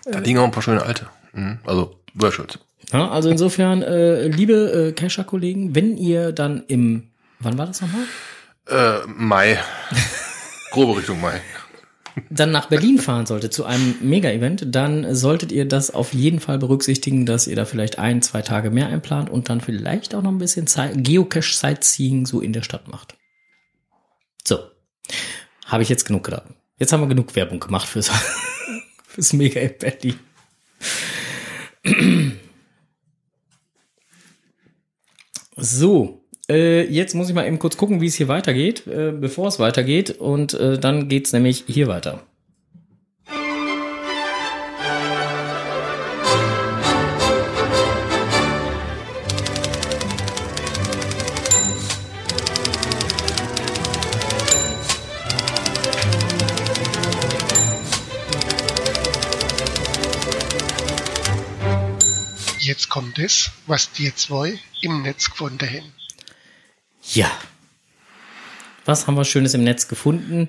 Da 0.05 0.19
liegen 0.19 0.39
auch 0.39 0.45
ein 0.45 0.51
paar 0.51 0.63
schöne 0.63 0.83
alte. 0.83 1.07
Mhm. 1.33 1.59
Also 1.65 1.95
Virtuals. 2.15 2.59
ja, 2.93 3.09
also 3.11 3.29
insofern, 3.31 3.83
äh, 3.83 4.27
liebe 4.29 4.89
äh, 4.89 4.93
Kescher-Kollegen, 4.93 5.75
wenn 5.75 5.97
ihr 5.97 6.33
dann 6.33 6.65
im, 6.67 7.11
wann 7.39 7.57
war 7.59 7.67
das 7.67 7.81
nochmal? 7.81 8.03
Äh, 8.69 9.07
Mai. 9.07 9.59
Grobe 10.73 10.99
Richtung 10.99 11.21
Mai. 11.21 11.41
dann 12.29 12.51
nach 12.51 12.67
Berlin 12.67 12.99
fahren 12.99 13.27
solltet 13.27 13.53
zu 13.55 13.65
einem 13.65 13.95
Mega-Event, 14.01 14.67
dann 14.75 15.15
solltet 15.15 15.53
ihr 15.53 15.67
das 15.67 15.93
auf 15.93 16.13
jeden 16.13 16.41
Fall 16.41 16.59
berücksichtigen, 16.59 17.27
dass 17.27 17.47
ihr 17.47 17.57
da 17.57 17.65
vielleicht 17.65 17.99
ein, 17.99 18.23
zwei 18.23 18.43
Tage 18.43 18.71
mehr 18.71 18.89
einplant 18.89 19.31
und 19.31 19.49
dann 19.49 19.61
vielleicht 19.61 20.15
auch 20.15 20.23
noch 20.23 20.33
ein 20.33 20.39
bisschen 20.39 20.67
Geocache-Sightseeing 20.67 22.27
so 22.27 22.41
in 22.41 22.53
der 22.53 22.63
Stadt 22.63 22.89
macht. 22.89 23.15
So. 24.47 24.59
Habe 25.67 25.83
ich 25.83 25.89
jetzt 25.89 26.05
genug 26.05 26.25
gedacht. 26.25 26.45
Jetzt 26.79 26.93
haben 26.93 27.01
wir 27.03 27.09
genug 27.09 27.35
Werbung 27.37 27.61
gemacht 27.61 27.89
fürs, 27.89 28.11
fürs 29.07 29.33
Mega-Event 29.33 29.79
Berlin. 29.79 30.19
So, 35.57 36.25
äh, 36.49 36.83
jetzt 36.91 37.15
muss 37.15 37.29
ich 37.29 37.35
mal 37.35 37.47
eben 37.47 37.59
kurz 37.59 37.77
gucken, 37.77 38.01
wie 38.01 38.07
es 38.07 38.15
hier 38.15 38.29
weitergeht, 38.29 38.87
äh, 38.87 39.13
bevor 39.13 39.49
es 39.49 39.59
weitergeht. 39.59 40.11
Und 40.11 40.55
äh, 40.55 40.79
dann 40.79 41.09
geht's 41.09 41.33
nämlich 41.33 41.65
hier 41.67 41.87
weiter. 41.87 42.23
Jetzt 62.81 62.89
kommt 62.89 63.19
es, 63.19 63.51
was 63.67 63.93
die 63.93 64.15
zwei 64.15 64.59
im 64.81 65.03
Netz 65.03 65.29
gefunden 65.29 65.69
haben. 65.69 65.93
Ja. 67.13 67.31
Was 68.87 69.07
haben 69.07 69.17
wir 69.17 69.27
Schönes 69.27 69.53
im 69.53 69.65
Netz 69.65 69.87
gefunden? 69.87 70.49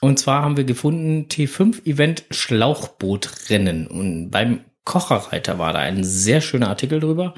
Und 0.00 0.20
zwar 0.20 0.44
haben 0.44 0.56
wir 0.56 0.62
gefunden 0.62 1.26
T5-Event 1.28 2.26
Schlauchbootrennen. 2.30 3.88
Und 3.88 4.30
beim 4.30 4.60
Kocherreiter 4.84 5.58
war 5.58 5.72
da 5.72 5.80
ein 5.80 6.04
sehr 6.04 6.40
schöner 6.40 6.68
Artikel 6.68 7.00
drüber. 7.00 7.34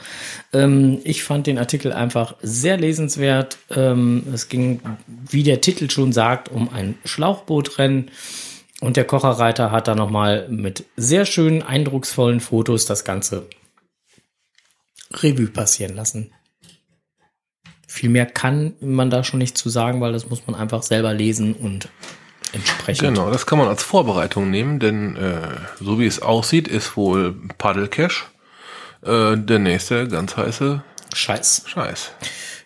Ähm, 0.53 1.01
ich 1.05 1.25
fand 1.25 1.47
den 1.47 1.57
Artikel 1.57 1.95
einfach 1.95 2.37
sehr 2.43 2.77
lesenswert. 2.77 3.57
Ähm, 3.71 4.25
es 4.35 4.51
ging, 4.51 4.83
wie 5.07 5.45
der 5.45 5.62
Titel 5.62 5.89
schon 5.89 6.12
sagt, 6.12 6.51
um 6.51 6.69
ein 6.69 6.99
Schlauchbootrennen. 7.07 8.11
Und 8.85 8.99
der 8.99 9.07
Kocherreiter 9.07 9.70
hat 9.70 9.89
da 9.89 9.95
nochmal 9.95 10.47
mit 10.51 10.85
sehr 10.95 11.24
schönen, 11.24 11.62
eindrucksvollen 11.62 12.41
Fotos 12.41 12.85
das 12.85 13.03
Ganze 13.03 13.47
Revue 15.11 15.47
passieren 15.47 15.97
lassen. 15.97 16.35
Viel 17.89 18.11
mehr 18.11 18.26
kann 18.26 18.74
man 18.80 19.09
da 19.09 19.24
schon 19.24 19.39
nicht 19.39 19.57
zu 19.57 19.70
sagen, 19.70 20.03
weil 20.03 20.12
das 20.12 20.28
muss 20.28 20.47
man 20.47 20.55
einfach 20.55 20.82
selber 20.82 21.14
lesen 21.14 21.55
und 21.55 21.89
entsprechend. 22.53 23.09
Genau, 23.09 23.30
das 23.30 23.47
kann 23.47 23.57
man 23.57 23.68
als 23.68 23.82
Vorbereitung 23.82 24.51
nehmen, 24.51 24.80
denn 24.80 25.16
äh, 25.16 25.41
so 25.80 25.99
wie 25.99 26.05
es 26.05 26.20
aussieht, 26.20 26.68
ist 26.68 26.95
wohl 26.95 27.35
Paddle 27.57 27.89
Cash 27.89 28.26
äh, 29.01 29.39
der 29.39 29.61
nächste 29.61 30.09
ganz 30.09 30.37
heiße 30.37 30.82
Scheiß. 31.13 31.65
Scheiß, 31.67 32.13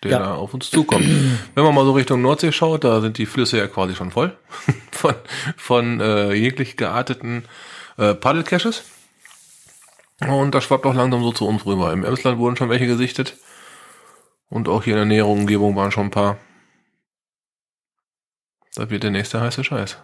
der 0.03 0.11
Ja. 0.11 0.19
da 0.19 0.35
auf 0.35 0.53
uns 0.53 0.69
zukommt. 0.71 1.05
Wenn 1.55 1.63
man 1.63 1.73
mal 1.75 1.85
so 1.85 1.91
Richtung 1.93 2.21
Nordsee 2.21 2.51
schaut, 2.51 2.83
da 2.83 3.01
sind 3.01 3.17
die 3.17 3.25
Flüsse 3.25 3.57
ja 3.57 3.67
quasi 3.67 3.95
schon 3.95 4.11
voll 4.11 4.37
von, 4.91 5.15
von 5.57 5.99
äh, 6.01 6.33
jeglich 6.33 6.77
gearteten 6.77 7.45
äh, 7.97 8.13
Paddle 8.15 8.43
Caches. 8.43 8.83
Und 10.27 10.53
das 10.53 10.65
schwappt 10.65 10.85
auch 10.85 10.93
langsam 10.93 11.23
so 11.23 11.31
zu 11.31 11.47
uns 11.47 11.65
rüber. 11.65 11.93
Im 11.93 12.03
Emsland 12.03 12.37
wurden 12.39 12.57
schon 12.57 12.69
welche 12.69 12.87
gesichtet. 12.87 13.37
Und 14.49 14.67
auch 14.67 14.83
hier 14.83 14.93
in 14.93 14.97
der 14.99 15.05
näheren 15.05 15.31
Umgebung 15.31 15.75
waren 15.75 15.91
schon 15.91 16.05
ein 16.07 16.11
paar. 16.11 16.37
Da 18.75 18.89
wird 18.89 19.03
der 19.03 19.11
nächste 19.11 19.39
heiße 19.41 19.63
Scheiß. 19.63 19.97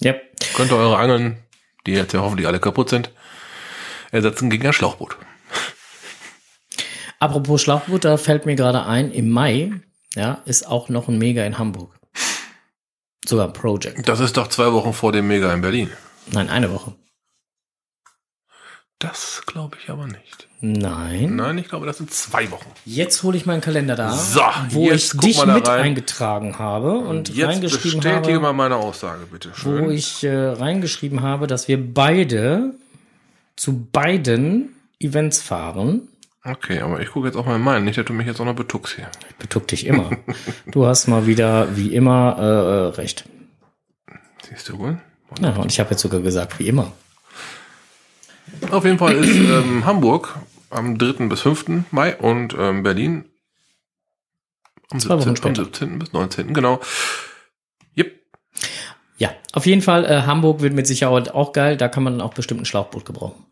Ja. 0.00 0.14
Könnt 0.56 0.70
ihr 0.72 0.76
eure 0.76 0.96
Angeln, 0.96 1.38
die 1.86 1.92
jetzt 1.92 2.12
ja 2.12 2.20
hoffentlich 2.20 2.46
alle 2.46 2.60
kaputt 2.60 2.88
sind, 2.88 3.10
ersetzen 4.10 4.50
gegen 4.50 4.66
ein 4.66 4.72
Schlauchboot. 4.72 5.16
Apropos 7.20 7.62
Schlauchboot, 7.62 8.04
da 8.04 8.16
fällt 8.16 8.46
mir 8.46 8.56
gerade 8.56 8.84
ein, 8.86 9.10
im 9.12 9.30
Mai, 9.30 9.72
ja, 10.14 10.42
ist 10.44 10.66
auch 10.66 10.88
noch 10.88 11.08
ein 11.08 11.18
Mega 11.18 11.44
in 11.44 11.58
Hamburg. 11.58 11.98
Sogar 13.26 13.46
ein 13.46 13.52
Project. 13.52 14.06
Das 14.08 14.20
ist 14.20 14.36
doch 14.36 14.48
zwei 14.48 14.72
Wochen 14.72 14.92
vor 14.92 15.12
dem 15.12 15.26
Mega 15.28 15.52
in 15.54 15.60
Berlin. 15.62 15.90
Nein, 16.30 16.48
eine 16.50 16.70
Woche. 16.72 16.94
Das 18.98 19.42
glaube 19.46 19.76
ich 19.82 19.90
aber 19.90 20.06
nicht. 20.06 20.48
Nein. 20.60 21.36
Nein, 21.36 21.58
ich 21.58 21.68
glaube, 21.68 21.84
das 21.84 21.98
sind 21.98 22.10
zwei 22.10 22.50
Wochen. 22.50 22.70
Jetzt 22.86 23.22
hole 23.22 23.36
ich 23.36 23.44
meinen 23.44 23.60
Kalender 23.60 23.96
da, 23.96 24.12
So, 24.12 24.40
wo 24.70 24.90
ich 24.90 25.10
dich 25.10 25.44
mit 25.44 25.68
rein. 25.68 25.80
eingetragen 25.82 26.58
habe 26.58 26.98
und 26.98 27.28
Jetzt 27.28 27.48
reingeschrieben 27.48 28.00
bestätige 28.00 28.34
habe, 28.36 28.40
mal 28.40 28.52
meine 28.54 28.76
Aussage, 28.76 29.26
bitte 29.30 29.50
wo 29.50 29.54
schön. 29.54 29.90
ich 29.90 30.24
äh, 30.24 30.34
reingeschrieben 30.34 31.20
habe, 31.22 31.46
dass 31.46 31.68
wir 31.68 31.92
beide 31.92 32.74
zu 33.56 33.84
beiden 33.92 34.74
Events 35.00 35.42
fahren. 35.42 36.08
Okay, 36.46 36.80
aber 36.80 37.00
ich 37.00 37.10
gucke 37.10 37.26
jetzt 37.26 37.36
auch 37.36 37.46
mal 37.46 37.56
in 37.56 37.62
meinen. 37.62 37.86
Nicht, 37.86 37.96
dass 37.96 38.04
du 38.04 38.12
mich 38.12 38.26
jetzt 38.26 38.38
auch 38.38 38.44
noch 38.44 38.54
betuckst 38.54 38.96
hier. 38.96 39.10
Ich 39.30 39.36
betuck 39.36 39.66
dich 39.66 39.86
immer. 39.86 40.10
du 40.66 40.86
hast 40.86 41.06
mal 41.08 41.26
wieder, 41.26 41.74
wie 41.74 41.94
immer, 41.94 42.36
äh, 42.38 42.42
äh, 42.42 43.00
recht. 43.00 43.24
Siehst 44.42 44.68
du 44.68 44.78
wohl? 44.78 45.00
Ja, 45.40 45.56
und 45.56 45.72
ich 45.72 45.80
habe 45.80 45.90
jetzt 45.90 46.02
sogar 46.02 46.20
gesagt, 46.20 46.58
wie 46.58 46.68
immer. 46.68 46.92
Auf 48.70 48.84
jeden 48.84 48.98
Fall 48.98 49.14
ist 49.14 49.34
ähm, 49.36 49.86
Hamburg 49.86 50.38
am 50.68 50.98
3. 50.98 51.28
bis 51.28 51.40
5. 51.40 51.90
Mai 51.90 52.16
und 52.16 52.54
ähm, 52.58 52.82
Berlin 52.82 53.24
am 54.90 55.00
Zwei 55.00 55.14
Wochen 55.14 55.34
17, 55.34 55.46
am 55.46 55.54
später. 55.54 55.64
17. 55.64 55.98
bis 55.98 56.12
19. 56.12 56.52
Genau. 56.52 56.80
Yep. 57.96 58.12
Ja, 59.16 59.30
auf 59.52 59.64
jeden 59.64 59.80
Fall, 59.80 60.04
äh, 60.04 60.22
Hamburg 60.22 60.60
wird 60.60 60.74
mit 60.74 60.86
Sicherheit 60.86 61.32
auch 61.34 61.52
geil. 61.54 61.78
Da 61.78 61.88
kann 61.88 62.02
man 62.02 62.18
dann 62.18 62.26
auch 62.26 62.34
bestimmt 62.34 62.60
ein 62.60 62.66
Schlauchboot 62.66 63.06
gebrauchen. 63.06 63.46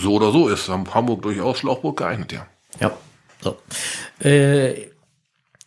So 0.00 0.14
oder 0.14 0.30
so 0.32 0.48
ist 0.48 0.68
Hamburg 0.68 1.22
durchaus 1.22 1.58
Schlauchboot 1.58 1.96
geeignet, 1.96 2.32
ja. 2.32 2.46
Ja, 2.80 2.92
so. 3.40 3.56
Äh, 4.26 4.88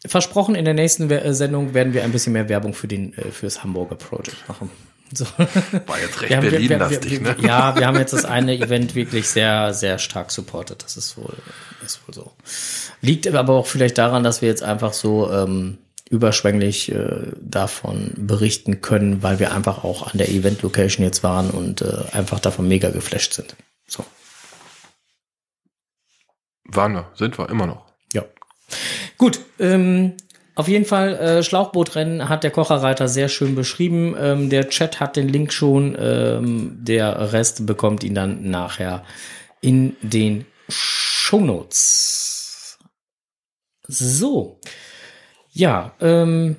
versprochen, 0.05 0.55
in 0.55 0.65
der 0.65 0.73
nächsten 0.73 1.09
We- 1.09 1.21
äh, 1.23 1.33
Sendung 1.33 1.73
werden 1.73 1.93
wir 1.93 2.03
ein 2.03 2.11
bisschen 2.11 2.33
mehr 2.33 2.49
Werbung 2.49 2.73
für 2.73 2.87
den, 2.87 3.13
äh, 3.17 3.31
fürs 3.31 3.63
Hamburger 3.63 3.95
Project 3.95 4.47
machen. 4.47 4.69
So. 5.13 5.25
War 5.85 5.99
jetzt 5.99 6.21
recht 6.21 6.41
Berlin-lastig, 6.41 7.21
ne? 7.21 7.35
Ja, 7.41 7.75
wir 7.77 7.85
haben 7.85 7.97
jetzt 7.97 8.13
das 8.13 8.25
eine 8.25 8.57
Event 8.57 8.95
wirklich 8.95 9.27
sehr, 9.29 9.73
sehr 9.73 9.99
stark 9.99 10.31
supportet. 10.31 10.83
Das 10.83 10.97
ist 10.97 11.17
wohl, 11.17 11.33
ist 11.85 12.01
wohl 12.07 12.13
so. 12.15 12.31
Liegt 13.01 13.27
aber 13.27 13.53
auch 13.53 13.67
vielleicht 13.67 13.97
daran, 13.99 14.23
dass 14.23 14.41
wir 14.41 14.49
jetzt 14.49 14.63
einfach 14.63 14.93
so 14.93 15.31
ähm, 15.31 15.77
überschwänglich 16.09 16.91
äh, 16.91 17.31
davon 17.39 18.13
berichten 18.17 18.81
können, 18.81 19.21
weil 19.21 19.39
wir 19.39 19.53
einfach 19.53 19.83
auch 19.83 20.11
an 20.11 20.17
der 20.17 20.29
Event-Location 20.29 21.03
jetzt 21.05 21.23
waren 21.23 21.51
und 21.51 21.81
äh, 21.81 21.97
einfach 22.11 22.39
davon 22.39 22.67
mega 22.67 22.89
geflasht 22.89 23.33
sind. 23.33 23.55
So. 23.87 24.03
Waren 26.65 26.93
wir, 26.93 27.11
sind 27.15 27.37
wir 27.37 27.49
immer 27.49 27.67
noch. 27.67 27.85
Ja. 28.13 28.23
Gut, 29.17 29.39
ähm, 29.59 30.13
auf 30.55 30.69
jeden 30.69 30.85
Fall, 30.85 31.15
äh, 31.15 31.43
Schlauchbootrennen 31.43 32.29
hat 32.29 32.43
der 32.43 32.51
Kocherreiter 32.51 33.09
sehr 33.09 33.27
schön 33.27 33.55
beschrieben. 33.55 34.15
Ähm, 34.17 34.49
der 34.49 34.69
Chat 34.69 35.01
hat 35.01 35.17
den 35.17 35.27
Link 35.27 35.51
schon. 35.51 35.97
Ähm, 35.99 36.77
der 36.79 37.33
Rest 37.33 37.65
bekommt 37.65 38.05
ihn 38.05 38.15
dann 38.15 38.49
nachher 38.49 39.03
in 39.59 39.97
den 40.01 40.45
Shownotes. 40.69 42.79
So. 43.87 44.61
Ja, 45.51 45.93
ähm, 45.99 46.55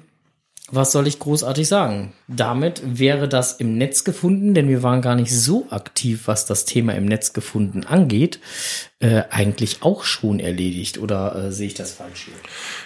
was 0.71 0.91
soll 0.91 1.07
ich 1.07 1.21
großartig 1.21 1.69
sagen? 1.69 2.12
Damit 2.27 2.83
wäre 2.85 3.29
das 3.29 3.53
im 3.53 3.79
Netz 3.79 4.03
gefunden, 4.03 4.53
denn 4.53 4.69
wir 4.69 4.83
waren 4.83 5.01
gar 5.01 5.14
nicht 5.14 5.31
so 5.31 5.67
aktiv, 5.71 6.23
was 6.27 6.45
das 6.45 6.64
Thema 6.64 6.95
im 6.95 7.05
Netz 7.05 7.33
gefunden 7.33 7.85
angeht, 7.85 8.41
äh, 8.99 9.23
eigentlich 9.31 9.83
auch 9.83 10.03
schon 10.03 10.41
erledigt. 10.41 10.99
Oder 10.99 11.37
äh, 11.37 11.53
sehe 11.53 11.69
ich 11.69 11.75
das 11.75 11.93
falsch 11.93 12.25
hier? 12.25 12.35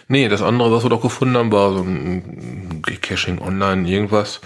Nee, 0.08 0.28
das 0.28 0.42
andere, 0.42 0.70
was 0.72 0.82
wir 0.82 0.90
doch 0.90 1.00
gefunden 1.00 1.36
haben, 1.38 1.52
war 1.52 1.72
so 1.72 1.82
ein 1.82 2.82
Caching 3.00 3.40
online, 3.40 3.88
irgendwas. 3.88 4.40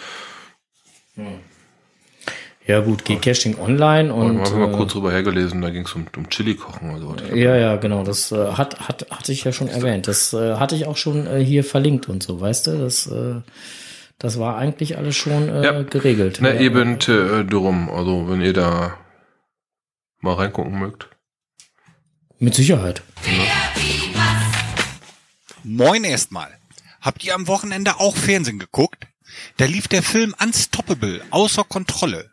Ja 2.66 2.80
gut, 2.80 3.04
Geocaching 3.04 3.58
online 3.58 4.12
und 4.12 4.38
Und 4.38 4.44
haben 4.46 4.58
wir 4.60 4.66
mal 4.68 4.72
äh, 4.74 4.76
kurz 4.76 4.92
drüber 4.92 5.12
hergelesen, 5.12 5.60
da 5.60 5.68
ging 5.68 5.84
es 5.84 5.92
um, 5.92 6.06
um 6.16 6.30
Chili 6.30 6.54
kochen 6.54 6.90
oder 6.94 7.18
so. 7.26 7.34
ja, 7.34 7.54
ja, 7.56 7.76
genau, 7.76 8.04
das 8.04 8.32
äh, 8.32 8.52
hat, 8.52 8.88
hat, 8.88 9.06
hatte 9.10 9.32
ich 9.32 9.44
ja 9.44 9.52
schon 9.52 9.68
erwähnt. 9.68 10.08
Das 10.08 10.32
äh, 10.32 10.54
hatte 10.56 10.74
ich 10.74 10.86
auch 10.86 10.96
schon 10.96 11.26
äh, 11.26 11.44
hier 11.44 11.62
verlinkt 11.62 12.08
und 12.08 12.22
so, 12.22 12.40
weißt 12.40 12.68
du? 12.68 12.78
Das, 12.78 13.06
äh, 13.06 13.42
das 14.18 14.38
war 14.38 14.56
eigentlich 14.56 14.96
alles 14.96 15.14
schon 15.14 15.50
äh, 15.50 15.62
Ja. 15.62 15.82
geregelt. 15.82 16.38
Na, 16.40 16.54
Ja, 16.54 16.60
eben 16.60 16.98
äh, 17.00 17.44
drum. 17.44 17.90
Also, 17.90 18.30
wenn 18.30 18.40
ihr 18.40 18.54
da 18.54 18.96
mal 20.22 20.34
reingucken 20.34 20.78
mögt. 20.78 21.08
Mit 22.38 22.54
Sicherheit. 22.54 23.02
Moin 25.62 26.04
erstmal. 26.04 26.48
Habt 27.02 27.24
ihr 27.24 27.34
am 27.34 27.46
Wochenende 27.46 28.00
auch 28.00 28.16
Fernsehen 28.16 28.58
geguckt? 28.58 29.06
Da 29.58 29.66
lief 29.66 29.88
der 29.88 30.02
Film 30.02 30.34
Unstoppable, 30.42 31.20
außer 31.30 31.64
Kontrolle. 31.64 32.30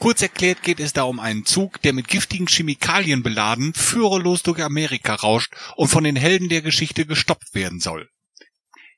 Kurz 0.00 0.22
erklärt 0.22 0.62
geht 0.62 0.80
es 0.80 0.94
da 0.94 1.02
um 1.02 1.20
einen 1.20 1.44
Zug, 1.44 1.82
der 1.82 1.92
mit 1.92 2.08
giftigen 2.08 2.46
Chemikalien 2.46 3.22
beladen, 3.22 3.74
führerlos 3.74 4.42
durch 4.42 4.62
Amerika 4.62 5.14
rauscht 5.14 5.52
und 5.76 5.88
von 5.88 6.04
den 6.04 6.16
Helden 6.16 6.48
der 6.48 6.62
Geschichte 6.62 7.04
gestoppt 7.04 7.54
werden 7.54 7.80
soll. 7.80 8.08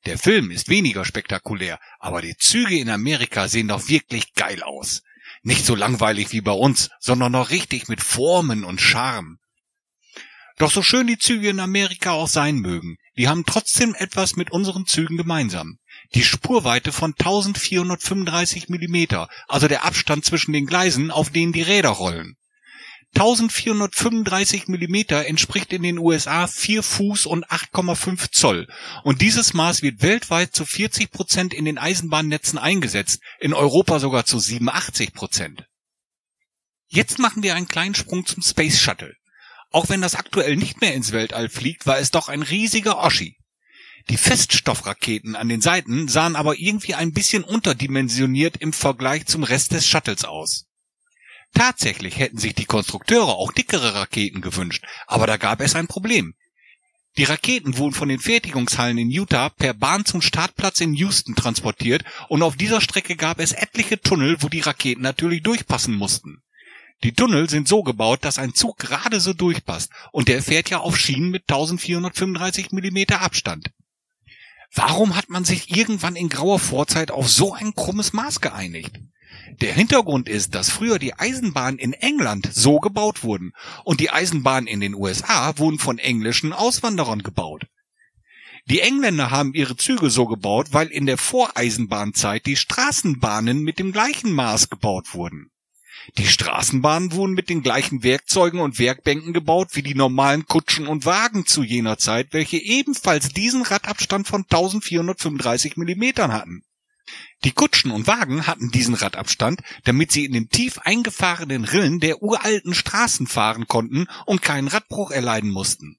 Der 0.06 0.16
Film 0.16 0.52
ist 0.52 0.68
weniger 0.68 1.04
spektakulär, 1.04 1.80
aber 1.98 2.22
die 2.22 2.36
Züge 2.36 2.78
in 2.78 2.88
Amerika 2.88 3.48
sehen 3.48 3.66
doch 3.66 3.88
wirklich 3.88 4.32
geil 4.34 4.62
aus. 4.62 5.02
Nicht 5.42 5.66
so 5.66 5.74
langweilig 5.74 6.30
wie 6.30 6.40
bei 6.40 6.52
uns, 6.52 6.88
sondern 7.00 7.32
noch 7.32 7.50
richtig 7.50 7.88
mit 7.88 8.00
Formen 8.00 8.62
und 8.62 8.80
Charme. 8.80 9.38
Doch 10.58 10.70
so 10.70 10.82
schön 10.82 11.08
die 11.08 11.18
Züge 11.18 11.48
in 11.48 11.58
Amerika 11.58 12.12
auch 12.12 12.28
sein 12.28 12.58
mögen, 12.58 12.96
die 13.16 13.26
haben 13.26 13.44
trotzdem 13.44 13.96
etwas 13.96 14.36
mit 14.36 14.52
unseren 14.52 14.86
Zügen 14.86 15.16
gemeinsam. 15.16 15.78
Die 16.14 16.24
Spurweite 16.24 16.92
von 16.92 17.12
1435 17.12 18.68
Millimeter, 18.68 19.28
also 19.48 19.66
der 19.66 19.84
Abstand 19.84 20.24
zwischen 20.24 20.52
den 20.52 20.66
Gleisen, 20.66 21.10
auf 21.10 21.30
denen 21.30 21.52
die 21.52 21.62
Räder 21.62 21.88
rollen. 21.90 22.36
1435 23.14 24.68
Millimeter 24.68 25.26
entspricht 25.26 25.72
in 25.72 25.82
den 25.82 25.98
USA 25.98 26.46
4 26.46 26.82
Fuß 26.82 27.26
und 27.26 27.46
8,5 27.46 28.32
Zoll. 28.32 28.68
Und 29.04 29.20
dieses 29.20 29.52
Maß 29.52 29.82
wird 29.82 30.00
weltweit 30.00 30.54
zu 30.54 30.64
40 30.64 31.10
Prozent 31.10 31.54
in 31.54 31.66
den 31.66 31.76
Eisenbahnnetzen 31.76 32.58
eingesetzt, 32.58 33.20
in 33.38 33.52
Europa 33.52 33.98
sogar 33.98 34.24
zu 34.24 34.38
87 34.38 35.12
Prozent. 35.12 35.66
Jetzt 36.88 37.18
machen 37.18 37.42
wir 37.42 37.54
einen 37.54 37.68
kleinen 37.68 37.94
Sprung 37.94 38.24
zum 38.24 38.42
Space 38.42 38.80
Shuttle. 38.80 39.14
Auch 39.70 39.88
wenn 39.88 40.02
das 40.02 40.14
aktuell 40.14 40.56
nicht 40.56 40.80
mehr 40.80 40.94
ins 40.94 41.12
Weltall 41.12 41.48
fliegt, 41.48 41.86
war 41.86 41.98
es 41.98 42.10
doch 42.10 42.28
ein 42.28 42.42
riesiger 42.42 42.98
Oschi. 42.98 43.36
Die 44.08 44.16
Feststoffraketen 44.16 45.36
an 45.36 45.48
den 45.48 45.60
Seiten 45.60 46.08
sahen 46.08 46.36
aber 46.36 46.58
irgendwie 46.58 46.94
ein 46.94 47.12
bisschen 47.12 47.44
unterdimensioniert 47.44 48.56
im 48.56 48.72
Vergleich 48.72 49.26
zum 49.26 49.44
Rest 49.44 49.72
des 49.72 49.86
Shuttles 49.86 50.24
aus. 50.24 50.66
Tatsächlich 51.54 52.18
hätten 52.18 52.38
sich 52.38 52.54
die 52.54 52.64
Konstrukteure 52.64 53.28
auch 53.28 53.52
dickere 53.52 53.94
Raketen 53.94 54.40
gewünscht, 54.40 54.84
aber 55.06 55.26
da 55.26 55.36
gab 55.36 55.60
es 55.60 55.74
ein 55.74 55.86
Problem. 55.86 56.34
Die 57.18 57.24
Raketen 57.24 57.76
wurden 57.76 57.92
von 57.92 58.08
den 58.08 58.20
Fertigungshallen 58.20 58.96
in 58.96 59.10
Utah 59.10 59.50
per 59.50 59.74
Bahn 59.74 60.06
zum 60.06 60.22
Startplatz 60.22 60.80
in 60.80 60.94
Houston 60.94 61.34
transportiert 61.34 62.04
und 62.28 62.42
auf 62.42 62.56
dieser 62.56 62.80
Strecke 62.80 63.16
gab 63.16 63.38
es 63.38 63.52
etliche 63.52 64.00
Tunnel, 64.00 64.38
wo 64.40 64.48
die 64.48 64.60
Raketen 64.60 65.02
natürlich 65.02 65.42
durchpassen 65.42 65.94
mussten. 65.94 66.42
Die 67.04 67.12
Tunnel 67.12 67.50
sind 67.50 67.68
so 67.68 67.82
gebaut, 67.82 68.24
dass 68.24 68.38
ein 68.38 68.54
Zug 68.54 68.78
gerade 68.78 69.20
so 69.20 69.34
durchpasst 69.34 69.90
und 70.10 70.28
der 70.28 70.42
fährt 70.42 70.70
ja 70.70 70.78
auf 70.78 70.96
Schienen 70.96 71.30
mit 71.30 71.42
1435 71.42 72.72
Millimeter 72.72 73.20
Abstand. 73.20 73.70
Warum 74.74 75.16
hat 75.16 75.28
man 75.28 75.44
sich 75.44 75.70
irgendwann 75.76 76.16
in 76.16 76.28
grauer 76.28 76.58
Vorzeit 76.58 77.10
auf 77.10 77.28
so 77.28 77.52
ein 77.52 77.74
krummes 77.74 78.12
Maß 78.12 78.40
geeinigt? 78.40 78.98
Der 79.60 79.74
Hintergrund 79.74 80.28
ist, 80.28 80.54
dass 80.54 80.70
früher 80.70 80.98
die 80.98 81.14
Eisenbahnen 81.14 81.78
in 81.78 81.92
England 81.92 82.48
so 82.52 82.78
gebaut 82.78 83.22
wurden 83.22 83.52
und 83.84 84.00
die 84.00 84.10
Eisenbahnen 84.10 84.66
in 84.66 84.80
den 84.80 84.94
USA 84.94 85.58
wurden 85.58 85.78
von 85.78 85.98
englischen 85.98 86.52
Auswanderern 86.54 87.22
gebaut. 87.22 87.66
Die 88.66 88.80
Engländer 88.80 89.30
haben 89.30 89.54
ihre 89.54 89.76
Züge 89.76 90.08
so 90.08 90.26
gebaut, 90.26 90.68
weil 90.70 90.86
in 90.86 91.04
der 91.04 91.18
Voreisenbahnzeit 91.18 92.46
die 92.46 92.56
Straßenbahnen 92.56 93.62
mit 93.62 93.78
dem 93.78 93.92
gleichen 93.92 94.32
Maß 94.32 94.70
gebaut 94.70 95.14
wurden. 95.14 95.51
Die 96.18 96.26
Straßenbahnen 96.26 97.12
wurden 97.12 97.34
mit 97.34 97.48
den 97.48 97.62
gleichen 97.62 98.02
Werkzeugen 98.02 98.60
und 98.60 98.78
Werkbänken 98.78 99.32
gebaut 99.32 99.70
wie 99.72 99.82
die 99.82 99.94
normalen 99.94 100.46
Kutschen 100.46 100.86
und 100.86 101.04
Wagen 101.04 101.46
zu 101.46 101.62
jener 101.62 101.98
Zeit, 101.98 102.28
welche 102.32 102.58
ebenfalls 102.58 103.28
diesen 103.28 103.62
Radabstand 103.62 104.26
von 104.26 104.42
1435 104.42 105.76
Millimetern 105.76 106.32
hatten. 106.32 106.64
Die 107.44 107.52
Kutschen 107.52 107.90
und 107.90 108.06
Wagen 108.06 108.46
hatten 108.46 108.70
diesen 108.70 108.94
Radabstand, 108.94 109.62
damit 109.84 110.12
sie 110.12 110.24
in 110.24 110.32
den 110.32 110.48
tief 110.48 110.78
eingefahrenen 110.78 111.64
Rillen 111.64 112.00
der 112.00 112.22
uralten 112.22 112.74
Straßen 112.74 113.26
fahren 113.26 113.66
konnten 113.66 114.06
und 114.26 114.42
keinen 114.42 114.68
Radbruch 114.68 115.10
erleiden 115.10 115.50
mussten. 115.50 115.98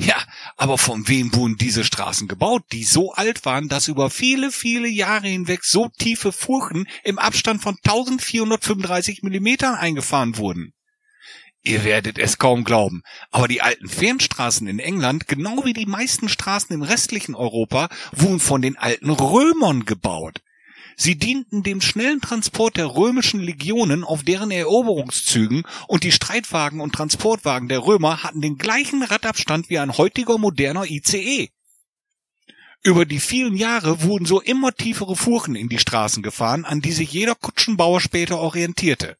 Ja, 0.00 0.16
aber 0.56 0.78
von 0.78 1.08
wem 1.08 1.34
wurden 1.34 1.56
diese 1.56 1.84
Straßen 1.84 2.28
gebaut, 2.28 2.62
die 2.70 2.84
so 2.84 3.12
alt 3.12 3.44
waren, 3.44 3.68
dass 3.68 3.88
über 3.88 4.10
viele, 4.10 4.52
viele 4.52 4.88
Jahre 4.88 5.26
hinweg 5.26 5.64
so 5.64 5.88
tiefe 5.88 6.30
Furchen 6.30 6.86
im 7.02 7.18
Abstand 7.18 7.62
von 7.62 7.76
1435 7.82 9.22
Millimetern 9.22 9.74
eingefahren 9.74 10.36
wurden? 10.36 10.72
Ihr 11.64 11.82
werdet 11.82 12.18
es 12.18 12.38
kaum 12.38 12.62
glauben, 12.62 13.02
aber 13.32 13.48
die 13.48 13.60
alten 13.60 13.88
Fernstraßen 13.88 14.68
in 14.68 14.78
England, 14.78 15.26
genau 15.26 15.64
wie 15.64 15.72
die 15.72 15.86
meisten 15.86 16.28
Straßen 16.28 16.72
im 16.72 16.82
restlichen 16.82 17.34
Europa, 17.34 17.88
wurden 18.12 18.38
von 18.38 18.62
den 18.62 18.78
alten 18.78 19.10
Römern 19.10 19.84
gebaut. 19.84 20.40
Sie 21.00 21.16
dienten 21.16 21.62
dem 21.62 21.80
schnellen 21.80 22.20
Transport 22.20 22.76
der 22.76 22.86
römischen 22.86 23.38
Legionen 23.38 24.02
auf 24.02 24.24
deren 24.24 24.50
Eroberungszügen 24.50 25.62
und 25.86 26.02
die 26.02 26.10
Streitwagen 26.10 26.80
und 26.80 26.92
Transportwagen 26.92 27.68
der 27.68 27.86
Römer 27.86 28.24
hatten 28.24 28.40
den 28.40 28.58
gleichen 28.58 29.04
Radabstand 29.04 29.70
wie 29.70 29.78
ein 29.78 29.96
heutiger 29.96 30.38
moderner 30.38 30.90
ICE. 30.90 31.50
Über 32.82 33.06
die 33.06 33.20
vielen 33.20 33.54
Jahre 33.54 34.02
wurden 34.02 34.26
so 34.26 34.40
immer 34.40 34.74
tiefere 34.74 35.14
Furchen 35.14 35.54
in 35.54 35.68
die 35.68 35.78
Straßen 35.78 36.20
gefahren, 36.24 36.64
an 36.64 36.80
die 36.80 36.92
sich 36.92 37.12
jeder 37.12 37.36
Kutschenbauer 37.36 38.00
später 38.00 38.40
orientierte. 38.40 39.16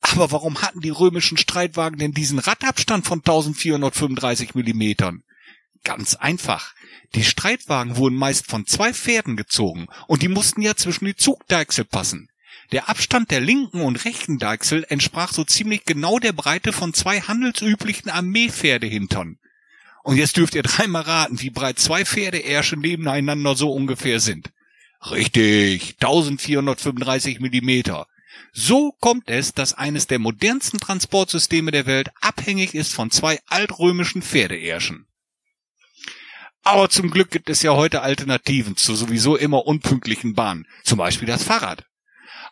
Aber 0.00 0.30
warum 0.32 0.60
hatten 0.60 0.82
die 0.82 0.90
römischen 0.90 1.38
Streitwagen 1.38 1.98
denn 1.98 2.12
diesen 2.12 2.38
Radabstand 2.38 3.06
von 3.06 3.20
1435 3.20 4.54
Millimetern? 4.54 5.22
Ganz 5.84 6.14
einfach. 6.14 6.74
Die 7.14 7.24
Streitwagen 7.24 7.96
wurden 7.96 8.16
meist 8.16 8.46
von 8.46 8.66
zwei 8.66 8.92
Pferden 8.92 9.36
gezogen 9.36 9.88
und 10.06 10.22
die 10.22 10.28
mussten 10.28 10.62
ja 10.62 10.74
zwischen 10.74 11.06
die 11.06 11.16
Zugdeichsel 11.16 11.84
passen. 11.84 12.28
Der 12.72 12.90
Abstand 12.90 13.30
der 13.30 13.40
linken 13.40 13.80
und 13.80 14.04
rechten 14.04 14.38
Deichsel 14.38 14.84
entsprach 14.88 15.32
so 15.32 15.42
ziemlich 15.44 15.84
genau 15.84 16.18
der 16.18 16.32
Breite 16.34 16.74
von 16.74 16.92
zwei 16.92 17.20
handelsüblichen 17.20 18.10
Armeepferdehintern. 18.10 19.38
Und 20.02 20.16
jetzt 20.16 20.36
dürft 20.36 20.54
ihr 20.54 20.62
dreimal 20.64 21.02
raten, 21.02 21.40
wie 21.40 21.50
breit 21.50 21.78
zwei 21.78 22.04
Pferdeärsche 22.04 22.76
nebeneinander 22.76 23.56
so 23.56 23.72
ungefähr 23.72 24.20
sind. 24.20 24.50
Richtig, 25.10 25.96
1435 26.00 27.40
Millimeter. 27.40 28.06
So 28.52 28.92
kommt 29.00 29.30
es, 29.30 29.54
dass 29.54 29.74
eines 29.74 30.06
der 30.06 30.18
modernsten 30.18 30.78
Transportsysteme 30.78 31.70
der 31.70 31.86
Welt 31.86 32.10
abhängig 32.20 32.74
ist 32.74 32.92
von 32.92 33.10
zwei 33.10 33.40
altrömischen 33.46 34.22
Pferdeärschen. 34.22 35.07
Aber 36.70 36.90
zum 36.90 37.10
Glück 37.10 37.30
gibt 37.30 37.48
es 37.48 37.62
ja 37.62 37.72
heute 37.72 38.02
Alternativen 38.02 38.76
zu 38.76 38.94
sowieso 38.94 39.36
immer 39.36 39.66
unpünktlichen 39.66 40.34
Bahnen, 40.34 40.66
zum 40.84 40.98
Beispiel 40.98 41.26
das 41.26 41.42
Fahrrad. 41.42 41.86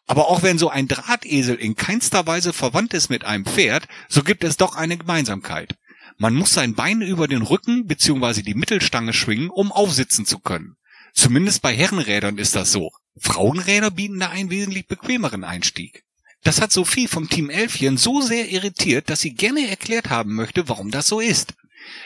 Aber 0.06 0.28
auch 0.28 0.42
wenn 0.42 0.56
so 0.56 0.70
ein 0.70 0.88
Drahtesel 0.88 1.56
in 1.56 1.76
keinster 1.76 2.26
Weise 2.26 2.54
verwandt 2.54 2.94
ist 2.94 3.10
mit 3.10 3.26
einem 3.26 3.44
Pferd, 3.44 3.86
so 4.08 4.22
gibt 4.22 4.42
es 4.42 4.56
doch 4.56 4.74
eine 4.74 4.96
Gemeinsamkeit. 4.96 5.76
Man 6.16 6.34
muss 6.34 6.54
sein 6.54 6.74
Bein 6.74 7.02
über 7.02 7.28
den 7.28 7.42
Rücken 7.42 7.86
bzw. 7.86 8.40
die 8.40 8.54
Mittelstange 8.54 9.12
schwingen, 9.12 9.50
um 9.50 9.70
aufsitzen 9.70 10.24
zu 10.24 10.38
können. 10.38 10.76
Zumindest 11.12 11.60
bei 11.60 11.76
Herrenrädern 11.76 12.38
ist 12.38 12.56
das 12.56 12.72
so. 12.72 12.92
Frauenräder 13.18 13.90
bieten 13.90 14.18
da 14.18 14.30
einen 14.30 14.48
wesentlich 14.48 14.86
bequemeren 14.86 15.44
Einstieg. 15.44 16.04
Das 16.42 16.62
hat 16.62 16.72
Sophie 16.72 17.06
vom 17.06 17.28
Team 17.28 17.50
Elfchen 17.50 17.98
so 17.98 18.22
sehr 18.22 18.48
irritiert, 18.50 19.10
dass 19.10 19.20
sie 19.20 19.34
gerne 19.34 19.68
erklärt 19.68 20.08
haben 20.08 20.34
möchte, 20.34 20.70
warum 20.70 20.90
das 20.90 21.06
so 21.06 21.20
ist. 21.20 21.52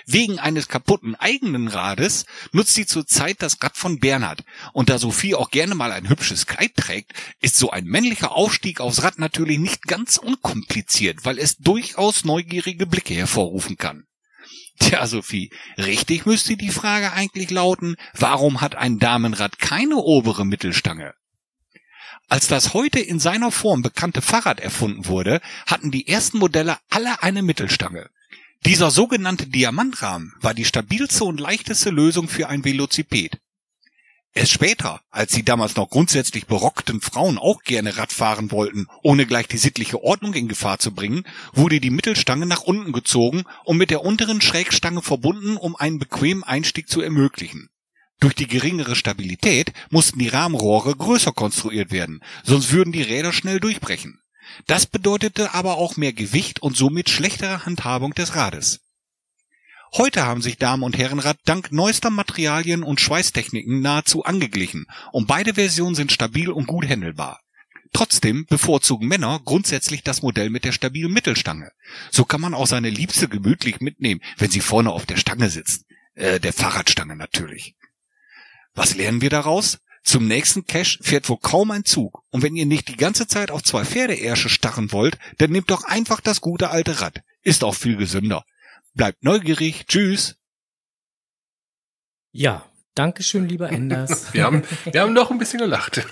Wegen 0.06 0.38
eines 0.38 0.68
kaputten 0.68 1.14
eigenen 1.14 1.68
Rades 1.68 2.26
nutzt 2.52 2.74
sie 2.74 2.86
zurzeit 2.86 3.42
das 3.42 3.58
Rad 3.62 3.76
von 3.76 3.98
Bernhard. 3.98 4.44
Und 4.72 4.90
da 4.90 4.98
Sophie 4.98 5.34
auch 5.34 5.50
gerne 5.50 5.74
mal 5.74 5.92
ein 5.92 6.08
hübsches 6.08 6.46
Kleid 6.46 6.74
trägt, 6.76 7.12
ist 7.40 7.56
so 7.56 7.70
ein 7.70 7.84
männlicher 7.84 8.32
Aufstieg 8.32 8.80
aufs 8.80 9.02
Rad 9.02 9.18
natürlich 9.18 9.58
nicht 9.58 9.82
ganz 9.82 10.16
unkompliziert, 10.16 11.24
weil 11.24 11.38
es 11.38 11.56
durchaus 11.56 12.24
neugierige 12.24 12.86
Blicke 12.86 13.14
hervorrufen 13.14 13.76
kann. 13.76 14.04
Tja, 14.78 15.06
Sophie, 15.06 15.50
richtig 15.76 16.24
müsste 16.24 16.56
die 16.56 16.70
Frage 16.70 17.12
eigentlich 17.12 17.50
lauten, 17.50 17.96
warum 18.14 18.60
hat 18.60 18.74
ein 18.74 18.98
Damenrad 18.98 19.58
keine 19.58 19.96
obere 19.96 20.46
Mittelstange? 20.46 21.14
Als 22.28 22.46
das 22.46 22.74
heute 22.74 23.00
in 23.00 23.18
seiner 23.18 23.50
Form 23.50 23.82
bekannte 23.82 24.22
Fahrrad 24.22 24.60
erfunden 24.60 25.06
wurde, 25.06 25.40
hatten 25.66 25.90
die 25.90 26.06
ersten 26.06 26.38
Modelle 26.38 26.78
alle 26.88 27.22
eine 27.22 27.42
Mittelstange. 27.42 28.08
Dieser 28.66 28.90
sogenannte 28.90 29.46
Diamantrahmen 29.46 30.34
war 30.40 30.52
die 30.52 30.66
stabilste 30.66 31.24
und 31.24 31.40
leichteste 31.40 31.88
Lösung 31.88 32.28
für 32.28 32.48
ein 32.48 32.62
Velociped. 32.62 33.38
Erst 34.32 34.52
später, 34.52 35.00
als 35.10 35.32
die 35.32 35.44
damals 35.44 35.74
noch 35.76 35.88
grundsätzlich 35.88 36.46
berockten 36.46 37.00
Frauen 37.00 37.36
auch 37.38 37.62
gerne 37.62 37.96
Rad 37.96 38.12
fahren 38.12 38.52
wollten, 38.52 38.86
ohne 39.02 39.26
gleich 39.26 39.48
die 39.48 39.58
sittliche 39.58 40.04
Ordnung 40.04 40.34
in 40.34 40.46
Gefahr 40.46 40.78
zu 40.78 40.92
bringen, 40.92 41.24
wurde 41.52 41.80
die 41.80 41.90
Mittelstange 41.90 42.46
nach 42.46 42.60
unten 42.60 42.92
gezogen 42.92 43.44
und 43.64 43.78
mit 43.78 43.90
der 43.90 44.04
unteren 44.04 44.40
Schrägstange 44.40 45.02
verbunden, 45.02 45.56
um 45.56 45.74
einen 45.74 45.98
bequemen 45.98 46.44
Einstieg 46.44 46.88
zu 46.88 47.00
ermöglichen. 47.00 47.70
Durch 48.20 48.34
die 48.34 48.46
geringere 48.46 48.94
Stabilität 48.94 49.72
mussten 49.88 50.18
die 50.18 50.28
Rahmenrohre 50.28 50.94
größer 50.94 51.32
konstruiert 51.32 51.90
werden, 51.90 52.22
sonst 52.44 52.70
würden 52.70 52.92
die 52.92 53.02
Räder 53.02 53.32
schnell 53.32 53.58
durchbrechen. 53.58 54.19
Das 54.66 54.86
bedeutete 54.86 55.54
aber 55.54 55.76
auch 55.76 55.96
mehr 55.96 56.12
Gewicht 56.12 56.62
und 56.62 56.76
somit 56.76 57.10
schlechtere 57.10 57.64
Handhabung 57.66 58.14
des 58.14 58.34
Rades. 58.34 58.80
Heute 59.92 60.24
haben 60.24 60.40
sich 60.40 60.56
Damen- 60.56 60.84
und 60.84 60.96
Herrenrad 60.96 61.38
dank 61.44 61.72
neuester 61.72 62.10
Materialien 62.10 62.84
und 62.84 63.00
Schweißtechniken 63.00 63.80
nahezu 63.80 64.24
angeglichen 64.24 64.86
und 65.12 65.26
beide 65.26 65.54
Versionen 65.54 65.96
sind 65.96 66.12
stabil 66.12 66.48
und 66.48 66.66
gut 66.66 66.88
händelbar. 66.88 67.40
Trotzdem 67.92 68.46
bevorzugen 68.46 69.08
Männer 69.08 69.40
grundsätzlich 69.44 70.04
das 70.04 70.22
Modell 70.22 70.48
mit 70.48 70.64
der 70.64 70.70
stabilen 70.70 71.12
Mittelstange. 71.12 71.72
So 72.12 72.24
kann 72.24 72.40
man 72.40 72.54
auch 72.54 72.68
seine 72.68 72.88
Liebste 72.88 73.28
gemütlich 73.28 73.80
mitnehmen, 73.80 74.20
wenn 74.38 74.50
sie 74.50 74.60
vorne 74.60 74.90
auf 74.90 75.06
der 75.06 75.16
Stange 75.16 75.50
sitzt. 75.50 75.86
Äh, 76.14 76.38
der 76.38 76.52
Fahrradstange 76.52 77.16
natürlich. 77.16 77.74
Was 78.74 78.94
lernen 78.94 79.20
wir 79.20 79.30
daraus? 79.30 79.78
Zum 80.02 80.26
nächsten 80.26 80.66
Cache 80.66 80.98
fährt 81.02 81.28
wohl 81.28 81.38
kaum 81.40 81.70
ein 81.70 81.84
Zug. 81.84 82.22
Und 82.30 82.42
wenn 82.42 82.56
ihr 82.56 82.66
nicht 82.66 82.88
die 82.88 82.96
ganze 82.96 83.26
Zeit 83.26 83.50
auf 83.50 83.62
zwei 83.62 83.84
Pferdeärsche 83.84 84.48
starren 84.48 84.92
wollt, 84.92 85.18
dann 85.38 85.50
nehmt 85.50 85.70
doch 85.70 85.84
einfach 85.84 86.20
das 86.20 86.40
gute 86.40 86.70
alte 86.70 87.00
Rad. 87.00 87.22
Ist 87.42 87.64
auch 87.64 87.74
viel 87.74 87.96
gesünder. 87.96 88.44
Bleibt 88.94 89.22
neugierig. 89.22 89.86
Tschüss. 89.86 90.36
Ja, 92.32 92.64
Dankeschön, 92.94 93.48
lieber 93.48 93.70
Enders. 93.70 94.30
Wir 94.34 94.44
haben, 94.44 94.64
wir 94.84 95.00
haben 95.00 95.14
doch 95.14 95.30
ein 95.30 95.38
bisschen 95.38 95.60
gelacht. 95.60 96.06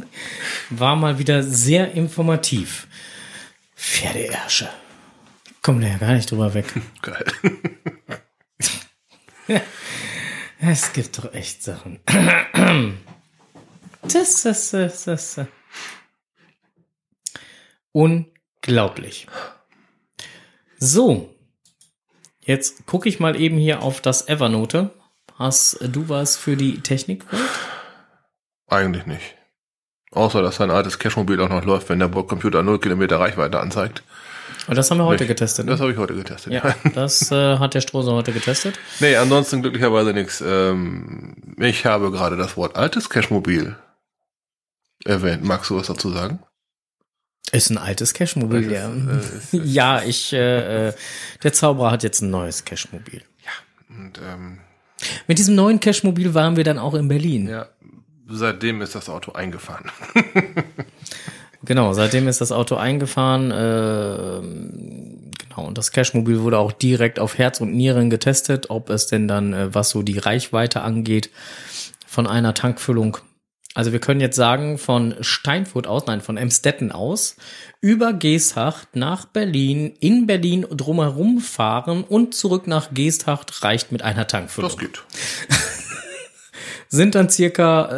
War 0.70 0.96
mal 0.96 1.18
wieder 1.18 1.42
sehr 1.42 1.92
informativ. 1.92 2.86
Pferdeärsche. 3.74 4.68
Kommen 5.62 5.80
da 5.80 5.88
ja 5.88 5.96
gar 5.96 6.12
nicht 6.14 6.30
drüber 6.30 6.52
weg. 6.54 6.66
Geil. 7.02 7.24
Es 10.66 10.94
gibt 10.94 11.18
doch 11.18 11.34
echt 11.34 11.62
Sachen. 11.62 12.00
Das, 14.12 14.42
das, 14.42 14.70
das, 14.70 15.04
das. 15.04 15.40
Unglaublich. 17.92 19.26
So. 20.78 21.34
Jetzt 22.42 22.84
gucke 22.84 23.08
ich 23.08 23.18
mal 23.18 23.40
eben 23.40 23.56
hier 23.56 23.80
auf 23.80 24.02
das 24.02 24.28
Evernote. 24.28 24.90
Hast 25.38 25.78
du 25.80 26.10
was 26.10 26.36
für 26.36 26.54
die 26.54 26.80
Technikwelt? 26.80 27.40
Eigentlich 28.66 29.06
nicht. 29.06 29.36
Außer, 30.10 30.42
dass 30.42 30.56
sein 30.56 30.70
altes 30.70 30.98
Cashmobil 30.98 31.40
auch 31.40 31.48
noch 31.48 31.64
läuft, 31.64 31.88
wenn 31.88 31.98
der 31.98 32.08
Bordcomputer 32.08 32.62
0 32.62 32.78
Kilometer 32.78 33.18
Reichweite 33.18 33.58
anzeigt. 33.58 34.02
Und 34.66 34.76
das 34.76 34.90
haben 34.90 34.98
wir 34.98 35.04
heute 35.04 35.24
Nicht. 35.24 35.28
getestet. 35.28 35.68
Das 35.68 35.78
Ne? 35.78 35.82
habe 35.82 35.92
ich 35.92 35.98
heute 35.98 36.14
getestet. 36.14 36.52
Ja, 36.52 36.74
das 36.94 37.30
äh, 37.30 37.58
hat 37.58 37.74
der 37.74 37.80
Strose 37.80 38.12
heute 38.12 38.32
getestet. 38.32 38.78
Nee, 39.00 39.16
ansonsten 39.16 39.60
glücklicherweise 39.62 40.12
nichts. 40.12 40.42
Ähm, 40.46 41.34
ich 41.58 41.84
habe 41.86 42.10
gerade 42.10 42.36
das 42.36 42.56
Wort 42.56 42.76
altes 42.76 43.10
Cashmobil 43.10 43.76
erwähnt. 45.04 45.44
Magst 45.44 45.70
du 45.70 45.76
was 45.76 45.86
dazu 45.88 46.10
sagen? 46.10 46.38
Ist 47.52 47.70
ein 47.70 47.78
altes 47.78 48.14
Cashmobil, 48.14 48.72
ja. 48.72 48.88
Äh, 48.90 49.20
ja, 49.64 50.02
ich, 50.02 50.32
äh, 50.32 50.88
äh, 50.88 50.92
der 51.42 51.52
Zauberer 51.52 51.90
hat 51.90 52.02
jetzt 52.02 52.22
ein 52.22 52.30
neues 52.30 52.64
Cashmobil. 52.64 53.22
Und 53.90 54.18
ähm, 54.26 54.58
Mit 55.28 55.38
diesem 55.38 55.54
neuen 55.54 55.78
Cashmobil 55.78 56.32
waren 56.34 56.56
wir 56.56 56.64
dann 56.64 56.78
auch 56.78 56.94
in 56.94 57.06
Berlin. 57.06 57.46
ja, 57.48 57.66
seitdem 58.26 58.80
ist 58.80 58.94
das 58.94 59.08
Auto 59.10 59.32
eingefahren. 59.32 59.90
Genau, 61.64 61.92
seitdem 61.92 62.28
ist 62.28 62.40
das 62.40 62.52
Auto 62.52 62.76
eingefahren. 62.76 63.52
ähm, 63.54 65.30
genau, 65.38 65.66
und 65.66 65.78
das 65.78 65.92
Cashmobil 65.92 66.40
wurde 66.40 66.58
auch 66.58 66.72
direkt 66.72 67.18
auf 67.18 67.38
Herz 67.38 67.60
und 67.60 67.74
Nieren 67.74 68.10
getestet, 68.10 68.70
ob 68.70 68.90
es 68.90 69.06
denn 69.06 69.28
dann, 69.28 69.52
äh, 69.52 69.74
was 69.74 69.90
so 69.90 70.02
die 70.02 70.18
Reichweite 70.18 70.82
angeht, 70.82 71.30
von 72.06 72.26
einer 72.26 72.54
Tankfüllung. 72.54 73.18
Also 73.76 73.90
wir 73.90 73.98
können 73.98 74.20
jetzt 74.20 74.36
sagen, 74.36 74.78
von 74.78 75.16
Steinfurt 75.20 75.88
aus, 75.88 76.06
nein, 76.06 76.20
von 76.20 76.36
Emstetten 76.36 76.92
aus, 76.92 77.34
über 77.80 78.12
Geesthacht 78.12 78.94
nach 78.94 79.24
Berlin, 79.24 79.94
in 79.98 80.28
Berlin 80.28 80.64
drumherum 80.70 81.40
fahren 81.40 82.04
und 82.04 82.34
zurück 82.34 82.68
nach 82.68 82.94
Geesthacht 82.94 83.64
reicht 83.64 83.90
mit 83.90 84.02
einer 84.02 84.28
Tankfüllung. 84.28 84.70
Das 84.70 84.78
geht. 84.78 85.02
Sind 86.94 87.16
dann 87.16 87.28
circa 87.28 87.90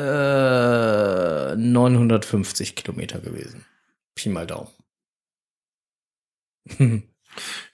äh, 1.53 1.57
950 1.57 2.75
Kilometer 2.77 3.19
gewesen. 3.19 3.67
Pi 4.15 4.31
mal 4.31 4.47
Daumen. 4.47 4.71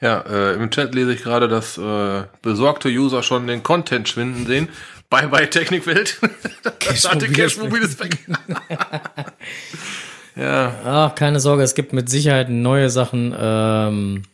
Ja, 0.01 0.23
äh, 0.23 0.55
im 0.55 0.73
Chat 0.73 0.93
lese 0.93 1.13
ich 1.13 1.23
gerade, 1.23 1.47
dass 1.47 1.79
äh, 1.79 2.25
besorgte 2.43 2.89
User 2.89 3.23
schon 3.23 3.47
den 3.47 3.63
Content 3.63 4.09
schwinden 4.09 4.45
sehen. 4.45 4.69
Bye 5.09 5.29
bye 5.29 5.49
Technikwelt. 5.49 6.19
das 6.65 7.05
ist 7.05 7.33
Cashmobil 7.33 7.81
ist 7.81 8.01
weg. 8.01 8.19
ja, 10.35 10.81
Ach, 10.85 11.15
keine 11.15 11.39
Sorge, 11.39 11.63
es 11.63 11.77
gibt 11.77 11.93
mit 11.93 12.11
Sicherheit 12.11 12.51
neue 12.51 12.91
Sachen 12.91 13.33
ähm, 13.39 14.25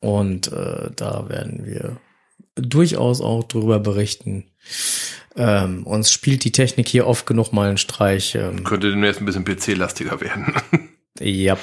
und 0.00 0.52
äh, 0.52 0.90
da 0.94 1.30
werden 1.30 1.64
wir 1.64 1.96
durchaus 2.54 3.22
auch 3.22 3.44
drüber 3.44 3.80
berichten. 3.80 4.50
Ähm, 5.38 5.86
uns 5.86 6.10
spielt 6.10 6.42
die 6.42 6.50
Technik 6.50 6.88
hier 6.88 7.06
oft 7.06 7.24
genug 7.24 7.52
mal 7.52 7.68
einen 7.68 7.78
Streich. 7.78 8.34
Ähm, 8.34 8.64
könnte 8.64 8.90
demnächst 8.90 9.20
ein 9.20 9.24
bisschen 9.24 9.44
PC-lastiger 9.44 10.20
werden. 10.20 10.52
ja. 11.20 11.56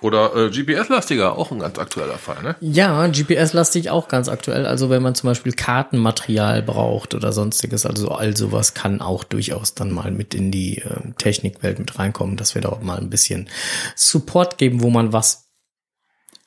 Oder 0.00 0.34
äh, 0.34 0.50
GPS-lastiger, 0.50 1.36
auch 1.36 1.50
ein 1.50 1.58
ganz 1.58 1.78
aktueller 1.78 2.16
Fall, 2.16 2.42
ne? 2.42 2.56
Ja, 2.60 3.06
GPS-lastig 3.08 3.90
auch 3.90 4.08
ganz 4.08 4.28
aktuell. 4.28 4.64
Also 4.64 4.88
wenn 4.88 5.02
man 5.02 5.16
zum 5.16 5.28
Beispiel 5.28 5.52
Kartenmaterial 5.52 6.62
braucht 6.62 7.14
oder 7.14 7.32
sonstiges, 7.32 7.84
also 7.84 8.08
all 8.08 8.36
sowas 8.36 8.72
kann 8.72 9.00
auch 9.00 9.24
durchaus 9.24 9.74
dann 9.74 9.90
mal 9.90 10.12
mit 10.12 10.32
in 10.32 10.52
die 10.52 10.78
ähm, 10.78 11.14
Technikwelt 11.18 11.80
mit 11.80 11.98
reinkommen, 11.98 12.36
dass 12.36 12.54
wir 12.54 12.62
da 12.62 12.70
auch 12.70 12.80
mal 12.80 12.98
ein 12.98 13.10
bisschen 13.10 13.50
Support 13.96 14.56
geben, 14.56 14.80
wo 14.82 14.88
man 14.88 15.12
was 15.12 15.50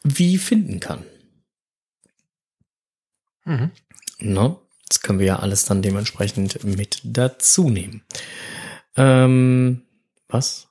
wie 0.04 0.38
finden 0.38 0.80
kann. 0.80 1.04
Mhm. 3.46 3.72
Ne? 4.20 4.56
Das 4.94 5.02
können 5.02 5.18
wir 5.18 5.26
ja 5.26 5.36
alles 5.38 5.66
dann 5.66 5.82
dementsprechend 5.82 6.64
mit 6.64 7.02
dazu 7.04 7.68
nehmen. 7.72 8.04
Ähm, 8.96 9.82
was? 10.28 10.68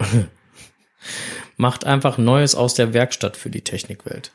Macht 1.56 1.84
einfach 1.84 2.18
Neues 2.18 2.54
aus 2.54 2.74
der 2.74 2.94
Werkstatt 2.94 3.36
für 3.36 3.50
die 3.50 3.62
Technikwelt. 3.62 4.30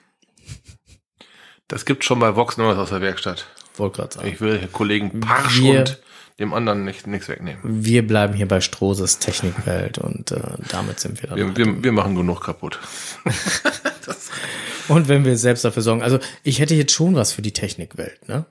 Das 1.69 1.85
gibt 1.85 2.03
schon 2.03 2.19
bei 2.19 2.35
Vox 2.35 2.57
Neues 2.57 2.77
aus 2.77 2.89
der 2.89 2.99
Werkstatt. 2.99 3.47
Wollte 3.77 3.95
gerade 3.95 4.13
sagen. 4.13 4.27
Ich 4.27 4.41
will 4.41 4.67
Kollegen 4.73 5.21
Parsch 5.21 5.61
Wir- 5.61 5.79
und 5.79 6.01
dem 6.37 6.53
anderen 6.53 6.83
nicht, 6.83 7.07
nichts 7.07 7.29
wegnehmen. 7.29 7.61
Wir 7.63 8.05
bleiben 8.05 8.33
hier 8.33 8.49
bei 8.49 8.59
Strohses 8.59 9.19
Technikwelt 9.19 9.99
und 9.99 10.33
äh, 10.33 10.41
damit 10.67 10.99
sind 10.99 11.21
wir 11.21 11.29
dann. 11.29 11.37
Wir, 11.37 11.55
wir, 11.55 11.81
wir 11.81 11.91
machen 11.93 12.15
genug 12.15 12.43
kaputt. 12.43 12.77
und 14.89 15.07
wenn 15.07 15.23
wir 15.23 15.37
selbst 15.37 15.63
dafür 15.63 15.81
sorgen, 15.81 16.03
also 16.03 16.19
ich 16.43 16.59
hätte 16.59 16.75
jetzt 16.75 16.91
schon 16.91 17.15
was 17.15 17.31
für 17.31 17.41
die 17.41 17.53
Technikwelt, 17.53 18.27
ne? 18.27 18.45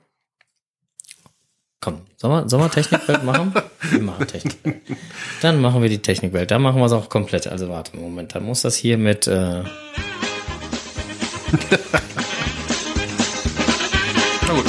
Komm, 1.83 1.99
sollen 2.15 2.45
wir, 2.45 2.49
sollen 2.49 2.63
wir 2.63 2.71
Technikwelt 2.71 3.25
machen? 3.25 3.53
Wir 3.91 3.99
machen 3.99 4.25
Technikwelt. 4.25 4.77
Dann 5.41 5.59
machen 5.59 5.81
wir 5.81 5.89
die 5.89 6.01
Technikwelt. 6.01 6.49
Dann 6.49 6.61
machen 6.61 6.79
wir 6.79 6.85
es 6.85 6.93
auch 6.93 7.09
komplett. 7.09 7.45
Also 7.47 7.67
warte, 7.67 7.97
Moment, 7.97 8.33
dann 8.33 8.45
muss 8.45 8.61
das 8.61 8.77
hier 8.77 8.97
mit. 8.97 9.27
Äh, 9.27 9.33
Na 14.47 14.53
gut. 14.53 14.65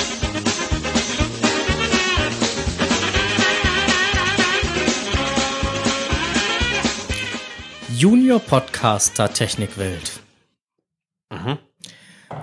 Junior 7.97 8.41
Podcaster 8.41 9.33
Technikwelt. 9.33 10.19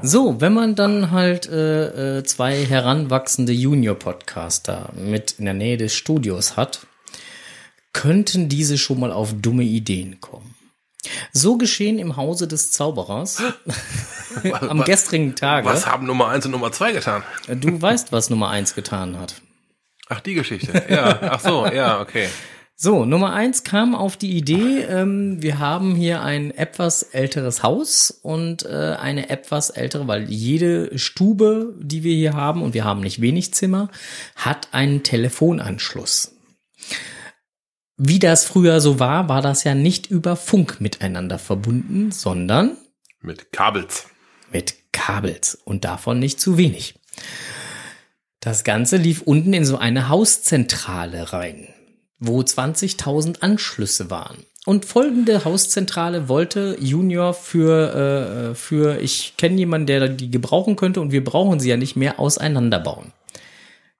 So, 0.02 0.42
wenn 0.42 0.54
man 0.54 0.76
dann 0.76 1.12
halt 1.12 1.48
äh, 1.48 2.18
äh, 2.18 2.24
zwei 2.24 2.66
heranwachsende 2.66 3.54
Junior 3.54 3.96
Podcaster 3.96 4.90
mit 4.96 5.36
in 5.38 5.46
der 5.46 5.54
Nähe 5.54 5.78
des 5.78 5.96
Studios 5.96 6.58
hat, 6.58 6.80
könnten 7.94 8.50
diese 8.50 8.78
schon 8.78 9.00
mal 9.00 9.12
auf 9.12 9.34
dumme 9.40 9.64
Ideen 9.64 10.22
kommen. 10.22 10.56
So 11.32 11.58
geschehen 11.58 12.00
im 12.00 12.16
Hause 12.16 12.48
des 12.48 12.72
Zauberers. 12.72 13.42
am 14.62 14.84
gestrigen 14.84 15.36
Tage. 15.36 15.68
Was 15.68 15.88
haben 15.88 16.06
Nummer 16.06 16.30
eins 16.30 16.46
und 16.46 16.52
Nummer 16.52 16.72
zwei 16.72 16.92
getan? 16.92 17.24
Du 17.48 17.82
weißt, 17.82 18.12
was 18.12 18.30
Nummer 18.30 18.50
eins 18.50 18.76
getan 18.76 19.20
hat. 19.20 19.42
Ach, 20.10 20.20
die 20.20 20.34
Geschichte. 20.34 20.84
Ja, 20.90 21.20
ach 21.22 21.40
so, 21.40 21.66
ja, 21.68 22.02
okay. 22.02 22.28
So, 22.84 23.06
Nummer 23.06 23.34
eins 23.34 23.64
kam 23.64 23.94
auf 23.94 24.18
die 24.18 24.36
Idee, 24.36 24.80
ähm, 24.90 25.40
wir 25.40 25.60
haben 25.60 25.94
hier 25.94 26.24
ein 26.24 26.50
etwas 26.50 27.04
älteres 27.04 27.62
Haus 27.62 28.10
und 28.10 28.66
äh, 28.66 28.96
eine 29.00 29.30
etwas 29.30 29.70
ältere, 29.70 30.08
weil 30.08 30.32
jede 30.32 30.98
Stube, 30.98 31.76
die 31.80 32.04
wir 32.04 32.16
hier 32.16 32.34
haben, 32.34 32.64
und 32.64 32.74
wir 32.74 32.84
haben 32.84 33.02
nicht 33.02 33.22
wenig 33.22 33.54
Zimmer, 33.54 33.92
hat 34.36 34.70
einen 34.72 35.04
Telefonanschluss. 35.04 36.34
Wie 37.98 38.18
das 38.18 38.46
früher 38.46 38.82
so 38.82 39.00
war, 39.00 39.30
war 39.30 39.44
das 39.44 39.64
ja 39.64 39.76
nicht 39.76 40.10
über 40.10 40.36
Funk 40.36 40.82
miteinander 40.82 41.38
verbunden, 41.38 42.12
sondern 42.12 42.78
Mit 43.22 43.52
Kabels. 43.52 44.08
mit 44.52 44.74
Kabels 44.92 45.54
und 45.54 45.86
davon 45.86 46.18
nicht 46.18 46.42
zu 46.42 46.58
wenig. 46.58 46.96
Das 48.40 48.64
Ganze 48.64 48.98
lief 48.98 49.22
unten 49.22 49.54
in 49.54 49.66
so 49.66 49.78
eine 49.78 50.10
Hauszentrale 50.10 51.32
rein, 51.32 51.68
wo 52.22 52.40
20.000 52.40 53.42
Anschlüsse 53.42 54.10
waren. 54.10 54.38
Und 54.66 54.86
folgende 54.86 55.44
Hauszentrale 55.44 56.30
wollte 56.30 56.78
Junior 56.80 57.34
für, 57.34 58.52
äh, 58.52 58.56
für 58.56 59.02
ich 59.02 59.36
kenne 59.36 59.58
jemanden, 59.58 59.88
der 59.88 60.08
die 60.08 60.30
gebrauchen 60.30 60.76
könnte 60.76 61.02
und 61.02 61.12
wir 61.12 61.24
brauchen 61.24 61.60
sie 61.60 61.70
ja 61.70 61.78
nicht 61.78 61.96
mehr, 61.96 62.20
auseinanderbauen. 62.20 63.12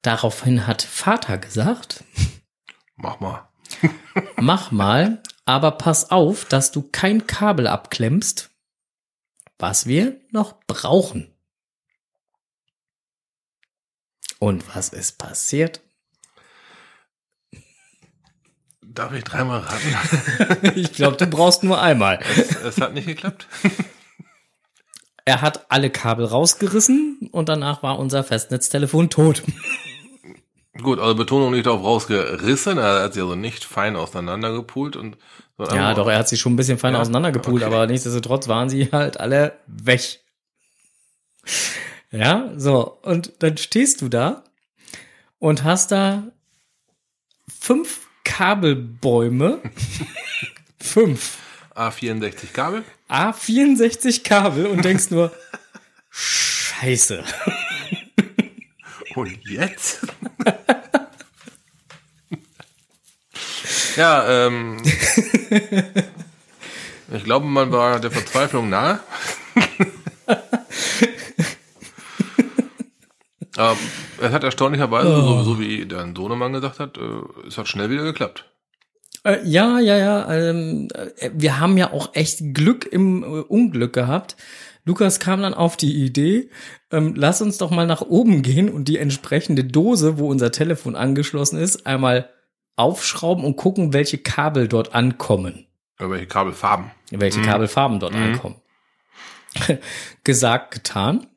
Daraufhin 0.04 0.68
hat 0.68 0.84
Vater 0.84 1.40
gesagt, 1.40 2.04
Mach 2.96 3.20
mal. 3.20 3.50
mach 4.36 4.72
mal, 4.72 5.24
aber 5.46 5.72
pass 5.72 6.12
auf, 6.12 6.46
dass 6.46 6.72
du 6.72 6.84
kein 6.84 7.26
Kabel 7.26 7.66
abklemmst, 7.66 8.52
was 9.58 9.88
wir 9.88 10.22
noch 10.30 10.60
brauchen. 10.68 11.34
Und 14.38 14.76
was 14.76 14.90
ist 14.90 15.18
passiert? 15.18 15.82
Darf 18.94 19.14
ich 19.14 19.24
dreimal 19.24 19.60
raten? 19.62 20.72
Ich 20.76 20.94
glaube, 20.94 21.16
du 21.18 21.26
brauchst 21.28 21.64
nur 21.64 21.82
einmal. 21.82 22.20
es, 22.38 22.56
es 22.56 22.82
hat 22.82 22.94
nicht 22.94 23.08
geklappt. 23.08 23.48
Er 25.24 25.42
hat 25.42 25.68
alle 25.70 25.92
Kabel 25.92 26.26
rausgerissen 26.26 27.30
und 27.32 27.48
danach 27.48 27.84
war 27.84 28.00
unser 28.00 28.24
Festnetztelefon 28.24 29.12
tot. 29.12 29.44
Gut, 30.82 30.98
also 30.98 31.14
Betonung 31.14 31.52
nicht 31.52 31.68
auf 31.68 31.84
rausgerissen. 31.84 32.80
Er 32.80 33.04
hat 33.04 33.14
sie 33.14 33.22
also 33.22 33.36
nicht 33.36 33.64
fein 33.64 33.96
auseinandergepult 33.96 34.96
und 34.96 35.18
Ja, 35.60 35.94
doch, 35.94 36.08
er 36.08 36.18
hat 36.18 36.28
sie 36.28 36.38
schon 36.38 36.54
ein 36.54 36.56
bisschen 36.56 36.80
fein 36.80 36.96
Ja, 36.96 37.02
auseinandergepult, 37.02 37.62
okay. 37.62 37.72
aber 37.72 37.86
nichtsdestotrotz 37.86 38.48
waren 38.48 38.68
sie 38.68 38.90
halt 38.92 39.20
alle 39.20 39.60
weg. 39.68 40.22
Ja, 42.10 42.50
so, 42.58 42.98
und 43.04 43.32
dann 43.44 43.58
stehst 43.58 44.02
du 44.02 44.10
da 44.10 44.44
und 45.38 45.64
hast 45.64 45.92
da 45.92 46.24
fünf 47.48 48.08
Kabelbäume, 48.24 49.62
fünf, 50.80 51.38
A64 51.76 52.54
Kabel. 52.54 52.84
A64 53.10 54.24
Kabel 54.24 54.66
und 54.68 54.84
denkst 54.84 55.12
nur, 55.12 55.32
Scheiße. 56.10 57.24
Und 59.16 59.38
jetzt? 59.50 60.02
ja, 63.96 64.48
ähm. 64.48 64.82
Ich 67.14 67.26
glaube, 67.26 67.46
man 67.46 67.72
war 67.74 68.00
der 68.00 68.10
Verzweiflung 68.10 68.70
nahe. 68.70 69.02
Aber 73.58 73.78
es 74.20 74.32
hat 74.32 74.44
erstaunlicherweise, 74.44 75.10
so, 75.10 75.44
so 75.44 75.60
wie 75.60 75.86
dein 75.86 76.16
Sohnemann 76.16 76.54
gesagt 76.54 76.80
hat, 76.80 76.98
äh, 76.98 77.48
es 77.48 77.58
hat 77.58 77.68
schnell 77.68 77.90
wieder 77.90 78.04
geklappt. 78.04 78.46
Äh, 79.24 79.40
ja, 79.44 79.80
ja, 79.80 79.98
ja. 79.98 80.34
Ähm, 80.34 80.88
äh, 80.94 81.30
wir 81.34 81.60
haben 81.60 81.78
ja 81.78 81.92
auch 81.92 82.12
echt 82.14 82.54
Glück 82.54 82.86
im 82.86 83.24
äh, 83.24 83.26
Unglück 83.26 83.94
gehabt. 83.94 84.36
Lukas 84.84 85.20
kam 85.20 85.42
dann 85.42 85.54
auf 85.54 85.78
die 85.78 86.04
Idee, 86.04 86.50
ähm, 86.90 87.14
lass 87.16 87.42
uns 87.42 87.60
doch 87.60 87.70
mal 87.70 87.86
nach 87.86 88.02
oben 88.02 88.42
gehen 88.42 88.68
und 88.68 88.88
die 88.88 88.98
entsprechende 88.98 89.64
Dose, 89.64 90.18
wo 90.18 90.28
unser 90.28 90.52
Telefon 90.52 90.96
angeschlossen 90.96 91.60
ist, 91.60 91.86
einmal 91.86 92.30
aufschrauben 92.78 93.46
und 93.46 93.58
gucken, 93.58 93.94
welche 93.94 94.18
Kabel 94.18 94.68
dort 94.68 94.96
ankommen. 94.96 95.68
Oder 96.00 96.10
welche 96.10 96.26
Kabelfarben. 96.26 96.90
Welche 97.12 97.42
Kabelfarben 97.44 98.00
dort 98.00 98.16
ankommen. 98.16 98.56
Gesagt, 100.24 100.72
getan. 100.72 101.28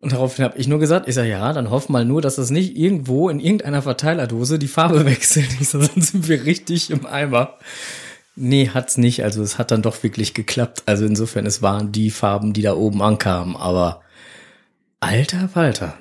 Und 0.00 0.12
daraufhin 0.12 0.44
habe 0.44 0.58
ich 0.58 0.68
nur 0.68 0.78
gesagt, 0.78 1.08
ich 1.08 1.14
sage, 1.14 1.28
ja, 1.28 1.52
dann 1.52 1.70
hoff 1.70 1.88
mal 1.88 2.04
nur, 2.04 2.22
dass 2.22 2.38
es 2.38 2.50
nicht 2.50 2.76
irgendwo 2.76 3.28
in 3.28 3.40
irgendeiner 3.40 3.82
Verteilerdose 3.82 4.58
die 4.58 4.68
Farbe 4.68 5.04
wechselt. 5.06 5.48
Ich 5.60 5.68
sag, 5.68 5.82
sonst 5.82 6.12
sind 6.12 6.28
wir 6.28 6.44
richtig 6.44 6.90
im 6.90 7.04
Eimer. 7.06 7.58
Nee, 8.36 8.70
hat's 8.72 8.96
nicht. 8.96 9.24
Also 9.24 9.42
es 9.42 9.58
hat 9.58 9.72
dann 9.72 9.82
doch 9.82 10.04
wirklich 10.04 10.34
geklappt. 10.34 10.84
Also 10.86 11.04
insofern, 11.04 11.46
es 11.46 11.62
waren 11.62 11.90
die 11.90 12.10
Farben, 12.10 12.52
die 12.52 12.62
da 12.62 12.74
oben 12.74 13.02
ankamen. 13.02 13.56
Aber 13.56 14.02
alter 15.00 15.50
Walter. 15.54 15.98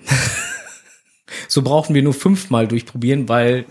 so 1.48 1.64
brauchten 1.64 1.96
wir 1.96 2.04
nur 2.04 2.14
fünfmal 2.14 2.68
durchprobieren, 2.68 3.28
weil 3.28 3.66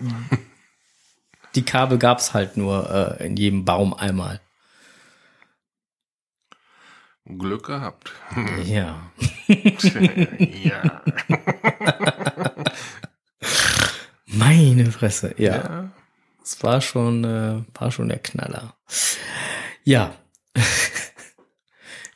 die 1.55 1.63
Kabel 1.63 1.99
gab's 1.99 2.35
halt 2.35 2.57
nur 2.57 3.19
äh, 3.21 3.27
in 3.27 3.37
jedem 3.37 3.65
Baum 3.65 3.95
einmal. 3.95 4.41
Glück 7.27 7.67
gehabt. 7.67 8.13
Ja. 8.65 9.11
ja. 9.49 11.03
Meine 14.27 14.91
Fresse, 14.91 15.35
ja. 15.39 15.57
ja. 15.57 15.91
Es 16.43 16.63
war 16.63 16.81
schon, 16.81 17.25
äh, 17.25 17.63
war 17.79 17.91
schon 17.91 18.09
der 18.09 18.19
Knaller. 18.19 18.75
Ja. 19.85 20.15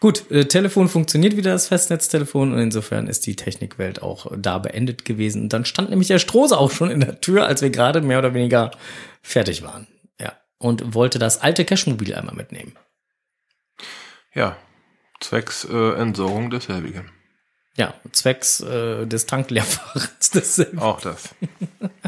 Gut, 0.01 0.31
äh, 0.31 0.47
Telefon 0.47 0.89
funktioniert 0.89 1.37
wieder, 1.37 1.53
das 1.53 1.69
Festnetztelefon, 1.69 2.53
und 2.53 2.59
insofern 2.59 3.07
ist 3.07 3.27
die 3.27 3.37
Technikwelt 3.37 4.03
auch 4.03 4.31
da 4.37 4.59
beendet 4.59 5.05
gewesen. 5.05 5.43
Und 5.43 5.53
dann 5.53 5.65
stand 5.65 5.91
nämlich 5.91 6.09
der 6.09 6.19
Strose 6.19 6.57
auch 6.57 6.71
schon 6.71 6.91
in 6.91 7.01
der 7.01 7.21
Tür, 7.21 7.47
als 7.47 7.63
wir 7.63 7.71
gerade 7.71 8.01
mehr 8.01 8.19
oder 8.19 8.35
weniger 8.35 8.71
fertig 9.23 9.63
waren. 9.63 9.87
Ja. 10.19 10.33
Und 10.59 10.95
wollte 10.95 11.19
das 11.19 11.41
alte 11.41 11.65
Cashmobil 11.65 12.15
einmal 12.15 12.35
mitnehmen. 12.35 12.75
Ja. 14.35 14.57
Zwecks 15.21 15.67
äh, 15.71 15.93
Entsorgung 15.95 16.51
desselbigen. 16.51 17.11
Ja, 17.77 17.95
zwecks 18.13 18.61
äh, 18.61 19.07
des 19.07 19.27
Tankleerfahrens. 19.27 20.31
desselben. 20.35 20.79
Auch 20.79 21.01
das. 21.01 21.35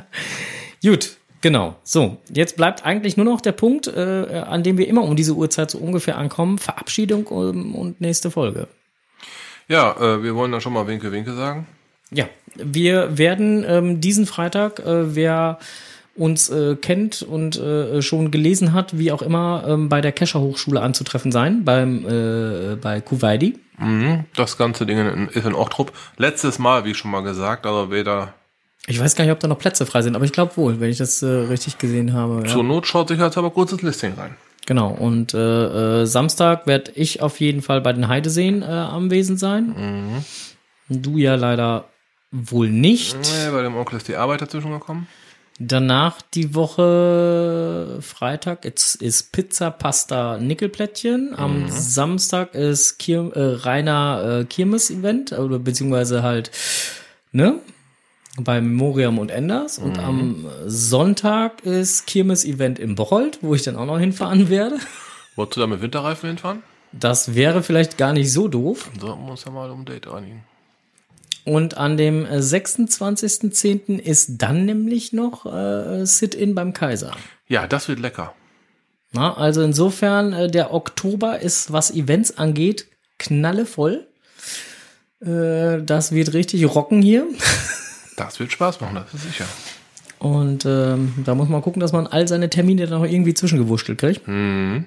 Gut, 0.83 1.17
genau. 1.41 1.77
So, 1.85 2.19
jetzt 2.29 2.57
bleibt 2.57 2.85
eigentlich 2.85 3.17
nur 3.17 3.27
noch 3.27 3.41
der 3.41 3.53
Punkt, 3.53 3.87
äh, 3.87 4.45
an 4.47 4.63
dem 4.63 4.77
wir 4.77 4.89
immer 4.89 5.03
um 5.03 5.15
diese 5.15 5.35
Uhrzeit 5.35 5.71
so 5.71 5.79
ungefähr 5.79 6.19
ankommen. 6.19 6.59
Verabschiedung 6.59 7.29
ähm, 7.31 7.75
und 7.75 8.01
nächste 8.01 8.31
Folge. 8.31 8.67
Ja, 9.69 9.93
äh, 9.93 10.23
wir 10.23 10.35
wollen 10.35 10.53
dann 10.53 10.61
schon 10.61 10.73
mal 10.73 10.87
Winke, 10.87 11.13
Winke 11.13 11.35
sagen. 11.35 11.67
Ja, 12.11 12.29
wir 12.55 13.17
werden 13.17 13.65
ähm, 13.67 14.01
diesen 14.01 14.27
Freitag, 14.27 14.81
äh, 14.81 15.15
wer 15.15 15.59
uns 16.15 16.51
äh, 16.51 16.77
kennt 16.77 17.23
und 17.23 17.59
äh, 17.59 18.03
schon 18.03 18.31
gelesen 18.31 18.73
hat, 18.73 18.99
wie 18.99 19.13
auch 19.13 19.23
immer, 19.23 19.65
ähm, 19.67 19.89
bei 19.89 20.01
der 20.01 20.13
Kescher 20.13 20.41
Hochschule 20.41 20.81
anzutreffen 20.81 21.33
sein, 21.33 21.65
beim 21.65 22.05
äh, 22.07 22.77
bei 22.77 23.01
Kuwaiti. 23.01 23.59
Mhm. 23.79 24.25
Das 24.37 24.59
ganze 24.59 24.85
Ding 24.85 24.99
in, 24.99 25.29
ist 25.29 25.47
in 25.47 25.55
Ochtrup. 25.55 25.93
Letztes 26.19 26.59
Mal, 26.59 26.85
wie 26.85 26.95
schon 26.95 27.11
mal 27.11 27.23
gesagt, 27.23 27.67
also 27.67 27.91
weder 27.91 28.35
Ich 28.87 29.01
weiß 29.01 29.17
gar 29.17 29.25
nicht, 29.25 29.33
ob 29.33 29.41
da 29.41 29.49
noch 29.49 29.59
Plätze 29.59 29.87
frei 29.87 30.03
sind, 30.03 30.15
aber 30.15 30.27
ich 30.27 30.33
glaube 30.33 30.57
wohl, 30.57 30.81
wenn 30.81 30.91
ich 30.91 30.99
das 30.99 31.23
äh, 31.23 31.27
richtig 31.27 31.79
gesehen 31.79 32.13
habe. 32.13 32.43
Ja. 32.47 32.53
zur 32.53 32.65
Not 32.65 32.87
schaut 32.87 33.09
sich 33.09 33.19
jetzt 33.19 33.39
aber 33.39 33.51
kurz 33.51 33.73
ins 33.73 33.83
Listing 33.83 34.15
rein. 34.15 34.35
Genau, 34.67 34.91
und 34.91 35.35
äh, 35.35 36.03
äh, 36.03 36.07
Samstag 36.07 36.67
werde 36.67 36.93
ich 36.95 37.21
auf 37.21 37.41
jeden 37.41 37.63
Fall 37.63 37.81
bei 37.81 37.93
den 37.93 38.07
Heideseen 38.07 38.63
anwesend 38.63 39.41
sein. 39.41 40.25
Du 40.89 41.17
ja 41.17 41.35
leider 41.35 41.87
wohl 42.31 42.69
nicht. 42.69 43.17
Nee, 43.17 43.51
bei 43.51 43.63
dem 43.63 43.75
Onkel 43.75 43.97
ist 43.97 44.07
die 44.07 44.15
Arbeit 44.15 44.43
dazwischen 44.43 44.71
gekommen. 44.71 45.09
Danach 45.59 46.23
die 46.35 46.55
Woche 46.55 47.99
Freitag 48.01 48.65
jetzt 48.65 48.97
ist 48.97 49.33
Pizza, 49.33 49.71
Pasta, 49.71 50.39
Nickelplättchen. 50.39 51.35
Am 51.37 51.69
Samstag 51.69 52.55
ist 52.55 52.99
Kir 52.99 53.31
äh, 53.35 53.63
reiner 53.63 54.41
äh, 54.41 54.45
Kirmes-Event, 54.45 55.33
oder 55.33 55.59
beziehungsweise 55.59 56.23
halt, 56.23 56.51
ne? 57.33 57.61
Bei 58.39 58.63
Memoriam 58.63 59.19
und 59.19 59.31
Enders. 59.31 59.79
Und 59.79 59.99
am 59.99 60.47
Sonntag 60.67 61.67
ist 61.67 62.07
Kirmes-Event 62.07 62.79
in 62.79 62.95
Bocholt, 62.95 63.39
wo 63.43 63.55
ich 63.55 63.63
dann 63.63 63.77
auch 63.77 63.85
noch 63.85 63.99
hinfahren 63.99 64.49
werde. 64.49 64.79
Wolltest 65.37 65.57
du 65.57 65.61
da 65.61 65.67
mit 65.67 65.83
Winterreifen 65.83 66.29
hinfahren? 66.31 66.63
Das 66.93 67.35
wäre 67.35 67.63
vielleicht 67.63 67.99
gar 67.99 68.15
nicht 68.15 68.33
so 68.33 68.49
doof. 68.49 68.91
Sollten 68.99 69.25
wir 69.25 69.31
uns 69.33 69.45
ja 69.45 69.51
mal 69.51 69.71
um 69.71 69.81
ein 69.81 69.85
Date 69.85 70.09
einigen. 70.09 70.45
Und 71.45 71.77
an 71.77 71.97
dem 71.97 72.25
äh, 72.25 72.39
26.10. 72.39 73.99
ist 73.99 74.43
dann 74.43 74.65
nämlich 74.65 75.13
noch 75.13 75.47
äh, 75.47 76.05
Sit-In 76.07 76.55
beim 76.55 76.73
Kaiser. 76.73 77.17
Ja, 77.49 77.67
das 77.67 77.89
wird 77.89 77.99
lecker. 77.99 78.35
Na, 79.13 79.37
also 79.37 79.63
insofern, 79.63 80.33
äh, 80.33 80.51
der 80.51 80.73
Oktober 80.73 81.41
ist, 81.41 81.73
was 81.73 81.91
Events 81.91 82.39
angeht, 82.39 82.87
knallevoll. 83.19 84.07
Äh, 85.21 85.83
das 85.83 86.13
wird 86.13 86.33
richtig 86.33 86.65
rocken 86.75 87.03
hier. 87.03 87.27
Das 88.15 88.39
wird 88.39 88.53
Spaß 88.53 88.83
machen, 88.83 88.97
das 88.97 89.15
ist 89.15 89.23
sicher. 89.23 89.47
Und 90.19 90.67
ähm, 90.67 91.15
da 91.25 91.35
muss 91.35 91.49
man 91.49 91.63
gucken, 91.63 91.81
dass 91.81 91.93
man 91.93 92.07
all 92.07 92.29
seine 92.29 92.51
Termine 92.51 92.87
dann 92.87 93.01
noch 93.01 93.09
irgendwie 93.09 93.33
zwischengewurschtelt 93.33 93.99
kriegt. 93.99 94.29
Mhm. 94.29 94.85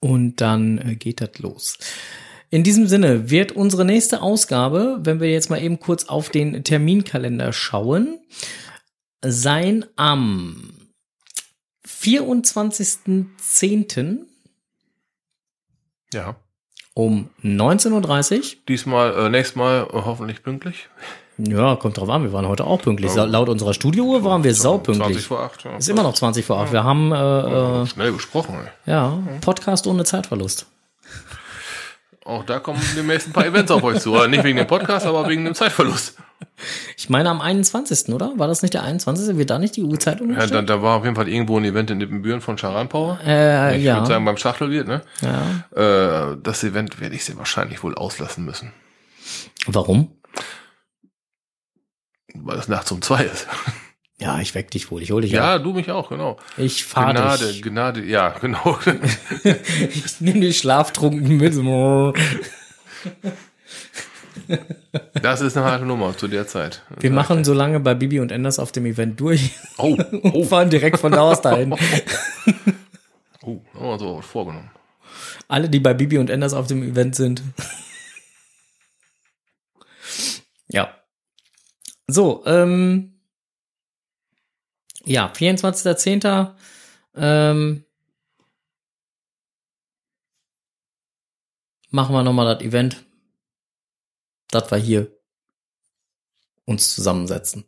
Und 0.00 0.40
dann 0.40 0.78
äh, 0.78 0.96
geht 0.96 1.20
das 1.20 1.38
los. 1.38 1.78
In 2.50 2.64
diesem 2.64 2.86
Sinne 2.88 3.30
wird 3.30 3.52
unsere 3.52 3.84
nächste 3.84 4.22
Ausgabe, 4.22 4.98
wenn 5.02 5.20
wir 5.20 5.30
jetzt 5.30 5.50
mal 5.50 5.62
eben 5.62 5.78
kurz 5.78 6.06
auf 6.06 6.30
den 6.30 6.64
Terminkalender 6.64 7.52
schauen, 7.52 8.18
sein 9.24 9.84
am 9.96 10.72
24.10. 11.86 14.18
Ja. 16.12 16.34
um 16.94 17.28
19.30 17.44 18.38
Uhr. 18.38 18.44
Diesmal, 18.68 19.14
äh, 19.14 19.28
nächstes 19.28 19.54
Mal 19.56 19.82
äh, 19.84 19.92
hoffentlich 19.92 20.42
pünktlich. 20.42 20.88
Ja, 21.38 21.76
kommt 21.76 21.96
drauf 21.96 22.08
an, 22.10 22.22
wir 22.24 22.32
waren 22.32 22.48
heute 22.48 22.64
auch 22.64 22.82
pünktlich. 22.82 23.10
Sa- 23.12 23.24
Laut 23.24 23.48
unserer 23.48 23.72
Studiouhr 23.74 24.24
waren 24.24 24.42
wir 24.44 24.50
20 24.52 24.62
saupünktlich. 24.62 25.26
vor 25.26 25.40
8. 25.40 25.64
Ja. 25.64 25.76
Ist 25.76 25.88
immer 25.88 26.02
noch 26.02 26.14
20 26.14 26.44
vor 26.44 26.58
8. 26.58 26.72
Wir 26.72 26.82
haben 26.84 27.12
äh, 27.12 27.82
äh, 27.82 27.86
Schnell 27.86 28.12
gesprochen. 28.12 28.56
Ey. 28.86 28.92
ja, 28.92 29.18
Podcast 29.40 29.86
ohne 29.86 30.04
Zeitverlust. 30.04 30.66
Auch 32.30 32.44
da 32.44 32.60
kommen 32.60 32.80
demnächst 32.96 33.28
ein 33.28 33.32
paar 33.32 33.44
Events 33.44 33.72
auf 33.72 33.82
euch 33.82 34.00
zu. 34.00 34.12
Oder 34.12 34.28
Nicht 34.28 34.44
wegen 34.44 34.56
dem 34.56 34.66
Podcast, 34.68 35.04
aber 35.04 35.28
wegen 35.28 35.44
dem 35.44 35.54
Zeitverlust. 35.54 36.16
Ich 36.96 37.10
meine 37.10 37.28
am 37.28 37.40
21., 37.40 38.08
oder? 38.14 38.32
War 38.36 38.46
das 38.46 38.62
nicht 38.62 38.72
der 38.72 38.84
21.? 38.84 39.36
Wird 39.36 39.50
da 39.50 39.58
nicht 39.58 39.76
die 39.76 39.82
Uhrzeit 39.82 40.20
Ja, 40.20 40.46
da, 40.46 40.62
da 40.62 40.80
war 40.80 40.96
auf 40.98 41.04
jeden 41.04 41.16
Fall 41.16 41.28
irgendwo 41.28 41.58
ein 41.58 41.64
Event 41.64 41.90
in 41.90 41.98
Nippenbüren 41.98 42.40
von 42.40 42.56
Charan 42.56 42.88
Power. 42.88 43.18
äh, 43.26 43.78
Ich 43.78 43.84
ja. 43.84 43.96
würde 43.96 44.06
sagen 44.06 44.24
beim 44.24 44.36
Schachtelwirt, 44.36 44.86
ne? 44.86 45.02
ja. 45.20 46.30
Äh, 46.32 46.36
das 46.42 46.62
Event 46.62 47.00
werde 47.00 47.16
ich 47.16 47.24
sehr 47.24 47.36
wahrscheinlich 47.36 47.82
wohl 47.82 47.94
auslassen 47.96 48.44
müssen. 48.44 48.72
Warum? 49.66 50.12
Weil 52.34 52.58
es 52.58 52.68
nachts 52.68 52.92
um 52.92 53.02
zwei 53.02 53.24
ist. 53.24 53.48
Ja, 54.20 54.38
ich 54.38 54.54
weck 54.54 54.70
dich 54.70 54.90
wohl. 54.90 55.02
Ich 55.02 55.10
hol 55.12 55.22
dich 55.22 55.32
Ja, 55.32 55.56
ab. 55.56 55.62
du 55.62 55.72
mich 55.72 55.90
auch, 55.90 56.10
genau. 56.10 56.36
Ich 56.58 56.84
fahr 56.84 57.12
Gnade, 57.14 57.48
dich. 57.48 57.62
Gnade, 57.62 58.04
ja, 58.04 58.28
genau. 58.40 58.78
Ich 59.44 60.20
nehme 60.20 60.40
dich 60.40 60.58
schlaftrunken 60.58 61.38
mit. 61.38 61.54
Das 65.22 65.40
ist 65.40 65.56
eine 65.56 65.64
harte 65.66 65.86
Nummer 65.86 66.16
zu 66.16 66.28
der 66.28 66.46
Zeit. 66.46 66.82
Wir 66.98 67.10
machen 67.10 67.44
so 67.44 67.54
lange 67.54 67.80
bei 67.80 67.94
Bibi 67.94 68.20
und 68.20 68.30
Enders 68.30 68.58
auf 68.58 68.72
dem 68.72 68.84
Event 68.86 69.18
durch 69.20 69.52
Oh, 69.78 69.94
und 70.10 70.34
oh, 70.34 70.44
fahren 70.44 70.68
direkt 70.70 70.98
von 70.98 71.12
da 71.12 71.20
aus 71.22 71.40
dahin. 71.40 71.72
oh, 73.42 73.60
haben 73.74 73.86
wir 73.86 73.98
so 73.98 74.20
vorgenommen. 74.20 74.70
Alle, 75.48 75.68
die 75.70 75.80
bei 75.80 75.94
Bibi 75.94 76.18
und 76.18 76.28
Enders 76.30 76.52
auf 76.52 76.66
dem 76.66 76.82
Event 76.82 77.14
sind. 77.16 77.42
ja. 80.68 80.94
So, 82.06 82.42
ähm, 82.44 83.19
ja, 85.10 85.26
24.10. 85.32 86.54
Ähm, 87.16 87.84
machen 91.90 92.14
wir 92.14 92.22
nochmal 92.22 92.54
das 92.54 92.64
Event. 92.64 93.04
Das 94.50 94.70
wir 94.70 94.78
hier 94.78 95.08
uns 96.64 96.94
zusammensetzen. 96.94 97.64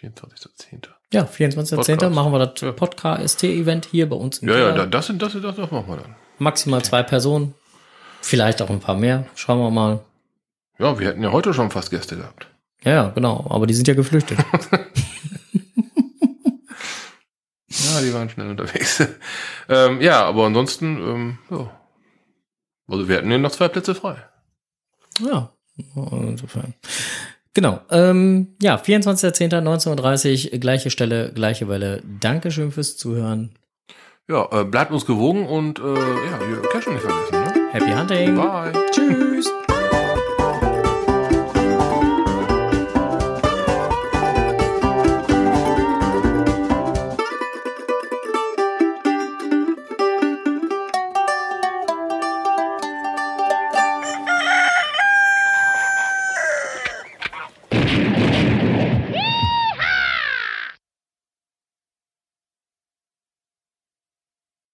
24.10. 0.00 0.88
Ja, 1.12 1.22
24.10. 1.24 1.76
Podcast. 1.76 2.14
machen 2.14 2.32
wir 2.32 2.46
das 2.46 2.60
Ja. 2.60 2.72
Podcast-Event 2.72 3.86
hier 3.86 4.08
bei 4.08 4.16
uns 4.16 4.38
im 4.38 4.48
Ja, 4.48 4.58
ja, 4.58 4.60
Keller. 4.70 4.76
da- 4.78 4.86
das, 4.86 5.06
sind- 5.06 5.22
das, 5.22 5.32
das, 5.32 5.42
das 5.56 5.70
machen 5.70 5.86
wir 5.88 5.96
dann. 5.96 6.16
Maximal 6.38 6.82
zwei 6.84 7.02
Personen. 7.02 7.54
Vielleicht 8.20 8.60
auch 8.60 8.70
ein 8.70 8.80
paar 8.80 8.96
mehr. 8.96 9.26
Schauen 9.36 9.58
wir 9.60 9.70
mal. 9.70 10.00
Ja, 10.78 10.98
wir 10.98 11.08
hätten 11.08 11.22
ja 11.22 11.30
heute 11.32 11.54
schon 11.54 11.70
fast 11.70 11.90
Gäste 11.90 12.16
gehabt. 12.16 12.48
Ja, 12.82 12.92
ja, 12.92 13.08
genau. 13.10 13.46
Aber 13.48 13.66
die 13.66 13.74
sind 13.74 13.88
ja 13.88 13.94
geflüchtet. 13.94 14.38
Ja, 17.84 18.00
die 18.00 18.14
waren 18.14 18.28
schnell 18.28 18.50
unterwegs. 18.50 19.02
ähm, 19.68 20.00
ja, 20.00 20.24
aber 20.24 20.46
ansonsten, 20.46 20.98
ähm, 20.98 21.38
ja. 21.50 21.70
Also 22.88 23.08
wir 23.08 23.16
hätten 23.16 23.28
hier 23.28 23.38
noch 23.38 23.50
zwei 23.50 23.68
Plätze 23.68 23.94
frei. 23.94 24.16
ja. 25.20 25.52
Insofern. 25.94 26.74
Genau. 27.52 27.80
Ähm, 27.90 28.56
ja, 28.60 28.76
24.10.19.30 28.76 30.52
Uhr, 30.52 30.58
gleiche 30.58 30.90
Stelle, 30.90 31.32
gleiche 31.32 31.68
Welle. 31.68 32.02
Dankeschön 32.20 32.70
fürs 32.70 32.96
Zuhören. 32.96 33.54
Ja, 34.28 34.48
äh, 34.52 34.64
bleibt 34.64 34.90
uns 34.90 35.06
gewogen 35.06 35.46
und 35.46 35.78
äh, 35.78 35.82
ja, 35.82 36.38
Cash 36.70 36.86
nicht 36.86 37.00
vergessen. 37.00 37.32
Ne? 37.32 37.68
Happy 37.72 37.92
Hunting. 37.92 38.36
Bye. 38.36 38.72
Tschüss. 38.90 39.50